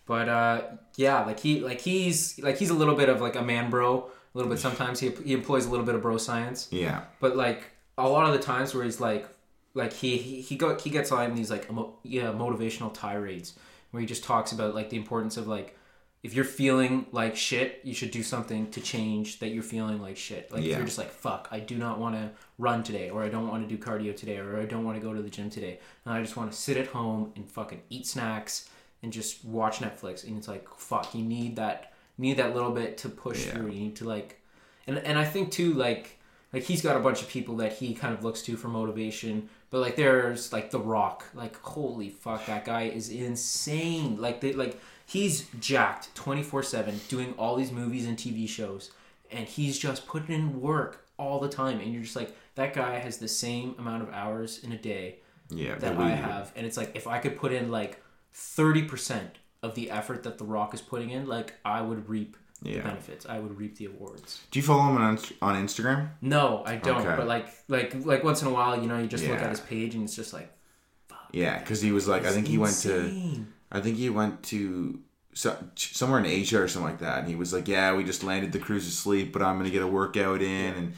but 0.07 0.29
uh, 0.29 0.63
yeah, 0.97 1.25
like 1.25 1.39
he 1.41 1.61
like 1.61 1.81
he's 1.81 2.39
like 2.43 2.57
he's 2.57 2.71
a 2.71 2.75
little 2.75 2.95
bit 2.97 3.09
of 3.11 3.21
like 3.21 3.37
a 3.37 3.43
man 3.43 3.69
bro. 3.71 4.11
A 4.35 4.39
little 4.39 4.51
bit 4.51 4.59
sometimes 4.69 5.01
he 5.01 5.11
he 5.25 5.35
employs 5.35 5.67
a 5.67 5.71
little 5.71 5.85
bit 5.85 5.95
of 5.95 6.01
bro 6.03 6.17
science, 6.17 6.69
Yeah. 6.71 7.03
but 7.21 7.37
like 7.37 7.65
a 7.99 8.09
lot 8.09 8.27
of 8.27 8.33
the 8.33 8.39
times 8.43 8.75
where 8.75 8.85
he's 8.85 9.01
like 9.01 9.29
like 9.75 9.93
he 9.93 10.17
he 10.17 10.41
he, 10.41 10.57
go, 10.57 10.77
he 10.79 10.89
gets 10.89 11.13
on 11.13 11.35
these 11.35 11.51
like 11.51 11.69
emo, 11.71 11.95
yeah 12.03 12.33
motivational 12.33 12.93
tirades 12.95 13.53
where 13.91 14.01
he 14.01 14.07
just 14.07 14.25
talks 14.25 14.53
about 14.53 14.75
like 14.75 14.91
the 14.91 14.97
importance 14.97 15.37
of 15.37 15.47
like 15.49 15.77
if 16.23 16.35
you're 16.35 16.45
feeling 16.45 17.07
like 17.13 17.35
shit, 17.35 17.81
you 17.83 17.95
should 17.95 18.11
do 18.11 18.23
something 18.23 18.71
to 18.73 18.81
change 18.83 19.39
that 19.39 19.49
you're 19.49 19.63
feeling 19.63 20.03
like 20.03 20.19
shit. 20.19 20.53
Like 20.53 20.63
if 20.63 20.77
you're 20.77 20.85
just 20.85 20.99
like 20.99 21.11
fuck, 21.11 21.49
I 21.51 21.61
do 21.61 21.79
not 21.79 21.99
want 21.99 22.15
to 22.15 22.31
run 22.59 22.83
today, 22.83 23.09
or 23.09 23.23
I 23.25 23.29
don't 23.31 23.49
want 23.49 23.67
to 23.67 23.75
do 23.77 23.83
cardio 23.83 24.15
today, 24.15 24.37
or 24.37 24.61
I 24.61 24.67
don't 24.67 24.85
want 24.85 25.01
to 25.01 25.03
go 25.07 25.15
to 25.15 25.23
the 25.23 25.31
gym 25.31 25.49
today, 25.49 25.79
and 26.05 26.15
I 26.15 26.21
just 26.21 26.37
want 26.37 26.53
to 26.53 26.59
sit 26.59 26.77
at 26.77 26.89
home 26.89 27.33
and 27.37 27.51
fucking 27.51 27.81
eat 27.89 28.07
snacks 28.07 28.69
and 29.03 29.11
just 29.11 29.43
watch 29.47 29.79
Netflix. 29.79 30.25
And 30.27 30.37
it's 30.37 30.47
like 30.49 30.69
fuck, 30.77 31.15
you 31.15 31.23
need 31.25 31.57
that 31.57 31.93
you 32.19 32.23
need 32.23 32.37
that 32.37 32.55
little 32.55 32.71
bit 32.73 32.99
to 32.99 33.09
push 33.09 33.47
Yeah. 33.47 33.53
through. 33.53 33.71
You 33.71 33.81
need 33.81 33.97
to 33.97 34.05
like, 34.05 34.43
and 34.87 34.99
and 34.99 35.19
I 35.19 35.25
think 35.25 35.51
too 35.53 35.73
like 35.73 36.20
like 36.53 36.65
he's 36.65 36.83
got 36.83 36.97
a 36.97 37.01
bunch 37.01 37.23
of 37.23 37.29
people 37.29 37.57
that 37.57 37.75
he 37.75 37.95
kind 37.95 38.13
of 38.13 38.25
looks 38.25 38.43
to 38.43 38.57
for 38.57 38.69
motivation 38.69 39.49
but 39.71 39.79
like 39.81 39.97
there's 39.97 40.53
like 40.53 40.71
the 40.71 40.81
rock 40.81 41.25
like 41.35 41.57
holy 41.63 42.09
fuck 42.11 42.45
that 42.47 42.65
guy 42.65 42.83
is 42.83 43.09
insane 43.09 44.17
like 44.21 44.41
they 44.41 44.53
like 44.53 44.81
he's 45.07 45.47
jacked 45.61 46.15
24-7 46.15 47.09
doing 47.09 47.35
all 47.39 47.57
these 47.57 47.73
movies 47.73 48.07
and 48.07 48.17
tv 48.19 48.49
shows 48.49 48.91
and 49.31 49.47
he's 49.47 49.79
just 49.79 50.07
putting 50.07 50.35
in 50.35 50.61
work 50.61 51.07
all 51.19 51.39
the 51.41 51.49
time 51.49 51.81
and 51.81 51.93
you're 51.93 52.03
just 52.03 52.17
like 52.17 52.35
that 52.57 52.75
guy 52.75 52.99
has 52.99 53.19
the 53.19 53.29
same 53.29 53.75
amount 53.79 54.03
of 54.03 54.11
hours 54.13 54.63
in 54.65 54.73
a 54.73 54.77
day 54.79 55.17
Yeah. 55.51 55.77
that 55.77 55.97
I 55.97 56.11
have, 56.11 56.53
and 56.57 56.67
it's 56.67 56.77
like 56.77 56.95
if 56.95 57.07
I 57.07 57.19
could 57.19 57.37
put 57.37 57.53
in 57.53 57.71
like 57.71 58.03
thirty 58.33 58.83
percent 58.83 59.37
of 59.63 59.75
the 59.75 59.91
effort 59.91 60.23
that 60.25 60.39
The 60.39 60.45
Rock 60.45 60.75
is 60.75 60.81
putting 60.81 61.11
in, 61.11 61.27
like 61.27 61.55
I 61.65 61.81
would 61.81 62.09
reap 62.09 62.37
the 62.63 62.71
Yeah. 62.71 62.83
benefits. 62.83 63.27
I 63.27 63.39
would 63.39 63.57
reap 63.59 63.77
the 63.77 63.87
awards. 63.87 64.41
Do 64.51 64.59
you 64.59 64.63
follow 64.63 64.83
him 64.91 64.97
on 64.99 65.19
on 65.43 65.57
Instagram? 65.67 66.11
No, 66.21 66.63
I 66.67 66.77
don't. 66.77 67.01
Okay. 67.07 67.17
But 67.17 67.27
like, 67.27 67.49
like, 67.69 67.95
like 68.05 68.23
once 68.25 68.43
in 68.43 68.49
a 68.49 68.51
while, 68.51 68.81
you 68.81 68.87
know, 68.89 68.99
you 68.99 69.07
just 69.07 69.27
look 69.27 69.39
at 69.41 69.51
his 69.51 69.61
page 69.61 69.95
and 69.95 70.05
it's 70.05 70.17
just 70.17 70.33
like, 70.33 70.53
Yeah, 71.33 71.59
because 71.59 71.81
he 71.81 71.93
was 71.93 72.09
like, 72.09 72.25
I 72.25 72.33
think 72.33 72.47
he 72.49 72.59
went 72.59 72.77
to. 72.83 73.45
I 73.73 73.81
think 73.81 73.97
he 73.97 74.11
went 74.11 74.43
to 74.45 75.01
so, 75.33 75.57
somewhere 75.77 76.19
in 76.19 76.27
Asia 76.27 76.61
or 76.61 76.67
something 76.67 76.91
like 76.91 76.99
that, 77.01 77.21
and 77.21 77.29
he 77.29 77.37
was 77.37 77.53
like, 77.53 77.69
yeah, 77.69 77.95
we 77.95 78.03
just 78.03 78.25
landed 78.25 78.51
the 78.51 78.59
cruise 78.59 78.89
asleep, 78.89 79.33
but 79.33 79.43
I'm 79.43 79.57
gonna 79.59 79.71
get 79.71 79.83
a 79.83 79.87
workout 79.87 80.43
in, 80.43 80.75
and 80.75 80.93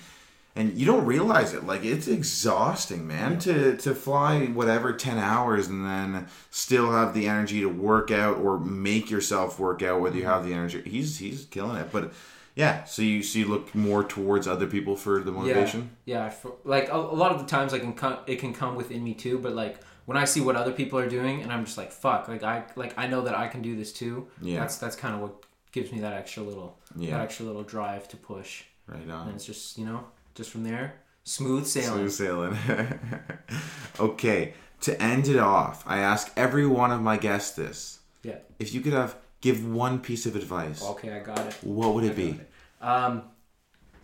and 0.54 0.76
you 0.76 0.84
don't 0.84 1.06
realize 1.06 1.54
it, 1.54 1.64
like 1.66 1.84
it's 1.84 2.08
exhausting, 2.08 3.06
man, 3.06 3.38
to 3.40 3.76
to 3.78 3.94
fly 3.94 4.46
whatever 4.46 4.92
ten 4.92 5.18
hours 5.18 5.68
and 5.68 5.84
then 5.84 6.26
still 6.50 6.92
have 6.92 7.14
the 7.14 7.26
energy 7.26 7.60
to 7.60 7.68
work 7.68 8.10
out 8.10 8.38
or 8.38 8.58
make 8.58 9.10
yourself 9.10 9.58
work 9.58 9.82
out, 9.82 10.00
whether 10.00 10.16
you 10.16 10.22
mm-hmm. 10.22 10.32
have 10.32 10.46
the 10.46 10.52
energy. 10.52 10.82
He's 10.84 11.18
he's 11.18 11.44
killing 11.46 11.76
it, 11.76 11.90
but. 11.92 12.12
Yeah, 12.54 12.84
so 12.84 13.00
you 13.00 13.22
so 13.22 13.38
you 13.38 13.48
look 13.48 13.74
more 13.74 14.04
towards 14.04 14.46
other 14.46 14.66
people 14.66 14.94
for 14.94 15.20
the 15.20 15.32
motivation. 15.32 15.88
Yeah, 16.04 16.28
for, 16.28 16.52
like 16.64 16.90
a, 16.90 16.96
a 16.96 17.16
lot 17.16 17.32
of 17.32 17.38
the 17.38 17.46
times, 17.46 17.72
I 17.72 17.78
can 17.78 17.94
come, 17.94 18.18
it 18.26 18.40
can 18.40 18.52
come 18.52 18.74
within 18.74 19.02
me 19.02 19.14
too. 19.14 19.38
But 19.38 19.54
like 19.54 19.78
when 20.04 20.16
I 20.16 20.24
see 20.24 20.40
what 20.40 20.56
other 20.56 20.72
people 20.72 20.98
are 20.98 21.08
doing, 21.08 21.42
and 21.42 21.52
I'm 21.52 21.64
just 21.64 21.78
like, 21.78 21.92
fuck, 21.92 22.28
like 22.28 22.42
I 22.42 22.64
like 22.76 22.92
I 22.98 23.06
know 23.06 23.22
that 23.22 23.34
I 23.36 23.48
can 23.48 23.62
do 23.62 23.76
this 23.76 23.92
too. 23.92 24.28
Yeah. 24.40 24.60
that's 24.60 24.76
that's 24.76 24.96
kind 24.96 25.14
of 25.14 25.20
what 25.20 25.44
gives 25.72 25.92
me 25.92 26.00
that 26.00 26.12
extra 26.12 26.42
little, 26.42 26.78
Yeah. 26.96 27.12
that 27.12 27.22
extra 27.22 27.46
little 27.46 27.62
drive 27.62 28.08
to 28.08 28.16
push. 28.16 28.64
Right 28.86 29.08
on. 29.08 29.28
And 29.28 29.36
it's 29.36 29.46
just 29.46 29.78
you 29.78 29.86
know, 29.86 30.04
just 30.34 30.50
from 30.50 30.64
there, 30.64 30.94
smooth 31.24 31.66
sailing. 31.66 32.08
Smooth 32.08 32.12
sailing. 32.12 32.98
okay, 34.00 34.54
to 34.82 35.00
end 35.02 35.28
it 35.28 35.38
off, 35.38 35.84
I 35.86 35.98
ask 35.98 36.32
every 36.36 36.66
one 36.66 36.90
of 36.90 37.00
my 37.00 37.16
guests 37.16 37.52
this: 37.56 38.00
Yeah. 38.22 38.38
if 38.58 38.74
you 38.74 38.80
could 38.80 38.92
have 38.92 39.16
give 39.40 39.66
one 39.66 39.98
piece 40.00 40.26
of 40.26 40.36
advice, 40.36 40.82
Okay, 40.82 41.12
I 41.12 41.20
got 41.20 41.38
it. 41.40 41.54
what 41.62 41.94
would 41.94 42.04
it 42.04 42.16
be? 42.16 42.38
Um, 42.80 43.22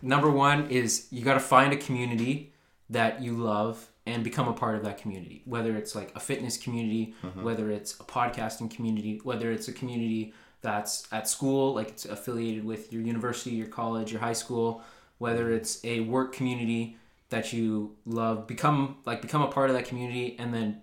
number 0.01 0.29
one 0.29 0.69
is 0.69 1.07
you 1.11 1.23
got 1.23 1.33
to 1.35 1.39
find 1.39 1.73
a 1.73 1.77
community 1.77 2.53
that 2.89 3.21
you 3.21 3.35
love 3.37 3.87
and 4.05 4.23
become 4.23 4.47
a 4.47 4.53
part 4.53 4.75
of 4.75 4.83
that 4.83 4.97
community. 4.97 5.41
Whether 5.45 5.75
it's 5.77 5.93
like 5.95 6.11
a 6.15 6.19
fitness 6.19 6.57
community, 6.57 7.13
whether 7.35 7.69
it's 7.69 7.93
a 7.99 8.03
podcasting 8.03 8.71
community, 8.73 9.19
whether 9.23 9.51
it's 9.51 9.67
a 9.67 9.73
community 9.73 10.33
that's 10.61 11.07
at 11.11 11.27
school, 11.29 11.73
like 11.75 11.89
it's 11.89 12.05
affiliated 12.05 12.65
with 12.65 12.91
your 12.91 13.01
university, 13.01 13.51
your 13.51 13.67
college, 13.67 14.11
your 14.11 14.19
high 14.21 14.33
school, 14.33 14.81
whether 15.19 15.51
it's 15.51 15.83
a 15.85 15.99
work 15.99 16.33
community 16.33 16.97
that 17.29 17.53
you 17.53 17.95
love, 18.05 18.47
become 18.47 18.97
like 19.05 19.21
become 19.21 19.43
a 19.43 19.47
part 19.47 19.69
of 19.69 19.75
that 19.75 19.85
community 19.85 20.35
and 20.39 20.53
then 20.53 20.81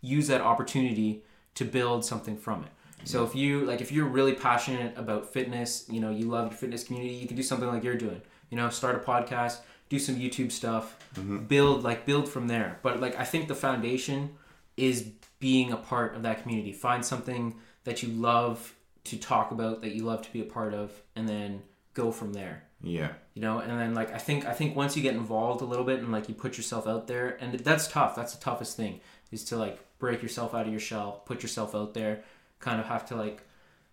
use 0.00 0.28
that 0.28 0.40
opportunity 0.40 1.24
to 1.56 1.64
build 1.64 2.04
something 2.04 2.36
from 2.36 2.62
it. 2.62 2.70
So 3.04 3.24
if 3.24 3.34
you 3.34 3.64
like 3.64 3.80
if 3.80 3.90
you're 3.90 4.06
really 4.06 4.34
passionate 4.34 4.96
about 4.96 5.32
fitness, 5.32 5.86
you 5.90 6.00
know, 6.00 6.10
you 6.10 6.26
love 6.26 6.50
your 6.50 6.58
fitness 6.58 6.84
community, 6.84 7.14
you 7.14 7.26
can 7.26 7.36
do 7.36 7.42
something 7.42 7.68
like 7.68 7.82
you're 7.82 7.96
doing. 7.96 8.20
You 8.50 8.56
know, 8.56 8.70
start 8.70 8.96
a 8.96 8.98
podcast, 8.98 9.58
do 9.88 9.98
some 9.98 10.16
YouTube 10.16 10.52
stuff, 10.52 10.96
mm-hmm. 11.14 11.44
build 11.44 11.82
like 11.82 12.06
build 12.06 12.28
from 12.28 12.46
there. 12.48 12.78
But 12.82 13.00
like 13.00 13.18
I 13.18 13.24
think 13.24 13.48
the 13.48 13.54
foundation 13.54 14.30
is 14.76 15.08
being 15.40 15.72
a 15.72 15.76
part 15.76 16.14
of 16.14 16.22
that 16.22 16.42
community. 16.42 16.72
Find 16.72 17.04
something 17.04 17.54
that 17.84 18.02
you 18.02 18.10
love 18.10 18.74
to 19.04 19.16
talk 19.16 19.50
about, 19.50 19.80
that 19.80 19.94
you 19.94 20.04
love 20.04 20.22
to 20.22 20.32
be 20.32 20.40
a 20.40 20.44
part 20.44 20.74
of, 20.74 20.92
and 21.16 21.28
then 21.28 21.62
go 21.94 22.12
from 22.12 22.32
there 22.32 22.67
Yeah, 22.82 23.12
you 23.34 23.42
know 23.42 23.58
and 23.58 23.70
then 23.78 23.94
like 23.94 24.12
i 24.14 24.18
think 24.18 24.46
i 24.46 24.52
think 24.52 24.76
once 24.76 24.96
you 24.96 25.02
get 25.02 25.14
involved 25.14 25.62
a 25.62 25.64
little 25.64 25.84
bit 25.84 25.98
and 25.98 26.12
like 26.12 26.28
you 26.28 26.34
put 26.34 26.56
yourself 26.56 26.86
out 26.86 27.08
there 27.08 27.36
and 27.40 27.58
that's 27.58 27.88
tough 27.88 28.14
that's 28.14 28.34
the 28.34 28.40
toughest 28.40 28.76
thing 28.76 29.00
is 29.32 29.44
to 29.46 29.56
like 29.56 29.80
break 29.98 30.22
yourself 30.22 30.54
out 30.54 30.66
of 30.66 30.70
your 30.70 30.80
shell 30.80 31.22
put 31.26 31.42
yourself 31.42 31.74
out 31.74 31.92
there 31.94 32.22
kind 32.60 32.80
of 32.80 32.86
have 32.86 33.06
to 33.06 33.16
like 33.16 33.42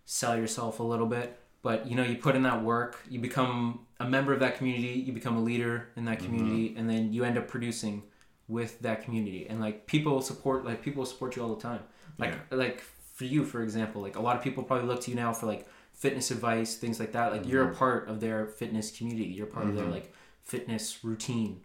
sell 0.04 0.36
yourself 0.36 0.78
a 0.78 0.82
little 0.82 1.06
bit 1.06 1.38
but 1.62 1.86
you 1.86 1.96
know 1.96 2.04
you 2.04 2.16
put 2.16 2.36
in 2.36 2.44
that 2.44 2.62
work 2.62 3.00
you 3.08 3.18
become 3.18 3.80
a 3.98 4.08
member 4.08 4.32
of 4.32 4.40
that 4.40 4.56
community 4.56 5.00
you 5.00 5.12
become 5.12 5.36
a 5.36 5.42
leader 5.42 5.88
in 5.96 6.04
that 6.04 6.18
mm-hmm. 6.18 6.26
community 6.26 6.74
and 6.76 6.88
then 6.88 7.12
you 7.12 7.24
end 7.24 7.36
up 7.36 7.48
producing 7.48 8.02
with 8.48 8.80
that 8.80 9.02
community 9.02 9.46
and 9.48 9.60
like 9.60 9.86
people 9.86 10.20
support 10.20 10.64
like 10.64 10.82
people 10.82 11.04
support 11.04 11.36
you 11.36 11.42
all 11.42 11.54
the 11.54 11.60
time. 11.60 11.80
Like 12.18 12.34
like 12.50 12.80
for 13.14 13.24
you 13.24 13.44
for 13.44 13.62
example 13.62 14.02
like 14.02 14.16
a 14.16 14.20
lot 14.20 14.36
of 14.36 14.42
people 14.42 14.62
probably 14.62 14.86
look 14.86 15.00
to 15.02 15.10
you 15.10 15.16
now 15.16 15.32
for 15.32 15.46
like 15.46 15.66
fitness 15.96 16.30
advice 16.30 16.76
things 16.76 17.00
like 17.00 17.12
that 17.12 17.32
like 17.32 17.46
you're 17.48 17.68
a 17.70 17.74
part 17.74 18.08
of 18.08 18.20
their 18.20 18.46
fitness 18.46 18.96
community 18.96 19.24
you're 19.24 19.46
part 19.46 19.66
of 19.66 19.74
their 19.74 19.86
like 19.86 20.12
fitness 20.44 21.02
routine 21.02 21.60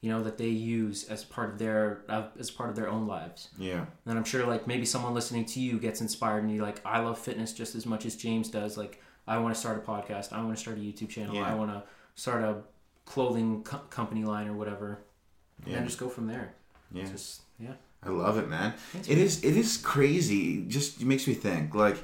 you 0.00 0.10
know 0.10 0.22
that 0.22 0.36
they 0.38 0.48
use 0.48 1.04
as 1.08 1.22
part 1.24 1.50
of 1.50 1.58
their 1.58 2.02
uh, 2.08 2.24
as 2.38 2.50
part 2.50 2.70
of 2.70 2.76
their 2.76 2.88
own 2.88 3.06
lives 3.06 3.48
yeah, 3.58 3.84
and 4.06 4.18
I'm 4.18 4.24
sure 4.24 4.44
like 4.46 4.66
maybe 4.66 4.84
someone 4.84 5.14
listening 5.14 5.44
to 5.46 5.60
you 5.60 5.78
gets 5.78 6.00
inspired 6.00 6.42
and 6.42 6.52
you're 6.52 6.64
like, 6.64 6.80
I 6.84 6.98
love 7.00 7.18
fitness 7.18 7.52
just 7.52 7.74
as 7.76 7.86
much 7.86 8.04
as 8.04 8.16
James 8.16 8.48
does. 8.48 8.76
Like, 8.76 9.00
I 9.28 9.38
want 9.38 9.54
to 9.54 9.60
start 9.60 9.78
a 9.78 9.88
podcast. 9.88 10.32
I 10.32 10.42
want 10.42 10.56
to 10.56 10.60
start 10.60 10.76
a 10.78 10.80
YouTube 10.80 11.08
channel. 11.08 11.36
Yeah. 11.36 11.50
I 11.50 11.54
want 11.54 11.70
to 11.70 11.84
start 12.16 12.42
a 12.42 12.56
clothing 13.04 13.62
co- 13.62 13.86
company 13.90 14.24
line 14.24 14.48
or 14.48 14.54
whatever. 14.54 15.04
Yeah. 15.64 15.76
And 15.76 15.86
just 15.86 15.98
go 16.00 16.08
from 16.08 16.26
there. 16.26 16.54
yeah. 16.90 17.04
Just 17.04 17.42
yeah. 17.60 17.74
I 18.02 18.08
love 18.08 18.38
it, 18.38 18.48
man. 18.48 18.74
It 19.08 19.18
is 19.18 19.44
it 19.44 19.56
is 19.56 19.76
crazy. 19.76 20.64
Just 20.66 21.00
it 21.00 21.06
makes 21.06 21.28
me 21.28 21.34
think 21.34 21.76
like 21.76 21.98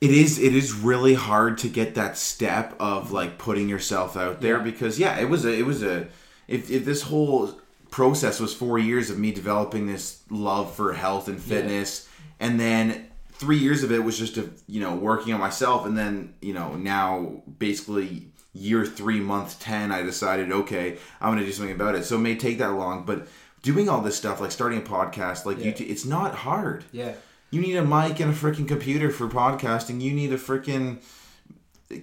it 0.00 0.10
is 0.10 0.38
it 0.38 0.54
is 0.54 0.72
really 0.74 1.14
hard 1.14 1.58
to 1.58 1.68
get 1.68 1.94
that 1.94 2.16
step 2.18 2.74
of 2.78 3.12
like 3.12 3.38
putting 3.38 3.68
yourself 3.68 4.16
out 4.16 4.40
there 4.40 4.58
Yeah. 4.58 4.62
because 4.64 4.98
yeah, 4.98 5.18
it 5.18 5.28
was 5.28 5.44
a 5.44 5.52
it 5.52 5.64
was 5.66 5.82
a 5.82 6.08
if 6.48 6.70
if 6.70 6.84
this 6.84 7.02
whole 7.02 7.58
process 7.90 8.40
was 8.40 8.52
4 8.52 8.78
years 8.78 9.10
of 9.10 9.18
me 9.18 9.32
developing 9.32 9.86
this 9.86 10.22
love 10.30 10.74
for 10.74 10.92
health 10.92 11.28
and 11.28 11.40
fitness 11.40 12.08
and 12.40 12.60
then 12.60 13.06
3 13.32 13.56
years 13.56 13.82
of 13.82 13.90
it 13.92 14.00
was 14.04 14.18
just 14.18 14.36
a, 14.36 14.50
you 14.66 14.80
know 14.80 14.94
working 14.94 15.32
on 15.32 15.40
myself 15.40 15.86
and 15.86 15.96
then 15.96 16.34
you 16.42 16.52
know 16.52 16.74
now 16.74 17.42
basically 17.58 18.26
year 18.52 18.84
3 18.84 19.20
month 19.20 19.58
10 19.60 19.92
I 19.92 20.02
decided 20.02 20.52
okay, 20.52 20.98
I'm 21.20 21.28
going 21.30 21.38
to 21.40 21.44
do 21.46 21.52
something 21.52 21.74
about 21.74 21.94
it. 21.94 22.04
So 22.04 22.16
it 22.16 22.20
may 22.20 22.36
take 22.36 22.58
that 22.58 22.72
long, 22.72 23.04
but 23.04 23.28
doing 23.62 23.88
all 23.88 24.00
this 24.00 24.16
stuff 24.16 24.40
like 24.40 24.50
starting 24.52 24.78
a 24.78 24.82
podcast 24.82 25.44
like 25.46 25.58
Yeah. 25.58 25.72
YouTube 25.72 25.90
it's 25.90 26.04
not 26.04 26.34
hard. 26.34 26.84
Yeah. 26.92 27.12
You 27.50 27.60
need 27.60 27.76
a 27.76 27.84
mic 27.84 28.18
and 28.20 28.30
a 28.32 28.34
freaking 28.34 28.66
computer 28.68 29.10
for 29.10 29.28
podcasting. 29.28 30.00
You 30.00 30.12
need 30.12 30.32
a 30.32 30.36
freaking 30.38 30.98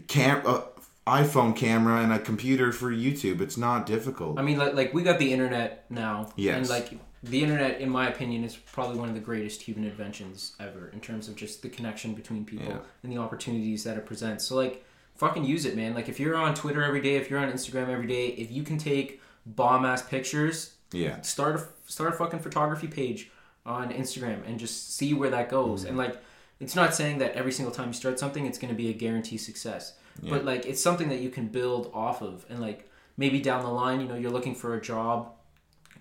cam 0.08 0.42
uh, 0.46 0.62
iPhone 1.06 1.56
camera 1.56 2.02
and 2.02 2.14
a 2.14 2.20
computer 2.20 2.72
for 2.72 2.92
YouTube. 2.92 3.42
It's 3.42 3.58
not 3.58 3.86
difficult. 3.86 4.40
I 4.40 4.42
mean, 4.42 4.58
like, 4.58 4.74
like 4.74 4.94
we 4.94 5.04
got 5.04 5.20
the 5.20 5.34
internet 5.34 5.86
now. 5.90 6.32
Yes. 6.38 6.58
And 6.58 6.70
like 6.70 6.98
the 7.24 7.42
internet, 7.44 7.82
in 7.82 7.90
my 7.90 8.08
opinion, 8.08 8.44
is 8.46 8.56
probably 8.56 8.98
one 8.98 9.10
of 9.10 9.16
the 9.16 9.22
greatest 9.22 9.62
human 9.62 9.84
inventions 9.84 10.54
ever 10.60 10.90
in 10.94 11.02
terms 11.02 11.28
of 11.28 11.36
just 11.36 11.62
the 11.62 11.70
connection 11.70 12.14
between 12.14 12.46
people 12.46 12.68
Yeah. 12.68 12.78
and 13.04 13.12
the 13.12 13.18
opportunities 13.18 13.84
that 13.84 13.98
it 13.98 14.06
presents. 14.06 14.46
So 14.46 14.56
like, 14.56 14.86
fucking 15.16 15.44
use 15.44 15.66
it, 15.66 15.76
man. 15.76 15.94
Like 15.94 16.08
if 16.08 16.20
you're 16.20 16.36
on 16.38 16.56
Twitter 16.56 16.84
every 16.84 17.02
day, 17.02 17.16
if 17.18 17.30
you're 17.30 17.40
on 17.40 17.52
Instagram 17.52 17.90
every 17.90 18.08
day, 18.08 18.28
if 18.28 18.50
you 18.52 18.64
can 18.64 18.78
take 18.78 19.22
bomb 19.46 19.84
ass 19.86 20.02
pictures, 20.02 20.74
Yeah. 20.94 21.20
start 21.22 21.56
a 21.60 21.68
start 21.92 22.14
a 22.14 22.18
fucking 22.18 22.40
photography 22.40 22.88
page 22.88 23.30
on 23.66 23.92
Instagram 23.92 24.46
and 24.48 24.60
just 24.60 24.96
see 24.96 25.14
where 25.14 25.30
that 25.30 25.50
goes. 25.50 25.82
Mm-hmm. 25.82 25.90
And 25.90 25.98
like, 25.98 26.22
it's 26.60 26.76
not 26.76 26.94
saying 26.94 27.18
that 27.20 27.34
every 27.34 27.52
single 27.52 27.74
time 27.74 27.88
you 27.88 27.94
start 27.94 28.20
something, 28.20 28.46
it's 28.46 28.58
going 28.58 28.74
to 28.74 28.78
be 28.78 28.90
a 28.90 28.94
guaranteed 28.94 29.42
success. 29.42 29.94
But 30.22 30.46
like, 30.46 30.66
it's 30.66 30.82
something 30.82 31.10
that 31.10 31.20
you 31.22 31.30
can 31.30 31.48
build 31.48 31.90
off 31.94 32.22
of. 32.22 32.46
And 32.50 32.60
like, 32.62 32.90
maybe 33.18 33.40
down 33.42 33.64
the 33.64 33.70
line, 33.70 34.00
you 34.02 34.08
know, 34.08 34.16
you're 34.16 34.32
looking 34.32 34.54
for 34.56 34.76
a 34.76 34.82
job, 34.82 35.32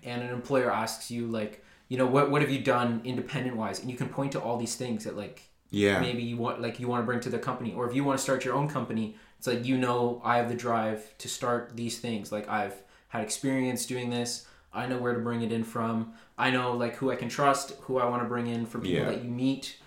and 0.03 0.21
an 0.21 0.29
employer 0.29 0.71
asks 0.71 1.09
you 1.09 1.27
like, 1.27 1.63
you 1.89 1.97
know, 1.97 2.05
what 2.05 2.29
what 2.29 2.41
have 2.41 2.51
you 2.51 2.59
done 2.59 3.01
independent 3.03 3.55
wise, 3.57 3.79
and 3.79 3.89
you 3.89 3.97
can 3.97 4.09
point 4.09 4.31
to 4.33 4.39
all 4.41 4.57
these 4.57 4.75
things 4.75 5.03
that 5.05 5.15
like 5.17 5.41
Yeah. 5.71 5.99
maybe 5.99 6.21
you 6.23 6.37
want 6.37 6.61
like 6.61 6.79
you 6.79 6.87
want 6.87 7.01
to 7.01 7.05
bring 7.05 7.19
to 7.21 7.29
the 7.29 7.39
company 7.39 7.73
or 7.73 7.87
if 7.89 7.95
you 7.95 8.03
want 8.03 8.17
to 8.19 8.23
start 8.23 8.45
your 8.45 8.53
own 8.53 8.67
company 8.67 9.15
it's 9.39 9.47
like 9.47 9.65
you 9.65 9.77
know 9.77 10.21
i 10.23 10.37
have 10.37 10.47
the 10.49 10.55
drive 10.55 11.17
to 11.17 11.27
start 11.27 11.71
these 11.75 11.97
things 11.99 12.31
like 12.31 12.47
i've 12.47 12.75
had 13.09 13.23
experience 13.23 13.85
doing 13.87 14.09
this 14.11 14.45
i 14.73 14.85
know 14.87 14.97
where 14.97 15.13
to 15.13 15.19
bring 15.19 15.41
it 15.41 15.51
in 15.51 15.63
from 15.63 16.13
i 16.37 16.49
know 16.51 16.73
like 16.73 16.95
who 16.95 17.11
i 17.11 17.15
can 17.15 17.29
trust 17.29 17.73
who 17.81 17.97
i 17.97 18.05
want 18.05 18.21
to 18.21 18.27
bring 18.27 18.47
in 18.47 18.65
from 18.65 18.81
people 18.81 18.97
Yeah. 19.03 19.05
that 19.11 19.23
you 19.23 19.29
meet 19.29 19.77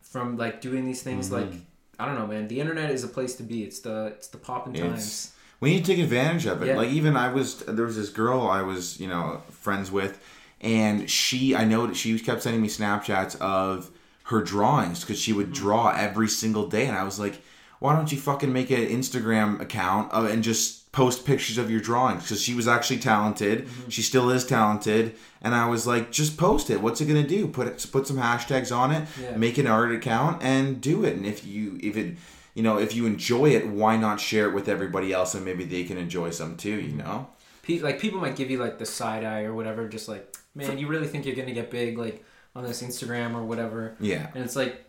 from 0.00 0.36
like 0.36 0.60
doing 0.60 0.84
these 0.86 1.02
things 1.02 1.30
like 1.32 1.52
i 1.98 2.06
don't 2.06 2.14
know 2.14 2.26
man 2.26 2.48
the 2.48 2.60
internet 2.60 2.90
is 2.90 3.04
a 3.04 3.08
place 3.08 3.34
to 3.36 3.42
be 3.42 3.62
it's 3.64 3.80
the 3.80 4.06
it's 4.06 4.28
the 4.28 4.38
popping 4.38 4.72
times 4.74 5.32
we 5.58 5.70
need 5.70 5.86
to 5.86 5.90
take 5.94 6.04
advantage 6.04 6.44
of 6.44 6.62
it. 6.62 6.66
Yeah. 6.66 6.76
Like 6.76 6.90
even 6.90 7.16
I 7.16 7.32
was 7.32 7.60
there 7.60 7.86
was 7.86 7.96
this 7.96 8.10
girl 8.10 8.42
I 8.46 8.60
was 8.60 9.00
you 9.00 9.08
know 9.08 9.40
friends 9.50 9.90
with, 9.90 10.22
and 10.60 11.08
she 11.08 11.56
I 11.56 11.64
know 11.64 11.86
that 11.86 11.96
she 11.96 12.18
kept 12.18 12.42
sending 12.42 12.60
me 12.60 12.68
Snapchats 12.68 13.40
of 13.40 13.90
her 14.24 14.42
drawings 14.42 15.00
because 15.00 15.18
she 15.18 15.30
Mm-hmm. 15.30 15.38
would 15.38 15.52
draw 15.54 15.88
every 15.96 16.28
single 16.28 16.68
day, 16.68 16.86
and 16.86 16.94
I 16.94 17.04
was 17.04 17.18
like, 17.18 17.40
why 17.78 17.96
don't 17.96 18.12
you 18.12 18.18
fucking 18.18 18.52
make 18.52 18.70
an 18.70 18.86
Instagram 18.86 19.58
account 19.58 20.12
uh, 20.12 20.28
and 20.30 20.44
just 20.44 20.85
post 20.96 21.24
pictures 21.26 21.58
of 21.58 21.70
your 21.70 21.80
drawings? 21.80 22.22
Because 22.22 22.40
she 22.42 22.54
was 22.54 22.66
actually 22.66 22.98
talented, 22.98 23.56
Mm-hmm. 23.66 23.88
she 23.90 24.02
still 24.02 24.30
is 24.30 24.44
talented, 24.46 25.14
and 25.42 25.54
I 25.54 25.68
was 25.68 25.86
like, 25.86 26.04
just 26.10 26.36
post 26.38 26.70
it. 26.70 26.80
What's 26.80 27.00
it 27.02 27.06
gonna 27.06 27.26
do? 27.38 27.46
Put 27.48 27.66
it, 27.66 27.86
put 27.92 28.06
some 28.06 28.16
hashtags 28.16 28.74
on 28.74 28.90
it, 28.92 29.02
Yeah. 29.22 29.36
make 29.36 29.58
an 29.58 29.66
art 29.66 29.92
account, 29.92 30.42
and 30.42 30.80
do 30.80 31.04
it. 31.04 31.14
And 31.16 31.26
if 31.26 31.46
you 31.46 31.78
if 31.82 31.96
it 31.96 32.16
you 32.54 32.62
know, 32.62 32.78
if 32.78 32.94
you 32.96 33.04
enjoy 33.04 33.50
it, 33.50 33.66
why 33.68 33.98
not 33.98 34.18
share 34.18 34.46
it 34.48 34.54
with 34.54 34.66
everybody 34.66 35.12
else 35.12 35.34
and 35.34 35.44
maybe 35.44 35.64
they 35.64 35.84
can 35.84 35.98
enjoy 35.98 36.30
some 36.30 36.56
too, 36.56 36.76
you 36.88 36.94
know? 36.96 37.28
Like 37.68 37.98
people 38.00 38.18
might 38.20 38.34
give 38.36 38.50
you 38.50 38.58
like 38.58 38.78
the 38.78 38.86
side 38.86 39.24
eye 39.24 39.42
or 39.42 39.52
whatever 39.52 39.86
just 39.88 40.08
like 40.08 40.34
man 40.54 40.78
you 40.78 40.86
really 40.86 41.08
think 41.08 41.26
you're 41.26 41.34
gonna 41.36 41.52
get 41.52 41.68
big 41.70 41.98
like 41.98 42.24
on 42.54 42.64
this 42.64 42.80
instagram 42.80 43.34
or 43.34 43.42
whatever 43.44 43.94
Yeah. 44.00 44.28
and 44.34 44.42
it's 44.44 44.56
like 44.56 44.85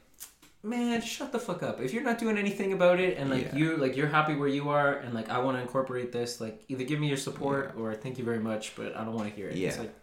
man 0.63 1.01
shut 1.01 1.31
the 1.31 1.39
fuck 1.39 1.61
up 1.63 1.79
if 1.79 1.93
you're 1.93 2.03
not 2.03 2.17
doing 2.17 2.37
anything 2.37 2.73
about 2.73 2.99
it 2.99 3.17
and 3.17 3.29
like 3.29 3.45
Yeah. 3.53 3.55
you 3.55 3.77
like 3.77 3.95
you're 3.95 4.07
happy 4.07 4.35
where 4.35 4.47
you 4.49 4.69
are 4.69 4.93
and 4.95 5.13
like 5.13 5.29
i 5.29 5.37
want 5.37 5.55
to 5.57 5.61
incorporate 5.61 6.11
this 6.11 6.41
like 6.41 6.63
either 6.67 6.83
give 6.83 6.99
me 6.99 7.07
your 7.07 7.17
support 7.17 7.75
or 7.77 7.93
thank 7.93 8.17
you 8.17 8.25
very 8.25 8.39
much 8.39 8.75
but 8.75 8.95
i 8.97 9.03
don't 9.05 9.13
want 9.13 9.29
to 9.29 9.35
hear 9.35 9.49
it 9.49 9.55
Yeah. 9.55 9.75
like 9.79 9.93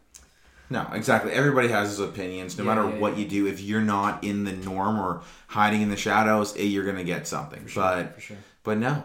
No, 0.70 0.88
exactly. 0.94 1.30
Everybody 1.32 1.68
has 1.68 1.90
his 1.90 2.00
opinions. 2.00 2.56
No 2.56 2.64
Yeah, 2.64 2.74
matter 2.74 2.88
yeah, 2.88 2.98
what 2.98 3.12
yeah. 3.12 3.18
you 3.24 3.28
do, 3.28 3.46
if 3.46 3.60
you're 3.60 3.82
not 3.82 4.24
in 4.24 4.44
the 4.44 4.52
norm 4.52 4.98
or 4.98 5.20
hiding 5.48 5.82
in 5.82 5.90
the 5.90 5.96
shadows, 5.96 6.56
eh, 6.56 6.62
you're 6.62 6.86
gonna 6.86 7.04
get 7.04 7.26
something. 7.26 7.62
But 7.74 8.14
for 8.14 8.20
sure 8.20 8.36
but 8.62 8.78
no. 8.78 9.04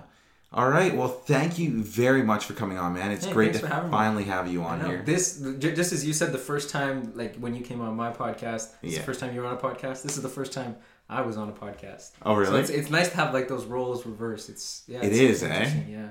All 0.53 0.69
right. 0.69 0.95
Well, 0.95 1.09
thank 1.09 1.59
you 1.59 1.83
very 1.83 2.23
much 2.23 2.45
for 2.45 2.53
coming 2.53 2.77
on, 2.79 2.93
man. 2.93 3.11
It's 3.11 3.25
Hey, 3.25 3.33
great 3.33 3.53
to 3.55 3.67
having 3.67 3.91
me. 3.91 3.97
finally 3.97 4.23
have 4.23 4.47
you 4.51 4.63
on 4.63 4.83
here. 4.85 5.03
This 5.05 5.23
just 5.59 5.91
as 5.91 6.05
you 6.07 6.13
said 6.13 6.31
the 6.31 6.37
first 6.51 6.69
time, 6.69 7.11
like 7.13 7.35
when 7.35 7.53
you 7.57 7.61
came 7.61 7.81
on 7.81 7.93
my 7.95 8.11
podcast, 8.13 8.65
this 8.81 8.93
is 8.93 8.97
the 8.99 9.03
first 9.03 9.19
time 9.19 9.35
you 9.35 9.41
were 9.41 9.47
on 9.47 9.57
a 9.57 9.63
podcast. 9.69 10.01
This 10.01 10.15
is 10.15 10.23
the 10.23 10.29
first 10.39 10.53
time 10.53 10.77
I 11.09 11.21
was 11.21 11.37
on 11.37 11.49
a 11.49 11.51
podcast. 11.51 12.11
Oh, 12.23 12.35
So 12.35 12.39
really? 12.39 12.59
it's, 12.59 12.69
it's 12.69 12.89
nice 12.89 13.09
to 13.09 13.15
have 13.17 13.33
like 13.33 13.47
those 13.47 13.65
roles 13.65 14.05
reversed. 14.05 14.49
It's 14.49 14.83
yeah, 14.87 14.99
It 14.99 15.05
it's 15.11 15.17
is, 15.17 15.43
eh? 15.43 15.71
Yeah. 15.89 16.09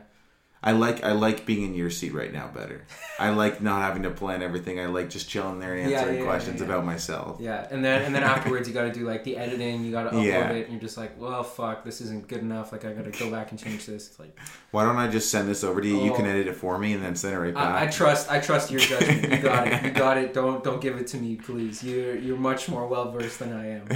I 0.68 0.72
like 0.72 1.02
I 1.02 1.12
like 1.12 1.46
being 1.46 1.62
in 1.64 1.72
your 1.74 1.88
seat 1.88 2.12
right 2.12 2.30
now 2.30 2.48
better. 2.54 2.84
I 3.18 3.30
like 3.30 3.62
not 3.62 3.80
having 3.80 4.02
to 4.02 4.10
plan 4.10 4.42
everything. 4.42 4.78
I 4.78 4.84
like 4.84 5.08
just 5.08 5.26
chilling 5.26 5.60
there 5.60 5.74
and 5.74 5.90
Yeah, 5.90 6.00
answering 6.00 6.18
yeah, 6.18 6.24
questions 6.24 6.60
yeah. 6.60 6.66
about 6.66 6.84
myself. 6.84 7.40
Yeah, 7.40 7.66
and 7.70 7.82
then 7.82 8.02
and 8.02 8.14
then 8.14 8.22
afterwards 8.34 8.68
you 8.68 8.74
got 8.74 8.82
to 8.84 8.92
do 8.92 9.06
like 9.06 9.24
the 9.24 9.38
editing. 9.38 9.82
You 9.82 9.90
got 9.92 10.02
to 10.02 10.10
upload 10.10 10.26
Yeah. 10.26 10.50
it, 10.50 10.64
and 10.64 10.72
you're 10.72 10.80
just 10.82 10.98
like, 10.98 11.18
well, 11.18 11.42
fuck, 11.42 11.84
this 11.84 12.02
isn't 12.02 12.28
good 12.28 12.40
enough. 12.40 12.70
Like 12.70 12.84
I 12.84 12.92
got 12.92 13.10
to 13.10 13.18
go 13.18 13.30
back 13.30 13.50
and 13.50 13.58
change 13.58 13.86
this. 13.86 14.08
It's 14.08 14.18
like 14.18 14.38
Why 14.70 14.84
don't 14.84 14.96
I 14.96 15.08
just 15.08 15.30
send 15.30 15.48
this 15.48 15.64
over 15.64 15.80
to 15.80 15.88
you? 15.88 16.04
You 16.04 16.12
can 16.12 16.26
Oh. 16.26 16.30
edit 16.30 16.48
it 16.48 16.54
for 16.56 16.78
me 16.78 16.92
and 16.92 17.02
then 17.02 17.16
send 17.16 17.34
it 17.34 17.38
right 17.38 17.54
back. 17.54 17.82
I, 17.82 17.84
I 17.84 17.86
trust 17.86 18.30
I 18.30 18.38
trust 18.38 18.70
your 18.70 18.80
judgment. 18.80 19.22
You 19.32 19.38
got 19.38 19.66
it. 19.68 19.84
You 19.84 19.90
got 19.90 20.18
it. 20.18 20.34
Don't 20.38 20.62
don't 20.62 20.82
give 20.82 20.96
it 20.98 21.06
to 21.08 21.16
me, 21.16 21.36
please. 21.36 21.82
You're 21.82 22.14
you're 22.16 22.36
much 22.36 22.68
more 22.68 22.86
well 22.86 23.10
versed 23.10 23.38
than 23.38 23.54
I 23.54 23.64
am. 23.78 23.88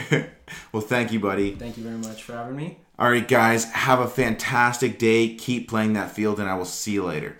well, 0.72 0.80
thank 0.82 1.12
you, 1.12 1.20
buddy. 1.20 1.54
Thank 1.54 1.76
you 1.76 1.82
very 1.84 1.98
much 1.98 2.22
for 2.22 2.32
having 2.32 2.56
me. 2.56 2.78
All 3.02 3.10
right, 3.10 3.26
guys, 3.26 3.64
have 3.72 3.98
a 3.98 4.06
fantastic 4.06 4.96
day. 4.96 5.34
Keep 5.34 5.68
playing 5.68 5.94
that 5.94 6.12
field, 6.12 6.38
and 6.38 6.48
I 6.48 6.54
will 6.54 6.64
see 6.64 6.92
you 6.92 7.04
later. 7.04 7.36